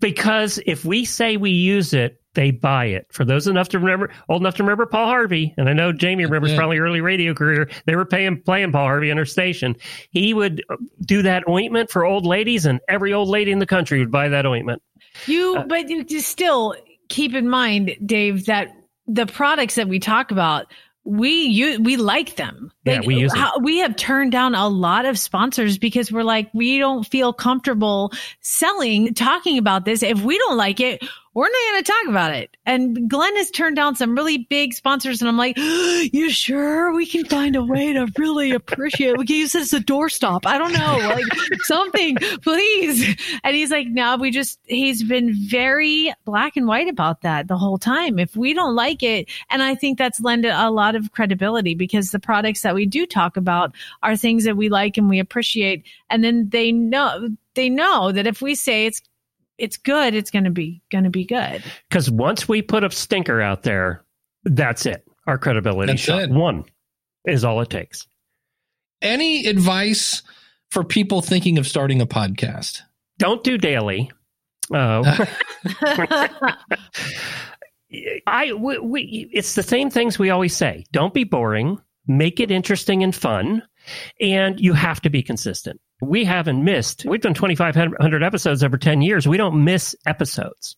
Because 0.00 0.58
if 0.66 0.84
we 0.84 1.04
say 1.04 1.36
we 1.36 1.50
use 1.50 1.92
it, 1.94 2.20
they 2.34 2.50
buy 2.50 2.86
it. 2.86 3.06
For 3.12 3.24
those 3.24 3.46
enough 3.46 3.68
to 3.68 3.78
remember, 3.78 4.10
old 4.28 4.42
enough 4.42 4.56
to 4.56 4.64
remember 4.64 4.84
Paul 4.84 5.06
Harvey, 5.06 5.54
and 5.56 5.68
I 5.68 5.72
know 5.72 5.92
Jamie 5.92 6.24
remembers 6.24 6.50
Yeah. 6.50 6.56
probably 6.58 6.78
early 6.78 7.00
radio 7.00 7.34
career. 7.34 7.70
They 7.86 7.94
were 7.94 8.04
paying 8.04 8.42
playing 8.42 8.72
Paul 8.72 8.86
Harvey 8.86 9.12
on 9.12 9.16
her 9.16 9.24
station. 9.24 9.76
He 10.10 10.34
would 10.34 10.64
uh, 10.68 10.76
do 11.02 11.22
that 11.22 11.48
ointment 11.48 11.88
for 11.90 12.04
old 12.04 12.26
ladies, 12.26 12.66
and 12.66 12.80
every 12.88 13.12
old 13.12 13.28
lady 13.28 13.52
in 13.52 13.60
the 13.60 13.66
country 13.66 14.00
would 14.00 14.10
buy 14.10 14.28
that 14.28 14.44
ointment. 14.44 14.82
You, 15.26 15.62
but 15.68 15.88
you 15.88 16.02
just 16.04 16.28
still 16.28 16.74
keep 17.08 17.32
in 17.32 17.48
mind, 17.48 17.96
Dave, 18.04 18.46
that 18.46 18.68
the 19.06 19.24
products 19.26 19.76
that 19.76 19.86
we 19.88 20.00
talk 20.00 20.32
about, 20.32 20.66
we 21.06 21.30
you 21.30 21.80
we 21.80 21.96
like 21.96 22.36
them. 22.36 22.72
Yeah, 22.84 23.00
we 23.04 23.14
use 23.16 23.32
how, 23.32 23.58
we 23.60 23.78
have 23.78 23.96
turned 23.96 24.32
down 24.32 24.54
a 24.54 24.68
lot 24.68 25.06
of 25.06 25.18
sponsors 25.18 25.78
because 25.78 26.10
we're 26.10 26.24
like 26.24 26.50
we 26.52 26.78
don't 26.78 27.04
feel 27.04 27.32
comfortable 27.32 28.12
selling 28.40 29.14
talking 29.14 29.56
about 29.56 29.84
this. 29.84 30.02
If 30.02 30.22
we 30.22 30.36
don't 30.36 30.56
like 30.56 30.80
it, 30.80 31.02
we're 31.36 31.50
not 31.50 31.70
going 31.70 31.84
to 31.84 31.92
talk 31.92 32.08
about 32.08 32.34
it. 32.34 32.56
And 32.64 33.10
Glenn 33.10 33.36
has 33.36 33.50
turned 33.50 33.76
down 33.76 33.94
some 33.94 34.14
really 34.14 34.38
big 34.38 34.72
sponsors, 34.72 35.20
and 35.20 35.28
I'm 35.28 35.36
like, 35.36 35.58
you 35.58 36.30
sure 36.30 36.94
we 36.94 37.04
can 37.04 37.26
find 37.26 37.56
a 37.56 37.62
way 37.62 37.92
to 37.92 38.08
really 38.16 38.52
appreciate? 38.52 39.10
it? 39.10 39.18
We 39.18 39.26
can 39.26 39.36
use 39.36 39.52
this 39.52 39.74
as 39.74 39.80
a 39.82 39.84
doorstop. 39.84 40.46
I 40.46 40.56
don't 40.56 40.72
know, 40.72 40.96
like 40.96 41.26
something, 41.64 42.16
please. 42.40 43.16
And 43.44 43.54
he's 43.54 43.70
like, 43.70 43.86
no, 43.86 44.16
we 44.16 44.30
just, 44.30 44.58
he's 44.64 45.04
been 45.04 45.34
very 45.34 46.10
black 46.24 46.56
and 46.56 46.66
white 46.66 46.88
about 46.88 47.20
that 47.20 47.48
the 47.48 47.58
whole 47.58 47.76
time. 47.76 48.18
If 48.18 48.34
we 48.34 48.54
don't 48.54 48.74
like 48.74 49.02
it, 49.02 49.28
and 49.50 49.62
I 49.62 49.74
think 49.74 49.98
that's 49.98 50.18
lended 50.22 50.52
a 50.52 50.70
lot 50.70 50.96
of 50.96 51.12
credibility 51.12 51.74
because 51.74 52.12
the 52.12 52.18
products 52.18 52.62
that 52.62 52.74
we 52.74 52.86
do 52.86 53.04
talk 53.04 53.36
about 53.36 53.74
are 54.02 54.16
things 54.16 54.44
that 54.44 54.56
we 54.56 54.70
like 54.70 54.96
and 54.96 55.10
we 55.10 55.18
appreciate. 55.18 55.84
And 56.08 56.24
then 56.24 56.48
they 56.48 56.72
know, 56.72 57.28
they 57.52 57.68
know 57.68 58.10
that 58.10 58.26
if 58.26 58.40
we 58.40 58.54
say 58.54 58.86
it's, 58.86 59.02
it's 59.58 59.76
good, 59.76 60.14
it's 60.14 60.30
going 60.30 60.44
to 60.44 60.50
be, 60.50 60.82
going 60.90 61.04
to 61.04 61.10
be 61.10 61.24
good. 61.24 61.62
Because 61.88 62.10
once 62.10 62.48
we 62.48 62.62
put 62.62 62.84
a 62.84 62.90
stinker 62.90 63.40
out 63.40 63.62
there, 63.62 64.04
that's 64.44 64.86
it. 64.86 65.06
Our 65.26 65.38
credibility 65.38 65.92
That's 65.92 66.02
shot. 66.02 66.22
it. 66.22 66.30
One 66.30 66.64
is 67.24 67.44
all 67.44 67.60
it 67.60 67.70
takes. 67.70 68.06
Any 69.02 69.46
advice 69.46 70.22
for 70.70 70.84
people 70.84 71.20
thinking 71.20 71.58
of 71.58 71.66
starting 71.66 72.00
a 72.00 72.06
podcast? 72.06 72.82
Don't 73.18 73.42
do 73.42 73.58
daily. 73.58 74.10
Uh, 74.72 75.26
I 78.26 78.52
we, 78.52 78.78
we 78.78 79.30
it's 79.32 79.54
the 79.54 79.62
same 79.62 79.90
things 79.90 80.18
we 80.18 80.30
always 80.30 80.56
say. 80.56 80.84
Don't 80.92 81.14
be 81.14 81.24
boring. 81.24 81.78
Make 82.06 82.40
it 82.40 82.50
interesting 82.50 83.02
and 83.02 83.14
fun, 83.14 83.62
and 84.20 84.60
you 84.60 84.72
have 84.72 85.00
to 85.02 85.10
be 85.10 85.22
consistent. 85.22 85.80
We 86.00 86.24
haven't 86.24 86.62
missed. 86.62 87.06
We've 87.06 87.20
done 87.20 87.34
2,500 87.34 88.22
episodes 88.22 88.62
over 88.62 88.76
10 88.76 89.00
years. 89.00 89.26
We 89.26 89.38
don't 89.38 89.64
miss 89.64 89.96
episodes. 90.06 90.76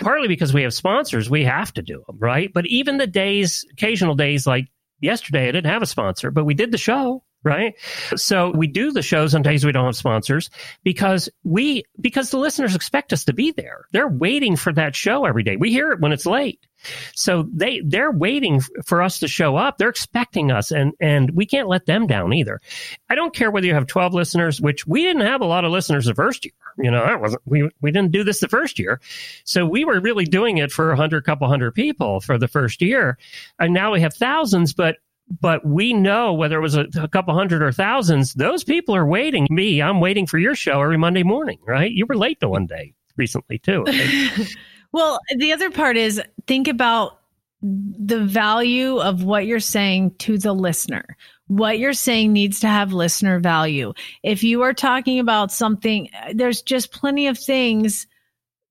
Partly 0.00 0.28
because 0.28 0.52
we 0.52 0.62
have 0.62 0.74
sponsors, 0.74 1.30
we 1.30 1.44
have 1.44 1.72
to 1.74 1.82
do 1.82 2.02
them, 2.06 2.18
right? 2.18 2.50
But 2.52 2.66
even 2.66 2.98
the 2.98 3.06
days, 3.06 3.64
occasional 3.72 4.14
days 4.14 4.46
like 4.46 4.66
yesterday, 5.00 5.48
I 5.48 5.52
didn't 5.52 5.70
have 5.70 5.82
a 5.82 5.86
sponsor, 5.86 6.30
but 6.30 6.44
we 6.44 6.54
did 6.54 6.72
the 6.72 6.78
show, 6.78 7.22
right? 7.44 7.74
So 8.16 8.50
we 8.50 8.66
do 8.66 8.90
the 8.90 9.02
shows 9.02 9.34
on 9.34 9.42
days 9.42 9.64
we 9.64 9.72
don't 9.72 9.84
have 9.84 9.96
sponsors 9.96 10.50
because 10.82 11.28
we 11.44 11.84
because 12.00 12.30
the 12.30 12.38
listeners 12.38 12.74
expect 12.74 13.12
us 13.12 13.24
to 13.24 13.32
be 13.32 13.52
there. 13.52 13.86
They're 13.92 14.08
waiting 14.08 14.56
for 14.56 14.72
that 14.72 14.96
show 14.96 15.24
every 15.24 15.44
day. 15.44 15.56
We 15.56 15.70
hear 15.70 15.92
it 15.92 16.00
when 16.00 16.12
it's 16.12 16.26
late. 16.26 16.65
So 17.14 17.48
they 17.52 17.80
they're 17.84 18.10
waiting 18.10 18.60
for 18.84 19.02
us 19.02 19.20
to 19.20 19.28
show 19.28 19.56
up. 19.56 19.78
They're 19.78 19.88
expecting 19.88 20.50
us 20.50 20.70
and 20.70 20.92
and 21.00 21.30
we 21.30 21.46
can't 21.46 21.68
let 21.68 21.86
them 21.86 22.06
down 22.06 22.32
either. 22.32 22.60
I 23.08 23.14
don't 23.14 23.34
care 23.34 23.50
whether 23.50 23.66
you 23.66 23.74
have 23.74 23.86
12 23.86 24.14
listeners, 24.14 24.60
which 24.60 24.86
we 24.86 25.02
didn't 25.02 25.26
have 25.26 25.40
a 25.40 25.46
lot 25.46 25.64
of 25.64 25.72
listeners 25.72 26.06
the 26.06 26.14
first 26.14 26.44
year. 26.44 26.52
You 26.78 26.90
know, 26.90 27.04
that 27.04 27.20
wasn't 27.20 27.42
we 27.46 27.70
we 27.80 27.90
didn't 27.90 28.12
do 28.12 28.24
this 28.24 28.40
the 28.40 28.48
first 28.48 28.78
year. 28.78 29.00
So 29.44 29.66
we 29.66 29.84
were 29.84 30.00
really 30.00 30.24
doing 30.24 30.58
it 30.58 30.70
for 30.72 30.90
a 30.90 30.96
hundred 30.96 31.24
couple 31.24 31.48
hundred 31.48 31.72
people 31.72 32.20
for 32.20 32.38
the 32.38 32.48
first 32.48 32.82
year. 32.82 33.18
And 33.58 33.72
now 33.72 33.92
we 33.92 34.00
have 34.00 34.14
thousands, 34.14 34.72
but 34.72 34.96
but 35.40 35.66
we 35.66 35.92
know 35.92 36.34
whether 36.34 36.58
it 36.58 36.62
was 36.62 36.76
a, 36.76 36.86
a 37.00 37.08
couple 37.08 37.34
hundred 37.34 37.62
or 37.62 37.72
thousands, 37.72 38.34
those 38.34 38.62
people 38.62 38.94
are 38.94 39.06
waiting. 39.06 39.46
Me, 39.50 39.82
I'm 39.82 40.00
waiting 40.00 40.26
for 40.26 40.38
your 40.38 40.54
show 40.54 40.80
every 40.80 40.98
Monday 40.98 41.24
morning, 41.24 41.58
right? 41.66 41.90
You 41.90 42.06
were 42.06 42.16
late 42.16 42.40
to 42.40 42.48
one 42.48 42.66
day 42.66 42.94
recently 43.16 43.58
too. 43.58 43.82
right? 43.82 44.54
Well, 44.92 45.18
the 45.36 45.52
other 45.52 45.70
part 45.70 45.96
is 45.96 46.20
think 46.46 46.68
about 46.68 47.20
the 47.62 48.20
value 48.24 48.98
of 48.98 49.22
what 49.24 49.46
you're 49.46 49.60
saying 49.60 50.14
to 50.18 50.38
the 50.38 50.52
listener. 50.52 51.16
What 51.48 51.78
you're 51.78 51.92
saying 51.92 52.32
needs 52.32 52.60
to 52.60 52.68
have 52.68 52.92
listener 52.92 53.38
value. 53.38 53.92
If 54.22 54.42
you 54.42 54.62
are 54.62 54.74
talking 54.74 55.18
about 55.18 55.52
something, 55.52 56.10
there's 56.34 56.62
just 56.62 56.92
plenty 56.92 57.28
of 57.28 57.38
things 57.38 58.06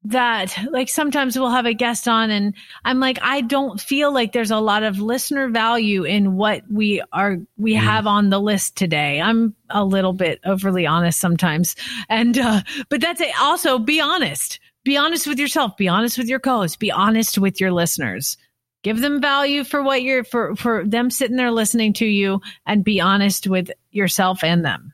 that 0.06 0.56
like 0.70 0.88
sometimes 0.88 1.38
we'll 1.38 1.50
have 1.50 1.66
a 1.66 1.74
guest 1.74 2.08
on 2.08 2.30
and 2.30 2.54
I'm 2.84 3.00
like 3.00 3.18
I 3.24 3.42
don't 3.42 3.82
feel 3.82 4.14
like 4.14 4.34
there's 4.34 4.52
a 4.52 4.60
lot 4.60 4.84
of 4.84 5.00
listener 5.00 5.50
value 5.50 6.04
in 6.04 6.36
what 6.36 6.62
we 6.70 7.02
are 7.12 7.38
we 7.58 7.74
have 7.74 8.06
on 8.06 8.30
the 8.30 8.40
list 8.40 8.76
today. 8.76 9.20
I'm 9.20 9.56
a 9.68 9.84
little 9.84 10.14
bit 10.14 10.40
overly 10.46 10.86
honest 10.86 11.20
sometimes. 11.20 11.76
And 12.08 12.38
uh 12.38 12.62
but 12.90 13.02
that's 13.02 13.20
it. 13.20 13.32
Also 13.42 13.80
be 13.80 14.00
honest. 14.00 14.60
Be 14.86 14.98
honest 14.98 15.26
with 15.26 15.40
yourself, 15.40 15.76
be 15.76 15.88
honest 15.88 16.18
with 16.18 16.30
your 16.30 16.40
co-host, 16.40 16.80
be 16.80 16.92
honest 16.92 17.40
with 17.40 17.60
your 17.60 17.72
listeners. 17.72 18.38
Give 18.84 19.02
them 19.02 19.20
value 19.20 19.64
for 19.64 19.82
what 19.82 20.04
you're 20.04 20.24
for 20.24 20.56
for 20.56 20.86
them 20.86 21.10
sitting 21.10 21.38
there 21.38 21.52
listening 21.52 21.94
to 21.94 22.06
you 22.06 22.40
and 22.68 22.84
be 22.84 23.02
honest 23.02 23.48
with 23.48 23.72
yourself 23.90 24.44
and 24.44 24.64
them. 24.64 24.94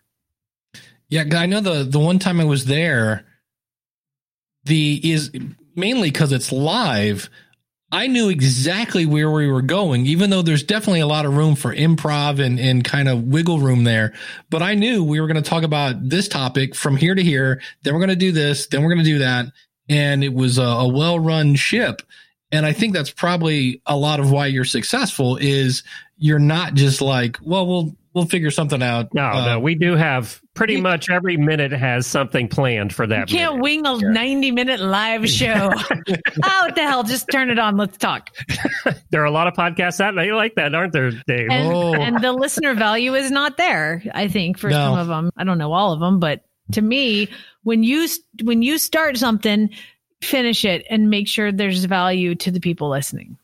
Yeah, 1.10 1.26
I 1.34 1.46
know 1.46 1.60
the 1.60 1.84
the 1.84 2.00
one 2.00 2.18
time 2.18 2.40
I 2.40 2.46
was 2.46 2.64
there, 2.64 3.26
the 4.64 5.12
is 5.12 5.30
mainly 5.76 6.10
because 6.10 6.32
it's 6.32 6.54
live. 6.54 7.30
I 7.92 8.08
knew 8.08 8.30
exactly 8.30 9.06
where 9.06 9.30
we 9.30 9.52
were 9.52 9.62
going, 9.62 10.06
even 10.06 10.30
though 10.30 10.42
there's 10.42 10.64
definitely 10.64 11.02
a 11.02 11.08
lot 11.08 11.26
of 11.26 11.36
room 11.36 11.56
for 11.56 11.76
improv 11.76 12.40
and, 12.40 12.58
and 12.58 12.86
kind 12.86 13.10
of 13.10 13.24
wiggle 13.24 13.60
room 13.60 13.84
there. 13.84 14.14
But 14.50 14.62
I 14.62 14.76
knew 14.76 15.04
we 15.04 15.20
were 15.20 15.28
going 15.28 15.44
to 15.44 15.50
talk 15.50 15.64
about 15.64 15.96
this 16.08 16.30
topic 16.30 16.74
from 16.74 16.96
here 16.96 17.14
to 17.14 17.22
here. 17.22 17.62
Then 17.84 17.94
we're 17.94 18.00
going 18.00 18.12
to 18.12 18.16
do 18.16 18.32
this. 18.32 18.68
Then 18.68 18.82
we're 18.82 18.94
going 18.94 19.04
to 19.04 19.12
do 19.12 19.20
that. 19.20 19.48
And 19.92 20.24
it 20.24 20.34
was 20.34 20.58
a, 20.58 20.64
a 20.64 20.88
well 20.88 21.20
run 21.20 21.56
ship. 21.56 22.02
And 22.54 22.66
I 22.66 22.74
think 22.74 22.94
that's 22.94 23.12
probably 23.12 23.82
a 23.86 23.96
lot 23.96 24.20
of 24.20 24.32
why 24.32 24.48
you're 24.48 24.66
successful 24.66 25.38
is 25.38 25.84
you're 26.18 26.39
not 26.39 26.74
just 26.74 27.02
like, 27.02 27.38
well, 27.42 27.66
we'll 27.68 27.96
we'll 28.14 28.26
figure 28.26 28.52
something 28.52 28.84
out. 28.84 29.14
No, 29.14 29.24
Uh, 29.24 29.46
no, 29.46 29.60
we 29.62 29.74
do 29.76 29.96
have 29.96 30.42
pretty 30.54 30.74
you- 30.76 30.82
much 30.82 31.10
every 31.10 31.38
minute 31.38 31.72
has 31.72 32.06
something 32.06 32.50
planned 32.50 32.94
for 32.94 33.08
that. 33.08 33.32
You 33.32 33.38
that. 33.38 33.44
can't 33.44 33.52
minute. 33.62 33.64
wing 33.64 33.86
a 33.86 34.12
90 34.12 34.52
minute 34.52 34.80
live 34.82 35.30
show. 35.39 35.72
oh, 35.74 36.62
what 36.66 36.76
the 36.76 36.82
hell? 36.82 37.04
Just 37.04 37.28
turn 37.32 37.50
it 37.50 37.58
on. 37.60 37.78
Let's 37.78 37.98
talk. 37.98 38.30
There 39.12 39.22
are 39.22 39.26
a 39.26 39.32
lot 39.32 39.48
of 39.48 39.54
podcasts 39.56 40.00
out 40.00 40.16
there 40.16 40.34
like 40.36 40.56
that, 40.56 40.74
aren't 40.74 40.94
there, 40.94 41.12
Dave? 41.12 41.50
And, 41.52 41.68
Oh. 41.74 41.94
and 41.94 42.22
the 42.24 42.32
listener 42.32 42.74
value 42.74 43.14
is 43.16 43.30
not 43.30 43.58
there, 43.58 44.02
I 44.14 44.28
think, 44.30 44.58
for 44.58 44.70
No. 44.70 44.76
some 44.76 45.00
of 45.00 45.08
them. 45.08 45.32
I 45.38 45.44
don't 45.44 45.58
know 45.58 45.72
all 45.74 45.92
of 45.94 46.00
them, 46.00 46.20
but 46.20 46.44
to 46.74 46.82
me, 46.82 47.30
when 47.63 47.84
you 47.84 48.07
when 48.43 48.61
you 48.61 48.78
start 48.78 49.17
something, 49.17 49.69
finish 50.22 50.65
it 50.65 50.86
and 50.89 51.09
make 51.09 51.28
sure 51.28 51.51
there's 51.51 51.86
value 51.86 52.36
to 52.36 52.51
the 52.51 52.59
people 52.59 52.89
listening. 52.89 53.38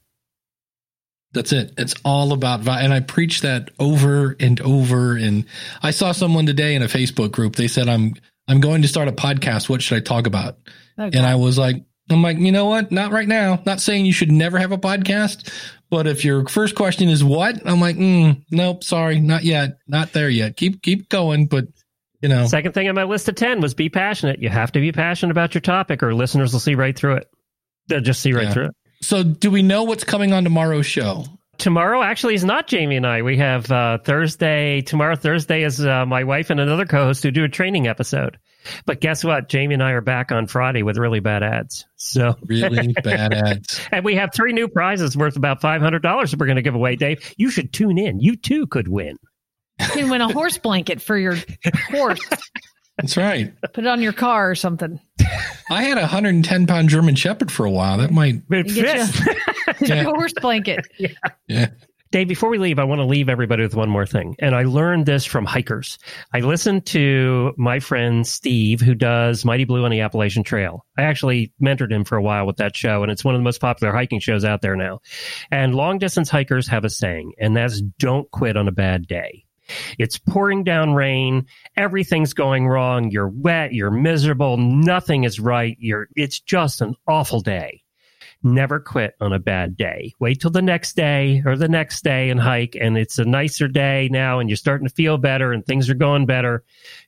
That's 1.34 1.51
it. 1.51 1.73
It's 1.78 1.93
all 2.05 2.32
about 2.32 2.61
vi- 2.61 2.82
and 2.82 2.93
I 2.93 3.01
preach 3.01 3.41
that 3.41 3.69
over 3.80 4.36
and 4.39 4.59
over. 4.61 5.15
And 5.17 5.45
I 5.84 5.91
saw 5.91 6.11
someone 6.11 6.45
today 6.45 6.73
in 6.73 6.82
a 6.82 6.88
Facebook 6.88 7.32
group. 7.32 7.55
They 7.55 7.67
said, 7.67 7.89
"I'm 7.89 8.15
I'm 8.47 8.61
going 8.61 8.82
to 8.82 8.88
start 8.88 9.07
a 9.07 9.11
podcast. 9.11 9.69
What 9.69 9.82
should 9.82 9.97
I 9.97 10.01
talk 10.01 10.25
about?" 10.25 10.57
Okay. 10.97 11.17
And 11.17 11.28
I 11.28 11.36
was 11.36 11.57
like, 11.57 11.84
"I'm 12.09 12.23
like, 12.23 12.38
you 12.38 12.51
know 12.51 12.65
what? 12.65 12.91
Not 12.91 13.11
right 13.11 13.28
now. 13.28 13.61
Not 13.65 13.82
saying 13.82 14.05
you 14.05 14.13
should 14.13 14.32
never 14.32 14.57
have 14.57 14.71
a 14.71 14.78
podcast, 14.78 15.51
but 15.89 16.07
if 16.07 16.25
your 16.25 16.47
first 16.47 16.75
question 16.75 17.07
is 17.09 17.23
what, 17.23 17.61
I'm 17.65 17.80
like, 17.80 17.95
mm, 17.95 18.41
nope, 18.51 18.84
sorry, 18.84 19.19
not 19.19 19.43
yet, 19.43 19.80
not 19.88 20.13
there 20.13 20.30
yet. 20.30 20.57
Keep 20.57 20.82
keep 20.82 21.09
going, 21.09 21.47
but 21.47 21.67
you 22.22 22.30
know, 22.30 22.47
Second 22.47 22.74
thing 22.74 22.88
on 22.89 22.95
my 22.95 23.03
list 23.03 23.30
of 23.30 23.36
10 23.36 23.61
was 23.61 23.74
be 23.74 23.89
passionate. 23.89 24.41
You 24.41 24.49
have 24.49 24.72
to 24.74 24.80
be 24.80 24.91
passionate 24.91 25.32
about 25.32 25.53
your 25.53 25.61
topic 25.61 26.01
or 26.03 26.13
listeners 26.15 26.51
will 26.53 26.59
see 26.59 26.76
right 26.76 26.97
through 26.97 27.15
it. 27.18 27.28
They'll 27.88 28.01
just 28.01 28.22
see 28.22 28.34
right 28.34 28.45
Yeah. 28.45 28.53
through 28.53 28.65
it. 28.65 28.76
so 29.01 29.24
do 29.24 29.51
we 29.51 29.61
know 29.61 29.84
what's 29.84 30.03
coming 30.03 30.34
on 30.34 30.43
tomorrow's 30.43 30.86
show? 30.88 31.26
Tomorrow 31.57 32.03
actually 32.03 32.36
is 32.36 32.43
not 32.43 32.68
Jamie 32.68 32.97
and 32.97 33.07
I. 33.07 33.24
We 33.24 33.38
have 33.38 33.72
uh, 33.72 33.97
Thursday. 34.03 34.82
Tomorrow, 34.82 35.15
Thursday 35.15 35.63
is 35.63 35.84
uh, 35.84 36.05
my 36.05 36.24
wife 36.24 36.51
and 36.51 36.59
another 36.59 36.86
co 36.86 37.05
host 37.05 37.24
who 37.24 37.32
do 37.32 37.43
a 37.45 37.49
training 37.49 37.88
episode. 37.88 38.38
But 38.86 39.01
guess 39.01 39.24
what? 39.24 39.49
Jamie 39.49 39.74
and 39.74 39.82
I 39.82 39.91
are 39.91 40.01
back 40.01 40.32
on 40.32 40.45
Friday 40.45 40.84
with 40.84 40.97
really 40.97 41.20
bad 41.20 41.41
ads. 41.41 41.86
So, 41.95 42.36
Really 42.45 42.93
bad 43.03 43.34
ads. 43.34 43.80
and 43.91 44.05
we 44.05 44.13
have 44.18 44.30
three 44.36 44.53
new 44.53 44.68
prizes 44.68 45.18
worth 45.18 45.36
about 45.36 45.59
$500 45.59 46.01
that 46.01 46.39
we're 46.39 46.45
going 46.45 46.57
to 46.57 46.61
give 46.61 46.76
away, 46.76 46.95
Dave. 46.95 47.34
You 47.38 47.49
should 47.49 47.74
tune 47.74 47.97
in. 47.97 48.20
You 48.20 48.36
too 48.36 48.68
could 48.68 48.88
win. 48.88 49.18
You 49.80 49.86
can 49.88 50.09
win 50.09 50.21
a 50.21 50.32
horse 50.32 50.57
blanket 50.57 51.01
for 51.01 51.17
your 51.17 51.36
horse. 51.91 52.19
That's 52.97 53.15
right. 53.17 53.53
Put 53.73 53.84
it 53.84 53.88
on 53.88 54.01
your 54.01 54.13
car 54.13 54.49
or 54.49 54.55
something. 54.55 54.99
I 55.69 55.84
had 55.84 55.97
a 55.97 56.01
110 56.01 56.65
pound 56.67 56.89
German 56.89 57.15
Shepherd 57.15 57.51
for 57.51 57.65
a 57.65 57.71
while. 57.71 57.97
That 57.97 58.11
might, 58.11 58.41
It 58.49 58.67
You. 58.71 59.34
Yeah. 59.88 59.95
a 59.95 60.03
horse 60.05 60.34
blanket. 60.41 60.88
yeah. 61.47 61.67
Dave, 62.09 62.30
before 62.30 62.49
we 62.49 62.57
leave, 62.57 62.80
I 62.80 62.86
want 62.86 62.99
to 62.99 63.05
leave 63.05 63.28
everybody 63.28 63.63
with 63.63 63.75
one 63.75 63.89
more 63.89 64.05
thing. 64.05 64.34
And 64.39 64.55
I 64.55 64.63
learned 64.63 65.05
this 65.05 65.25
from 65.25 65.43
hikers. 65.45 65.99
I 66.34 66.39
listened 66.39 66.86
to 66.88 67.51
my 67.57 67.80
friend 67.82 68.25
Steve, 68.25 68.80
who 68.80 68.95
does 68.95 69.43
Mighty 69.43 69.65
Blue 69.65 69.84
on 69.84 69.91
the 69.91 69.99
Appalachian 69.99 70.43
Trail. 70.43 70.86
I 70.97 71.01
actually 71.01 71.51
mentored 71.61 71.91
him 71.91 72.05
for 72.05 72.15
a 72.17 72.21
while 72.21 72.47
with 72.47 72.55
that 72.57 72.78
show, 72.78 73.03
and 73.03 73.11
it's 73.11 73.25
one 73.25 73.36
of 73.36 73.39
the 73.39 73.43
most 73.43 73.59
popular 73.59 73.93
hiking 73.93 74.21
shows 74.21 74.45
out 74.45 74.61
there 74.61 74.78
now. 74.78 75.01
And 75.51 75.75
long 75.75 75.97
distance 75.99 76.30
hikers 76.30 76.69
have 76.69 76.86
a 76.86 76.89
saying, 76.89 77.34
and 77.39 77.57
that's 77.57 77.82
don't 77.99 78.32
quit 78.32 78.55
on 78.55 78.69
a 78.69 78.71
bad 78.73 79.05
day. 79.05 79.43
It's 79.97 80.18
pouring 80.18 80.63
down 80.63 80.93
rain. 80.93 81.45
Everything's 81.76 82.34
going 82.34 82.68
wrong. 82.68 83.11
You're 83.11 83.30
wet. 83.30 83.74
You're 83.74 83.91
miserable. 83.91 84.57
Nothing 84.57 85.24
is 85.24 85.39
right. 85.39 85.78
You're, 85.80 86.07
it's 86.15 86.39
just 86.39 86.82
an 86.82 86.95
awful 87.07 87.41
day 87.41 87.84
never 88.54 88.80
quit 88.80 89.16
on 89.22 89.34
a 89.34 89.39
bad 89.39 89.78
day. 89.78 90.14
Wait 90.20 90.39
till 90.39 90.52
the 90.52 90.62
next 90.62 90.95
day 90.95 91.43
or 91.45 91.56
the 91.56 91.68
next 91.68 92.04
day 92.04 92.30
and 92.30 92.39
hike, 92.39 92.76
and 92.80 92.98
it's 92.98 93.20
a 93.20 93.26
nicer 93.26 93.68
day 93.68 94.10
now, 94.12 94.39
and 94.39 94.50
you're 94.50 94.58
starting 94.58 94.88
to 94.88 94.93
feel 94.93 95.18
better, 95.18 95.52
and 95.52 95.66
things 95.66 95.89
are 95.89 95.95
going 95.95 96.26
better. 96.26 96.64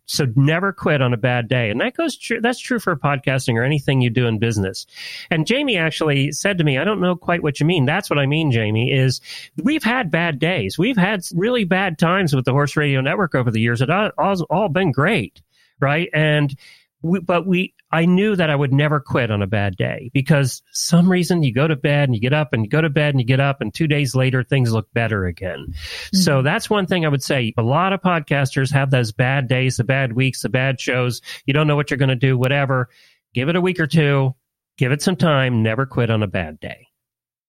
So 0.05 0.25
never 0.35 0.73
quit 0.73 1.01
on 1.01 1.13
a 1.13 1.17
bad 1.17 1.47
day, 1.47 1.69
and 1.69 1.79
that 1.81 1.95
goes 1.95 2.17
true. 2.17 2.41
That's 2.41 2.59
true 2.59 2.79
for 2.79 2.95
podcasting 2.95 3.55
or 3.55 3.63
anything 3.63 4.01
you 4.01 4.09
do 4.09 4.27
in 4.27 4.39
business. 4.39 4.85
And 5.29 5.45
Jamie 5.45 5.77
actually 5.77 6.31
said 6.31 6.57
to 6.57 6.63
me, 6.63 6.77
"I 6.77 6.83
don't 6.83 7.01
know 7.01 7.15
quite 7.15 7.43
what 7.43 7.59
you 7.59 7.65
mean." 7.65 7.85
That's 7.85 8.09
what 8.09 8.19
I 8.19 8.25
mean, 8.25 8.51
Jamie. 8.51 8.91
Is 8.91 9.21
we've 9.57 9.83
had 9.83 10.11
bad 10.11 10.39
days. 10.39 10.77
We've 10.77 10.97
had 10.97 11.21
really 11.33 11.63
bad 11.63 11.97
times 11.97 12.35
with 12.35 12.45
the 12.45 12.53
Horse 12.53 12.75
Radio 12.75 13.01
Network 13.01 13.35
over 13.35 13.51
the 13.51 13.61
years. 13.61 13.81
It 13.81 13.89
all, 13.89 14.11
all, 14.17 14.41
all 14.49 14.69
been 14.69 14.91
great, 14.91 15.41
right? 15.79 16.09
And 16.13 16.55
we, 17.01 17.19
but 17.19 17.47
we 17.47 17.73
I 17.91 18.05
knew 18.05 18.35
that 18.35 18.49
I 18.49 18.55
would 18.55 18.73
never 18.73 18.99
quit 18.99 19.31
on 19.31 19.41
a 19.41 19.47
bad 19.47 19.75
day 19.75 20.11
because 20.13 20.61
some 20.71 21.09
reason 21.09 21.43
you 21.43 21.53
go 21.53 21.67
to 21.67 21.75
bed 21.75 22.09
and 22.09 22.15
you 22.15 22.21
get 22.21 22.33
up 22.33 22.53
and 22.53 22.63
you 22.63 22.69
go 22.69 22.81
to 22.81 22.89
bed 22.89 23.13
and 23.13 23.19
you 23.19 23.25
get 23.25 23.39
up 23.39 23.61
and 23.61 23.73
two 23.73 23.87
days 23.87 24.15
later 24.15 24.43
things 24.43 24.71
look 24.71 24.91
better 24.93 25.25
again. 25.25 25.73
So 26.13 26.35
mm-hmm. 26.35 26.45
that's 26.45 26.69
one 26.69 26.85
thing 26.85 27.05
I 27.05 27.09
would 27.09 27.23
say. 27.23 27.53
A 27.57 27.63
lot 27.63 27.93
of 27.93 28.01
podcasters 28.01 28.71
have 28.73 28.91
those 28.91 29.11
bad 29.11 29.47
days, 29.47 29.77
the 29.77 29.83
bad 29.83 30.13
weeks, 30.13 30.41
the 30.41 30.49
bad 30.49 30.79
shows. 30.79 31.21
You 31.45 31.53
don't 31.53 31.67
know 31.67 31.75
what 31.75 31.89
you're 31.89 31.97
going 31.97 32.09
to 32.09 32.15
do, 32.15 32.37
whatever. 32.37 32.89
Give 33.33 33.49
it 33.49 33.55
a 33.55 33.61
week 33.61 33.79
or 33.79 33.87
two. 33.87 34.35
Give 34.77 34.91
it 34.91 35.01
some 35.01 35.15
time. 35.15 35.63
Never 35.63 35.85
quit 35.85 36.09
on 36.09 36.21
a 36.21 36.27
bad 36.27 36.59
day. 36.59 36.87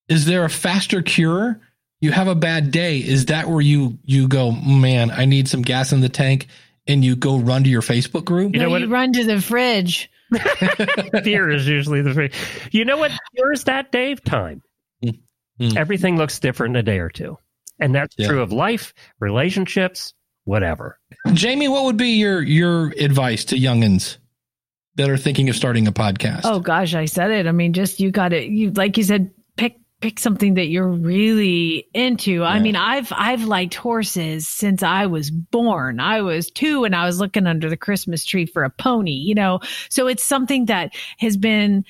Is 0.08 0.26
there 0.26 0.44
a 0.44 0.50
faster 0.50 1.02
cure? 1.02 1.60
You 2.00 2.12
have 2.12 2.28
a 2.28 2.34
bad 2.34 2.70
day. 2.70 2.98
Is 2.98 3.26
that 3.26 3.48
where 3.48 3.60
you 3.60 3.98
you 4.04 4.26
go, 4.26 4.52
man, 4.52 5.10
I 5.10 5.26
need 5.26 5.48
some 5.48 5.62
gas 5.62 5.92
in 5.92 6.00
the 6.00 6.08
tank 6.08 6.46
and 6.86 7.04
you 7.04 7.16
go 7.16 7.38
run 7.38 7.64
to 7.64 7.70
your 7.70 7.82
Facebook 7.82 8.24
group? 8.24 8.52
You 8.54 8.60
know 8.60 8.66
no, 8.66 8.70
what- 8.72 8.80
you 8.82 8.88
run 8.88 9.12
to 9.12 9.24
the 9.24 9.40
fridge. 9.40 10.10
Fear 11.24 11.50
is 11.50 11.66
usually 11.66 12.02
the 12.02 12.14
free. 12.14 12.30
You 12.70 12.84
know 12.84 12.96
what 12.98 13.10
cures 13.34 13.64
that, 13.64 13.90
Dave? 13.90 14.22
Time. 14.22 14.62
Mm. 15.04 15.76
Everything 15.76 16.16
looks 16.16 16.38
different 16.38 16.76
in 16.76 16.80
a 16.80 16.82
day 16.82 16.98
or 17.00 17.08
two. 17.10 17.36
And 17.78 17.94
that's 17.94 18.14
Yeah. 18.16 18.28
true 18.28 18.40
of 18.42 18.52
life, 18.52 18.94
relationships, 19.18 20.14
whatever. 20.44 20.98
Jamie, 21.32 21.68
what 21.68 21.84
would 21.84 21.96
be 21.96 22.10
your 22.18 22.42
your 22.42 22.88
advice 22.98 23.44
to 23.46 23.56
youngins 23.56 24.16
that 24.96 25.10
are 25.10 25.16
thinking 25.18 25.48
of 25.50 25.56
starting 25.56 25.86
a 25.88 25.92
podcast? 25.92 26.42
Oh 26.44 26.60
gosh, 26.60 26.94
I 26.94 27.06
said 27.06 27.30
it. 27.30 27.46
I 27.46 27.52
mean, 27.52 27.72
just 27.72 28.00
you 28.00 28.10
got 28.10 28.28
to 28.28 28.42
you 28.42 28.70
like 28.70 28.96
you 28.96 29.02
said, 29.04 29.32
pick 30.00 30.18
something 30.18 30.54
that 30.54 30.68
you're 30.68 30.88
really 30.88 31.86
into. 31.92 32.42
I 32.42 32.58
mean, 32.58 32.76
I've 32.76 33.12
I've 33.14 33.44
liked 33.44 33.74
horses 33.74 34.48
since 34.48 34.82
I 34.82 35.06
was 35.06 35.30
born. 35.30 36.00
I 36.00 36.22
was 36.22 36.50
two 36.50 36.84
and 36.84 36.96
I 36.96 37.04
was 37.04 37.20
looking 37.20 37.46
under 37.46 37.68
the 37.68 37.76
Christmas 37.76 38.24
tree 38.24 38.46
for 38.46 38.64
a 38.64 38.70
pony, 38.70 39.12
you 39.12 39.34
know. 39.34 39.60
So 39.88 40.06
it's 40.06 40.22
something 40.22 40.66
that 40.66 40.94
has 41.18 41.36
been 41.36 41.84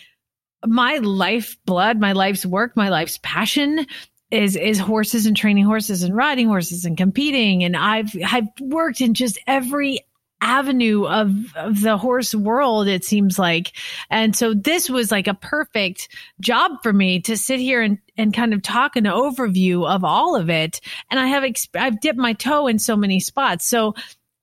my 0.66 0.96
life 0.96 1.56
blood, 1.64 2.00
my 2.00 2.12
life's 2.12 2.44
work, 2.44 2.76
my 2.76 2.88
life's 2.88 3.18
passion 3.22 3.86
is 4.30 4.56
is 4.56 4.78
horses 4.78 5.26
and 5.26 5.36
training 5.36 5.64
horses 5.64 6.02
and 6.02 6.14
riding 6.14 6.46
horses 6.46 6.84
and 6.84 6.96
competing 6.96 7.64
and 7.64 7.76
I've 7.76 8.14
I've 8.24 8.46
worked 8.61 9.00
in 9.00 9.14
just 9.14 9.40
every 9.46 9.98
avenue 10.41 11.05
of, 11.07 11.30
of 11.57 11.80
the 11.80 11.97
horse 11.97 12.34
world 12.34 12.88
it 12.88 13.05
seems 13.05 13.38
like. 13.38 13.72
And 14.11 14.34
so 14.34 14.55
this 14.55 14.88
was 14.88 15.11
like 15.11 15.26
a 15.26 15.34
perfect 15.34 16.09
job 16.41 16.82
for 16.82 16.93
me 16.93 17.20
to 17.20 17.36
sit 17.36 17.61
here 17.61 17.82
and, 17.82 17.99
and 18.16 18.34
kind 18.34 18.55
of 18.55 18.62
talk 18.62 18.97
an 18.97 19.05
overview 19.05 19.88
of 19.88 20.05
all 20.05 20.36
of 20.36 20.51
it. 20.51 20.80
And 21.11 21.20
i 21.20 21.26
have 21.26 21.43
exp- 21.43 21.78
i've 21.78 22.01
dipped 22.01 22.18
my 22.18 22.32
toe 22.32 22.66
in 22.66 22.78
so 22.78 22.97
many 22.97 23.20
spots. 23.20 23.66
So 23.66 23.95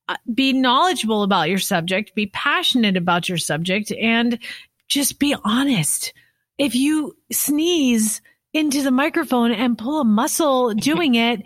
uh, 0.10 0.16
be 0.34 0.54
knowledgeable 0.54 1.24
about 1.24 1.50
your 1.50 1.60
subject 1.60 2.16
be 2.16 2.28
passionate 2.28 2.96
about 2.96 3.28
your 3.28 3.38
subject 3.38 3.92
and 3.92 4.40
just 4.88 5.20
be 5.20 5.36
honest. 5.44 6.14
If 6.58 6.76
you 6.76 7.16
sneeze 7.32 8.22
into 8.54 8.82
the 8.82 8.92
microphone 8.92 9.52
and 9.52 9.78
pull 9.78 10.02
a 10.02 10.06
muscle 10.06 10.74
doing 10.74 11.16
it 11.16 11.44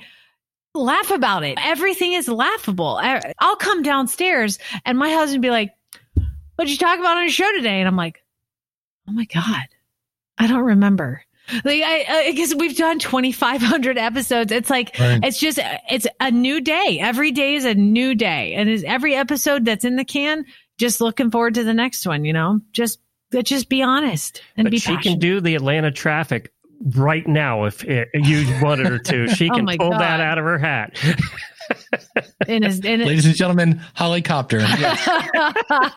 laugh 0.74 1.11
about 1.11 1.43
it. 1.43 1.57
Everything 1.61 2.13
is 2.13 2.28
laughable. 2.28 2.97
I- 3.01 3.34
I'll 3.39 3.55
come 3.55 3.84
downstairs 3.84 4.59
and 4.86 4.97
my 4.97 5.09
husband 5.11 5.41
be 5.41 5.49
like, 5.49 5.72
What'd 6.55 6.72
you 6.72 6.78
talk 6.78 6.99
about 6.99 7.17
on 7.17 7.24
your 7.24 7.32
show 7.32 7.51
today? 7.53 7.80
And 7.80 7.88
I'm 7.88 7.95
like, 7.95 8.24
Oh 9.07 9.11
my 9.13 9.26
God, 9.26 9.63
I 10.38 10.47
don't 10.47 10.63
remember. 10.63 11.24
Like, 11.65 11.82
I, 11.84 12.05
I 12.28 12.32
guess 12.34 12.53
we've 12.53 12.78
done 12.78 12.99
2,500 12.99 13.97
episodes. 13.97 14.51
It's 14.51 14.69
like, 14.69 14.95
Right. 14.99 15.19
it's 15.24 15.39
just, 15.39 15.59
it's 15.89 16.07
a 16.19 16.30
new 16.32 16.61
day. 16.61 16.99
Every 17.01 17.32
day 17.32 17.55
is 17.55 17.65
a 17.65 17.74
new 17.74 18.13
day. 18.15 18.53
And 18.53 18.69
is 18.69 18.84
every 18.86 19.15
episode 19.15 19.65
that's 19.65 19.84
in 19.84 19.95
the 19.95 20.05
can, 20.05 20.45
just 20.78 21.01
looking 21.01 21.32
forward 21.32 21.55
to 21.55 21.63
the 21.63 21.74
next 21.74 22.05
one, 22.05 22.24
you 22.26 22.32
know? 22.34 22.61
Just, 22.72 22.99
just 23.43 23.67
be 23.69 23.82
honest 23.82 24.41
and 24.55 24.65
But 24.65 24.72
be 24.72 24.78
she 24.80 24.95
can 24.97 25.19
do 25.19 25.41
the 25.41 25.55
Atlanta 25.55 25.91
traffic 25.91 26.53
right 26.95 27.27
now 27.27 27.65
if 27.65 27.84
eh, 27.88 28.05
it, 28.13 28.25
you 28.25 28.45
wanted 28.61 28.88
her 28.88 28.99
to. 28.99 29.27
She 29.29 29.49
Oh 29.49 29.55
can 29.55 29.65
my 29.65 29.77
pull 29.77 29.91
God. 29.91 30.01
that 30.01 30.19
out 30.19 30.38
of 30.38 30.43
her 30.45 30.57
hat. 30.57 30.97
in 32.47 32.63
his, 32.63 32.79
in 32.82 32.99
Ladies 33.01 33.25
and 33.25 33.36
gentlemen, 33.36 33.82
helicopter. 33.93 34.59
Yes. 34.79 35.91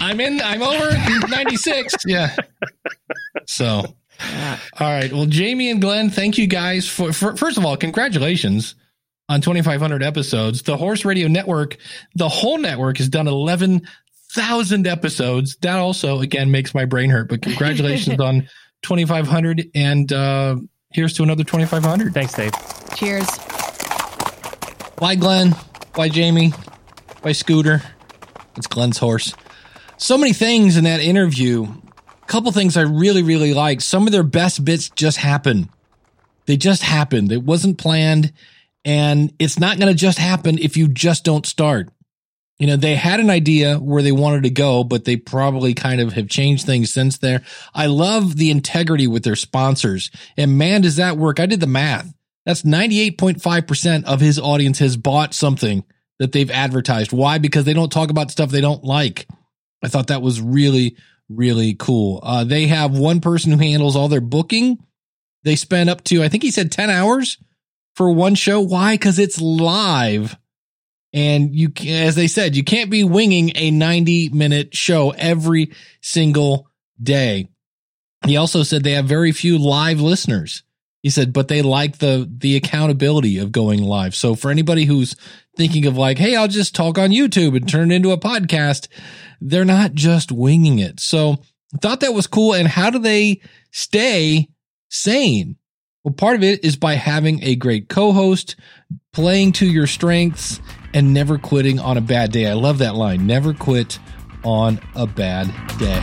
I'm 0.00 0.20
in. 0.20 0.40
I'm 0.40 0.62
over 0.62 0.92
96. 1.28 1.94
Yeah. 2.06 2.34
So, 3.46 3.68
all 3.68 3.94
right. 4.80 5.12
Well, 5.12 5.26
Jamie 5.26 5.70
and 5.70 5.80
Glenn, 5.80 6.10
thank 6.10 6.38
you 6.38 6.46
guys 6.46 6.88
for, 6.88 7.12
for 7.12 7.36
first 7.36 7.56
of 7.58 7.64
all, 7.64 7.76
congratulations 7.76 8.74
on 9.28 9.40
2,500 9.40 10.02
episodes. 10.02 10.62
The 10.62 10.76
Horse 10.76 11.04
Radio 11.04 11.28
Network, 11.28 11.76
the 12.14 12.28
whole 12.28 12.58
network 12.58 12.98
has 12.98 13.08
done 13.08 13.26
11,000 13.28 14.86
episodes. 14.86 15.56
That 15.62 15.78
also, 15.78 16.20
again, 16.20 16.50
makes 16.50 16.74
my 16.74 16.84
brain 16.84 17.10
hurt. 17.10 17.28
But 17.28 17.42
congratulations 17.42 18.20
on 18.20 18.48
2,500, 18.82 19.70
and 19.74 20.12
uh, 20.12 20.56
here's 20.92 21.12
to 21.14 21.22
another 21.22 21.44
2,500. 21.44 22.12
Thanks, 22.14 22.34
Dave. 22.34 22.52
cheers. 22.96 23.26
Bye, 24.96 25.14
Glenn. 25.16 25.54
Bye, 25.94 26.08
Jamie. 26.08 26.52
Bye, 27.22 27.32
Scooter. 27.32 27.82
It's 28.56 28.66
Glenn's 28.66 28.98
horse. 28.98 29.34
So 29.96 30.18
many 30.18 30.32
things 30.32 30.76
in 30.76 30.84
that 30.84 31.00
interview. 31.00 31.64
A 32.22 32.26
couple 32.26 32.52
things 32.52 32.76
I 32.76 32.82
really, 32.82 33.22
really 33.22 33.54
like. 33.54 33.80
Some 33.80 34.06
of 34.06 34.12
their 34.12 34.22
best 34.22 34.64
bits 34.64 34.90
just 34.90 35.18
happen. 35.18 35.68
They 36.46 36.56
just 36.56 36.82
happened. 36.82 37.32
It 37.32 37.42
wasn't 37.42 37.78
planned. 37.78 38.32
And 38.84 39.32
it's 39.38 39.58
not 39.58 39.78
going 39.78 39.92
to 39.92 39.98
just 39.98 40.18
happen 40.18 40.58
if 40.58 40.76
you 40.76 40.88
just 40.88 41.24
don't 41.24 41.46
start. 41.46 41.88
You 42.62 42.68
know, 42.68 42.76
they 42.76 42.94
had 42.94 43.18
an 43.18 43.28
idea 43.28 43.76
where 43.78 44.04
they 44.04 44.12
wanted 44.12 44.44
to 44.44 44.50
go, 44.50 44.84
but 44.84 45.04
they 45.04 45.16
probably 45.16 45.74
kind 45.74 46.00
of 46.00 46.12
have 46.12 46.28
changed 46.28 46.64
things 46.64 46.94
since 46.94 47.18
there. 47.18 47.42
I 47.74 47.86
love 47.86 48.36
the 48.36 48.52
integrity 48.52 49.08
with 49.08 49.24
their 49.24 49.34
sponsors. 49.34 50.12
And 50.36 50.58
man, 50.58 50.82
does 50.82 50.94
that 50.94 51.16
work. 51.16 51.40
I 51.40 51.46
did 51.46 51.58
the 51.58 51.66
math. 51.66 52.14
That's 52.46 52.62
98.5% 52.62 54.04
of 54.04 54.20
his 54.20 54.38
audience 54.38 54.78
has 54.78 54.96
bought 54.96 55.34
something 55.34 55.82
that 56.20 56.30
they've 56.30 56.52
advertised. 56.52 57.12
Why? 57.12 57.38
Because 57.38 57.64
they 57.64 57.72
don't 57.72 57.90
talk 57.90 58.10
about 58.10 58.30
stuff 58.30 58.52
they 58.52 58.60
don't 58.60 58.84
like. 58.84 59.26
I 59.82 59.88
thought 59.88 60.06
that 60.06 60.22
was 60.22 60.40
really, 60.40 60.96
really 61.28 61.74
cool. 61.74 62.20
Uh, 62.22 62.44
they 62.44 62.68
have 62.68 62.96
one 62.96 63.20
person 63.20 63.50
who 63.50 63.58
handles 63.58 63.96
all 63.96 64.06
their 64.06 64.20
booking. 64.20 64.78
They 65.42 65.56
spend 65.56 65.90
up 65.90 66.04
to, 66.04 66.22
I 66.22 66.28
think 66.28 66.44
he 66.44 66.52
said 66.52 66.70
10 66.70 66.90
hours 66.90 67.38
for 67.96 68.12
one 68.12 68.36
show. 68.36 68.60
Why? 68.60 68.94
Because 68.94 69.18
it's 69.18 69.40
live. 69.40 70.36
And 71.12 71.54
you, 71.54 71.70
as 71.88 72.14
they 72.14 72.26
said, 72.26 72.56
you 72.56 72.64
can't 72.64 72.90
be 72.90 73.04
winging 73.04 73.52
a 73.54 73.70
90 73.70 74.30
minute 74.30 74.74
show 74.74 75.10
every 75.10 75.72
single 76.00 76.68
day. 77.02 77.48
He 78.24 78.36
also 78.36 78.62
said 78.62 78.82
they 78.82 78.92
have 78.92 79.04
very 79.04 79.32
few 79.32 79.58
live 79.58 80.00
listeners. 80.00 80.62
He 81.02 81.10
said, 81.10 81.32
but 81.32 81.48
they 81.48 81.62
like 81.62 81.98
the, 81.98 82.30
the 82.38 82.56
accountability 82.56 83.38
of 83.38 83.50
going 83.52 83.82
live. 83.82 84.14
So 84.14 84.34
for 84.36 84.50
anybody 84.50 84.84
who's 84.84 85.16
thinking 85.56 85.86
of 85.86 85.98
like, 85.98 86.18
Hey, 86.18 86.36
I'll 86.36 86.48
just 86.48 86.74
talk 86.74 86.96
on 86.96 87.10
YouTube 87.10 87.56
and 87.56 87.68
turn 87.68 87.90
it 87.90 87.96
into 87.96 88.12
a 88.12 88.18
podcast. 88.18 88.88
They're 89.40 89.64
not 89.64 89.92
just 89.94 90.32
winging 90.32 90.78
it. 90.78 91.00
So 91.00 91.42
thought 91.80 92.00
that 92.00 92.14
was 92.14 92.26
cool. 92.26 92.54
And 92.54 92.68
how 92.68 92.90
do 92.90 92.98
they 92.98 93.40
stay 93.70 94.48
sane? 94.88 95.56
Well, 96.04 96.14
part 96.14 96.36
of 96.36 96.42
it 96.42 96.64
is 96.64 96.76
by 96.76 96.94
having 96.94 97.42
a 97.42 97.56
great 97.56 97.88
co-host, 97.88 98.56
playing 99.12 99.52
to 99.52 99.66
your 99.66 99.86
strengths 99.86 100.60
and 100.94 101.14
never 101.14 101.38
quitting 101.38 101.78
on 101.78 101.96
a 101.96 102.00
bad 102.00 102.32
day. 102.32 102.46
I 102.46 102.54
love 102.54 102.78
that 102.78 102.94
line. 102.94 103.26
Never 103.26 103.54
quit 103.54 103.98
on 104.44 104.80
a 104.94 105.06
bad 105.06 105.46
day. 105.78 106.02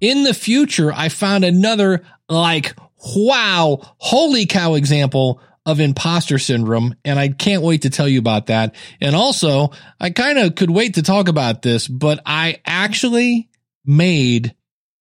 In 0.00 0.24
the 0.24 0.34
future, 0.34 0.92
I 0.92 1.08
found 1.08 1.44
another 1.44 2.02
like, 2.28 2.74
wow, 3.16 3.80
holy 3.98 4.46
cow 4.46 4.74
example 4.74 5.40
of 5.64 5.78
imposter 5.78 6.38
syndrome. 6.38 6.94
And 7.04 7.18
I 7.18 7.28
can't 7.28 7.62
wait 7.62 7.82
to 7.82 7.90
tell 7.90 8.08
you 8.08 8.18
about 8.18 8.46
that. 8.46 8.74
And 9.00 9.14
also, 9.14 9.70
I 10.00 10.10
kind 10.10 10.38
of 10.38 10.54
could 10.56 10.70
wait 10.70 10.94
to 10.94 11.02
talk 11.02 11.28
about 11.28 11.62
this, 11.62 11.86
but 11.86 12.20
I 12.26 12.60
actually 12.66 13.48
made 13.84 14.54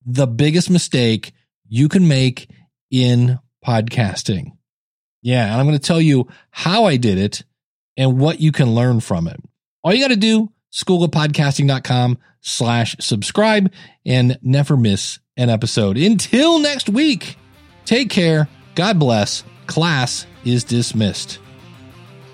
the 0.06 0.28
biggest 0.28 0.70
mistake 0.70 1.34
you 1.68 1.90
can 1.90 2.08
make 2.08 2.50
in 2.92 3.40
podcasting. 3.66 4.52
Yeah. 5.24 5.46
And 5.46 5.54
I'm 5.54 5.66
going 5.66 5.78
to 5.78 5.84
tell 5.84 6.02
you 6.02 6.28
how 6.52 6.86
I 6.86 6.98
did 6.98 7.18
it 7.18 7.44
and 8.02 8.20
what 8.20 8.42
you 8.42 8.52
can 8.52 8.74
learn 8.74 9.00
from 9.00 9.28
it. 9.28 9.40
All 9.84 9.94
you 9.94 10.02
got 10.02 10.08
to 10.08 10.16
do, 10.16 10.52
schoolofpodcasting.com 10.74 12.18
slash 12.42 12.96
subscribe 13.00 13.72
and 14.08 14.40
never 14.42 14.76
miss 14.76 15.20
an 15.38 15.52
episode. 15.52 15.98
Until 15.98 16.58
next 16.58 16.90
week, 16.90 17.38
take 17.86 18.10
care. 18.10 18.50
God 18.74 18.98
bless. 18.98 19.44
Class 19.68 20.26
is 20.44 20.64
dismissed, 20.64 21.38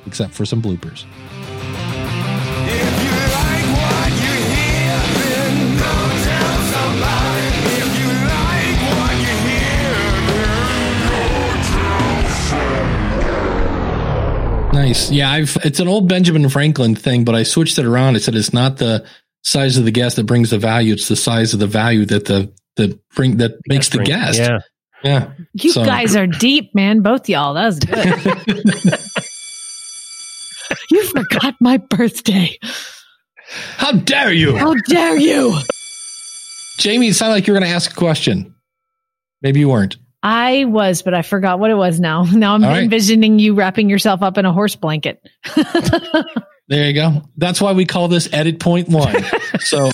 except 0.06 0.34
for 0.34 0.46
some 0.46 0.62
bloopers. 0.62 1.04
Nice. 14.78 15.10
Yeah, 15.10 15.32
I've 15.32 15.58
it's 15.64 15.80
an 15.80 15.88
old 15.88 16.08
Benjamin 16.08 16.48
Franklin 16.50 16.94
thing, 16.96 17.24
but 17.26 17.34
I 17.34 17.42
switched 17.44 17.80
it 17.80 17.86
around. 17.86 18.16
I 18.16 18.20
said 18.20 18.36
it's 18.36 18.54
not 18.54 18.78
the 18.78 19.06
size 19.44 19.76
of 19.78 19.86
the 19.86 19.92
guest 19.92 20.18
that 20.18 20.26
brings 20.26 20.52
the 20.52 20.60
value, 20.60 20.94
it's 20.94 21.08
the 21.08 21.16
size 21.16 21.54
of 21.54 21.60
the 21.60 21.66
value 21.68 22.06
that 22.06 22.26
the 22.26 22.54
that 22.76 23.00
bring 23.10 23.38
that 23.38 23.54
makes 23.68 23.90
the 23.90 23.98
drink. 23.98 24.10
guest. 24.10 24.40
Yeah. 24.40 24.60
Yeah. 25.04 25.32
You 25.54 25.72
So- 25.72 25.84
guys 25.84 26.16
are 26.16 26.28
deep, 26.28 26.76
man. 26.76 27.02
Both 27.02 27.28
y'all. 27.28 27.56
That 27.56 27.66
was 27.66 27.80
good. 27.80 29.00
you 30.92 31.04
forgot 31.08 31.56
my 31.60 31.78
birthday. 31.78 32.58
How 33.78 33.94
dare 33.94 34.32
you? 34.32 34.56
How 34.58 34.76
dare 34.88 35.18
you? 35.18 35.58
Jamie, 36.78 37.08
it 37.08 37.16
sounded 37.16 37.34
like 37.34 37.48
you 37.48 37.54
were 37.54 37.60
gonna 37.60 37.72
ask 37.72 37.92
a 37.92 37.96
question. 37.96 38.54
Maybe 39.42 39.60
you 39.60 39.70
weren't. 39.70 39.98
I 40.30 40.66
was, 40.66 41.04
but 41.04 41.14
I 41.14 41.22
forgot 41.22 41.58
what 41.60 41.72
it 41.72 41.76
was 41.76 42.00
now. 42.02 42.24
Now 42.32 42.54
I'm 42.56 42.64
All 42.64 42.70
right. 42.72 42.84
envisioning 42.84 43.40
you 43.40 43.54
wrapping 43.54 43.90
yourself 43.90 44.22
up 44.22 44.38
in 44.38 44.46
a 44.46 44.52
horse 44.52 44.76
blanket. 44.76 45.22
There 46.70 46.86
you 46.86 46.94
go. 46.94 47.22
That's 47.38 47.62
why 47.62 47.72
we 47.72 47.86
call 47.86 48.10
this 48.10 48.28
edit 48.34 48.60
point 48.60 48.90
one. 48.90 49.16
so 49.62 49.90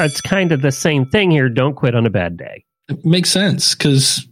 It's 0.00 0.20
kind 0.20 0.50
of 0.50 0.62
the 0.62 0.72
same 0.72 1.06
thing 1.06 1.30
here. 1.30 1.48
Don't 1.48 1.74
quit 1.76 1.94
on 1.94 2.06
a 2.06 2.10
bad 2.10 2.36
day. 2.36 2.64
it 2.88 3.04
makes 3.04 3.30
sense 3.30 3.76
because 3.76 4.26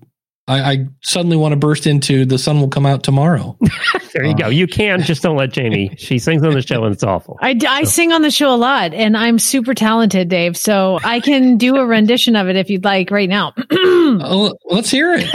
I, 0.51 0.71
I 0.73 0.87
suddenly 1.03 1.37
want 1.37 1.53
to 1.53 1.57
burst 1.57 1.87
into 1.87 2.25
the 2.25 2.39
sun 2.39 2.61
will 2.61 2.69
come 2.69 2.87
out 2.87 3.03
tomorrow. 3.03 3.57
There 4.13 4.25
you 4.25 4.35
go. 4.35 4.49
You 4.49 4.67
can 4.67 5.03
just 5.03 5.23
don't 5.23 5.37
let 5.37 5.53
Jamie. 5.53 5.95
She 5.97 6.19
sings 6.19 6.43
on 6.43 6.51
the 6.53 6.63
show 6.63 6.83
and 6.83 6.93
it's 6.93 7.05
awful. 7.05 7.39
I, 7.41 7.57
I 7.69 7.85
sing 7.85 8.13
on 8.13 8.23
the 8.23 8.31
show 8.33 8.53
a 8.53 8.57
lot 8.57 8.93
and 8.93 9.17
I'm 9.17 9.39
super 9.39 9.73
talented, 9.73 10.29
Dave. 10.29 10.57
So 10.57 10.99
I 11.05 11.21
can 11.21 11.59
do 11.59 11.77
a 11.77 11.87
rendition 11.87 12.35
of 12.35 12.49
it 12.49 12.57
if 12.57 12.71
you'd 12.71 12.83
like 12.83 13.13
right 13.13 13.29
now. 13.29 13.53
oh, 13.71 14.53
let's 14.65 14.91
hear 14.91 15.15
it. 15.15 15.33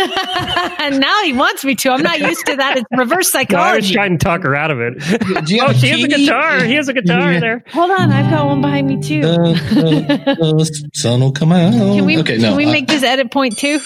and 0.82 1.00
now 1.00 1.24
he 1.24 1.32
wants 1.32 1.64
me 1.64 1.76
to. 1.76 1.90
I'm 1.90 2.04
not 2.04 2.20
used 2.20 2.46
to 2.48 2.58
that. 2.58 2.76
It's 2.80 2.86
reverse 2.92 3.34
No, 3.50 3.60
I 3.60 3.78
was 3.78 3.90
trying 3.90 4.18
to 4.18 4.24
talk 4.26 4.44
her 4.44 4.56
out 4.58 4.72
of 4.72 4.82
it. 4.82 5.00
Do 5.46 5.56
you 5.56 5.62
have 5.62 5.70
Oh, 5.70 5.72
a 5.72 5.76
she 5.76 5.88
has 5.88 6.04
a 6.04 6.08
guitar. 6.10 6.60
He 6.66 6.74
has 6.74 6.90
a 6.90 6.94
guitar 6.94 7.32
Yeah. 7.32 7.40
there. 7.40 7.64
Hold 7.70 7.92
on. 7.92 8.12
I've 8.12 8.30
got 8.30 8.46
one 8.48 8.60
behind 8.60 8.88
me 8.88 9.02
too. 9.02 9.22
Uh, 9.22 9.56
uh, 9.78 10.36
uh, 10.60 10.66
sun 10.94 11.22
will 11.22 11.32
come 11.32 11.54
out. 11.54 11.72
Can 11.72 12.04
we, 12.04 12.20
okay, 12.20 12.38
no. 12.40 12.50
can 12.50 12.58
we 12.58 12.66
uh, 12.66 12.72
make 12.74 12.88
this 12.88 13.04
edit 13.04 13.32
point 13.32 13.58
too? 13.58 13.80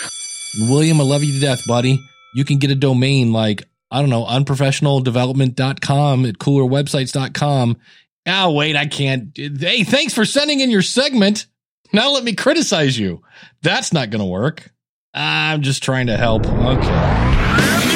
William, 0.57 0.99
I 0.99 1.03
love 1.03 1.23
you 1.23 1.33
to 1.33 1.39
death, 1.39 1.65
buddy. 1.67 1.99
You 2.33 2.45
can 2.45 2.57
get 2.57 2.71
a 2.71 2.75
domain 2.75 3.31
like, 3.31 3.67
I 3.91 4.01
don't 4.01 4.09
know, 4.09 4.25
unprofessionaldevelopment.com 4.25 6.25
at 6.25 6.35
coolerwebsites.com. 6.35 7.77
Oh, 8.27 8.31
ah, 8.31 8.49
wait, 8.51 8.75
I 8.75 8.85
can't. 8.85 9.31
Hey, 9.35 9.83
thanks 9.83 10.13
for 10.13 10.25
sending 10.25 10.59
in 10.59 10.69
your 10.69 10.81
segment. 10.81 11.47
Now 11.91 12.11
let 12.11 12.23
me 12.23 12.35
criticize 12.35 12.99
you. 12.99 13.23
That's 13.63 13.93
not 13.93 14.09
going 14.09 14.21
to 14.21 14.25
work. 14.25 14.71
I'm 15.13 15.61
just 15.61 15.81
trying 15.81 16.07
to 16.07 16.17
help. 16.17 16.45
Okay. 16.45 17.88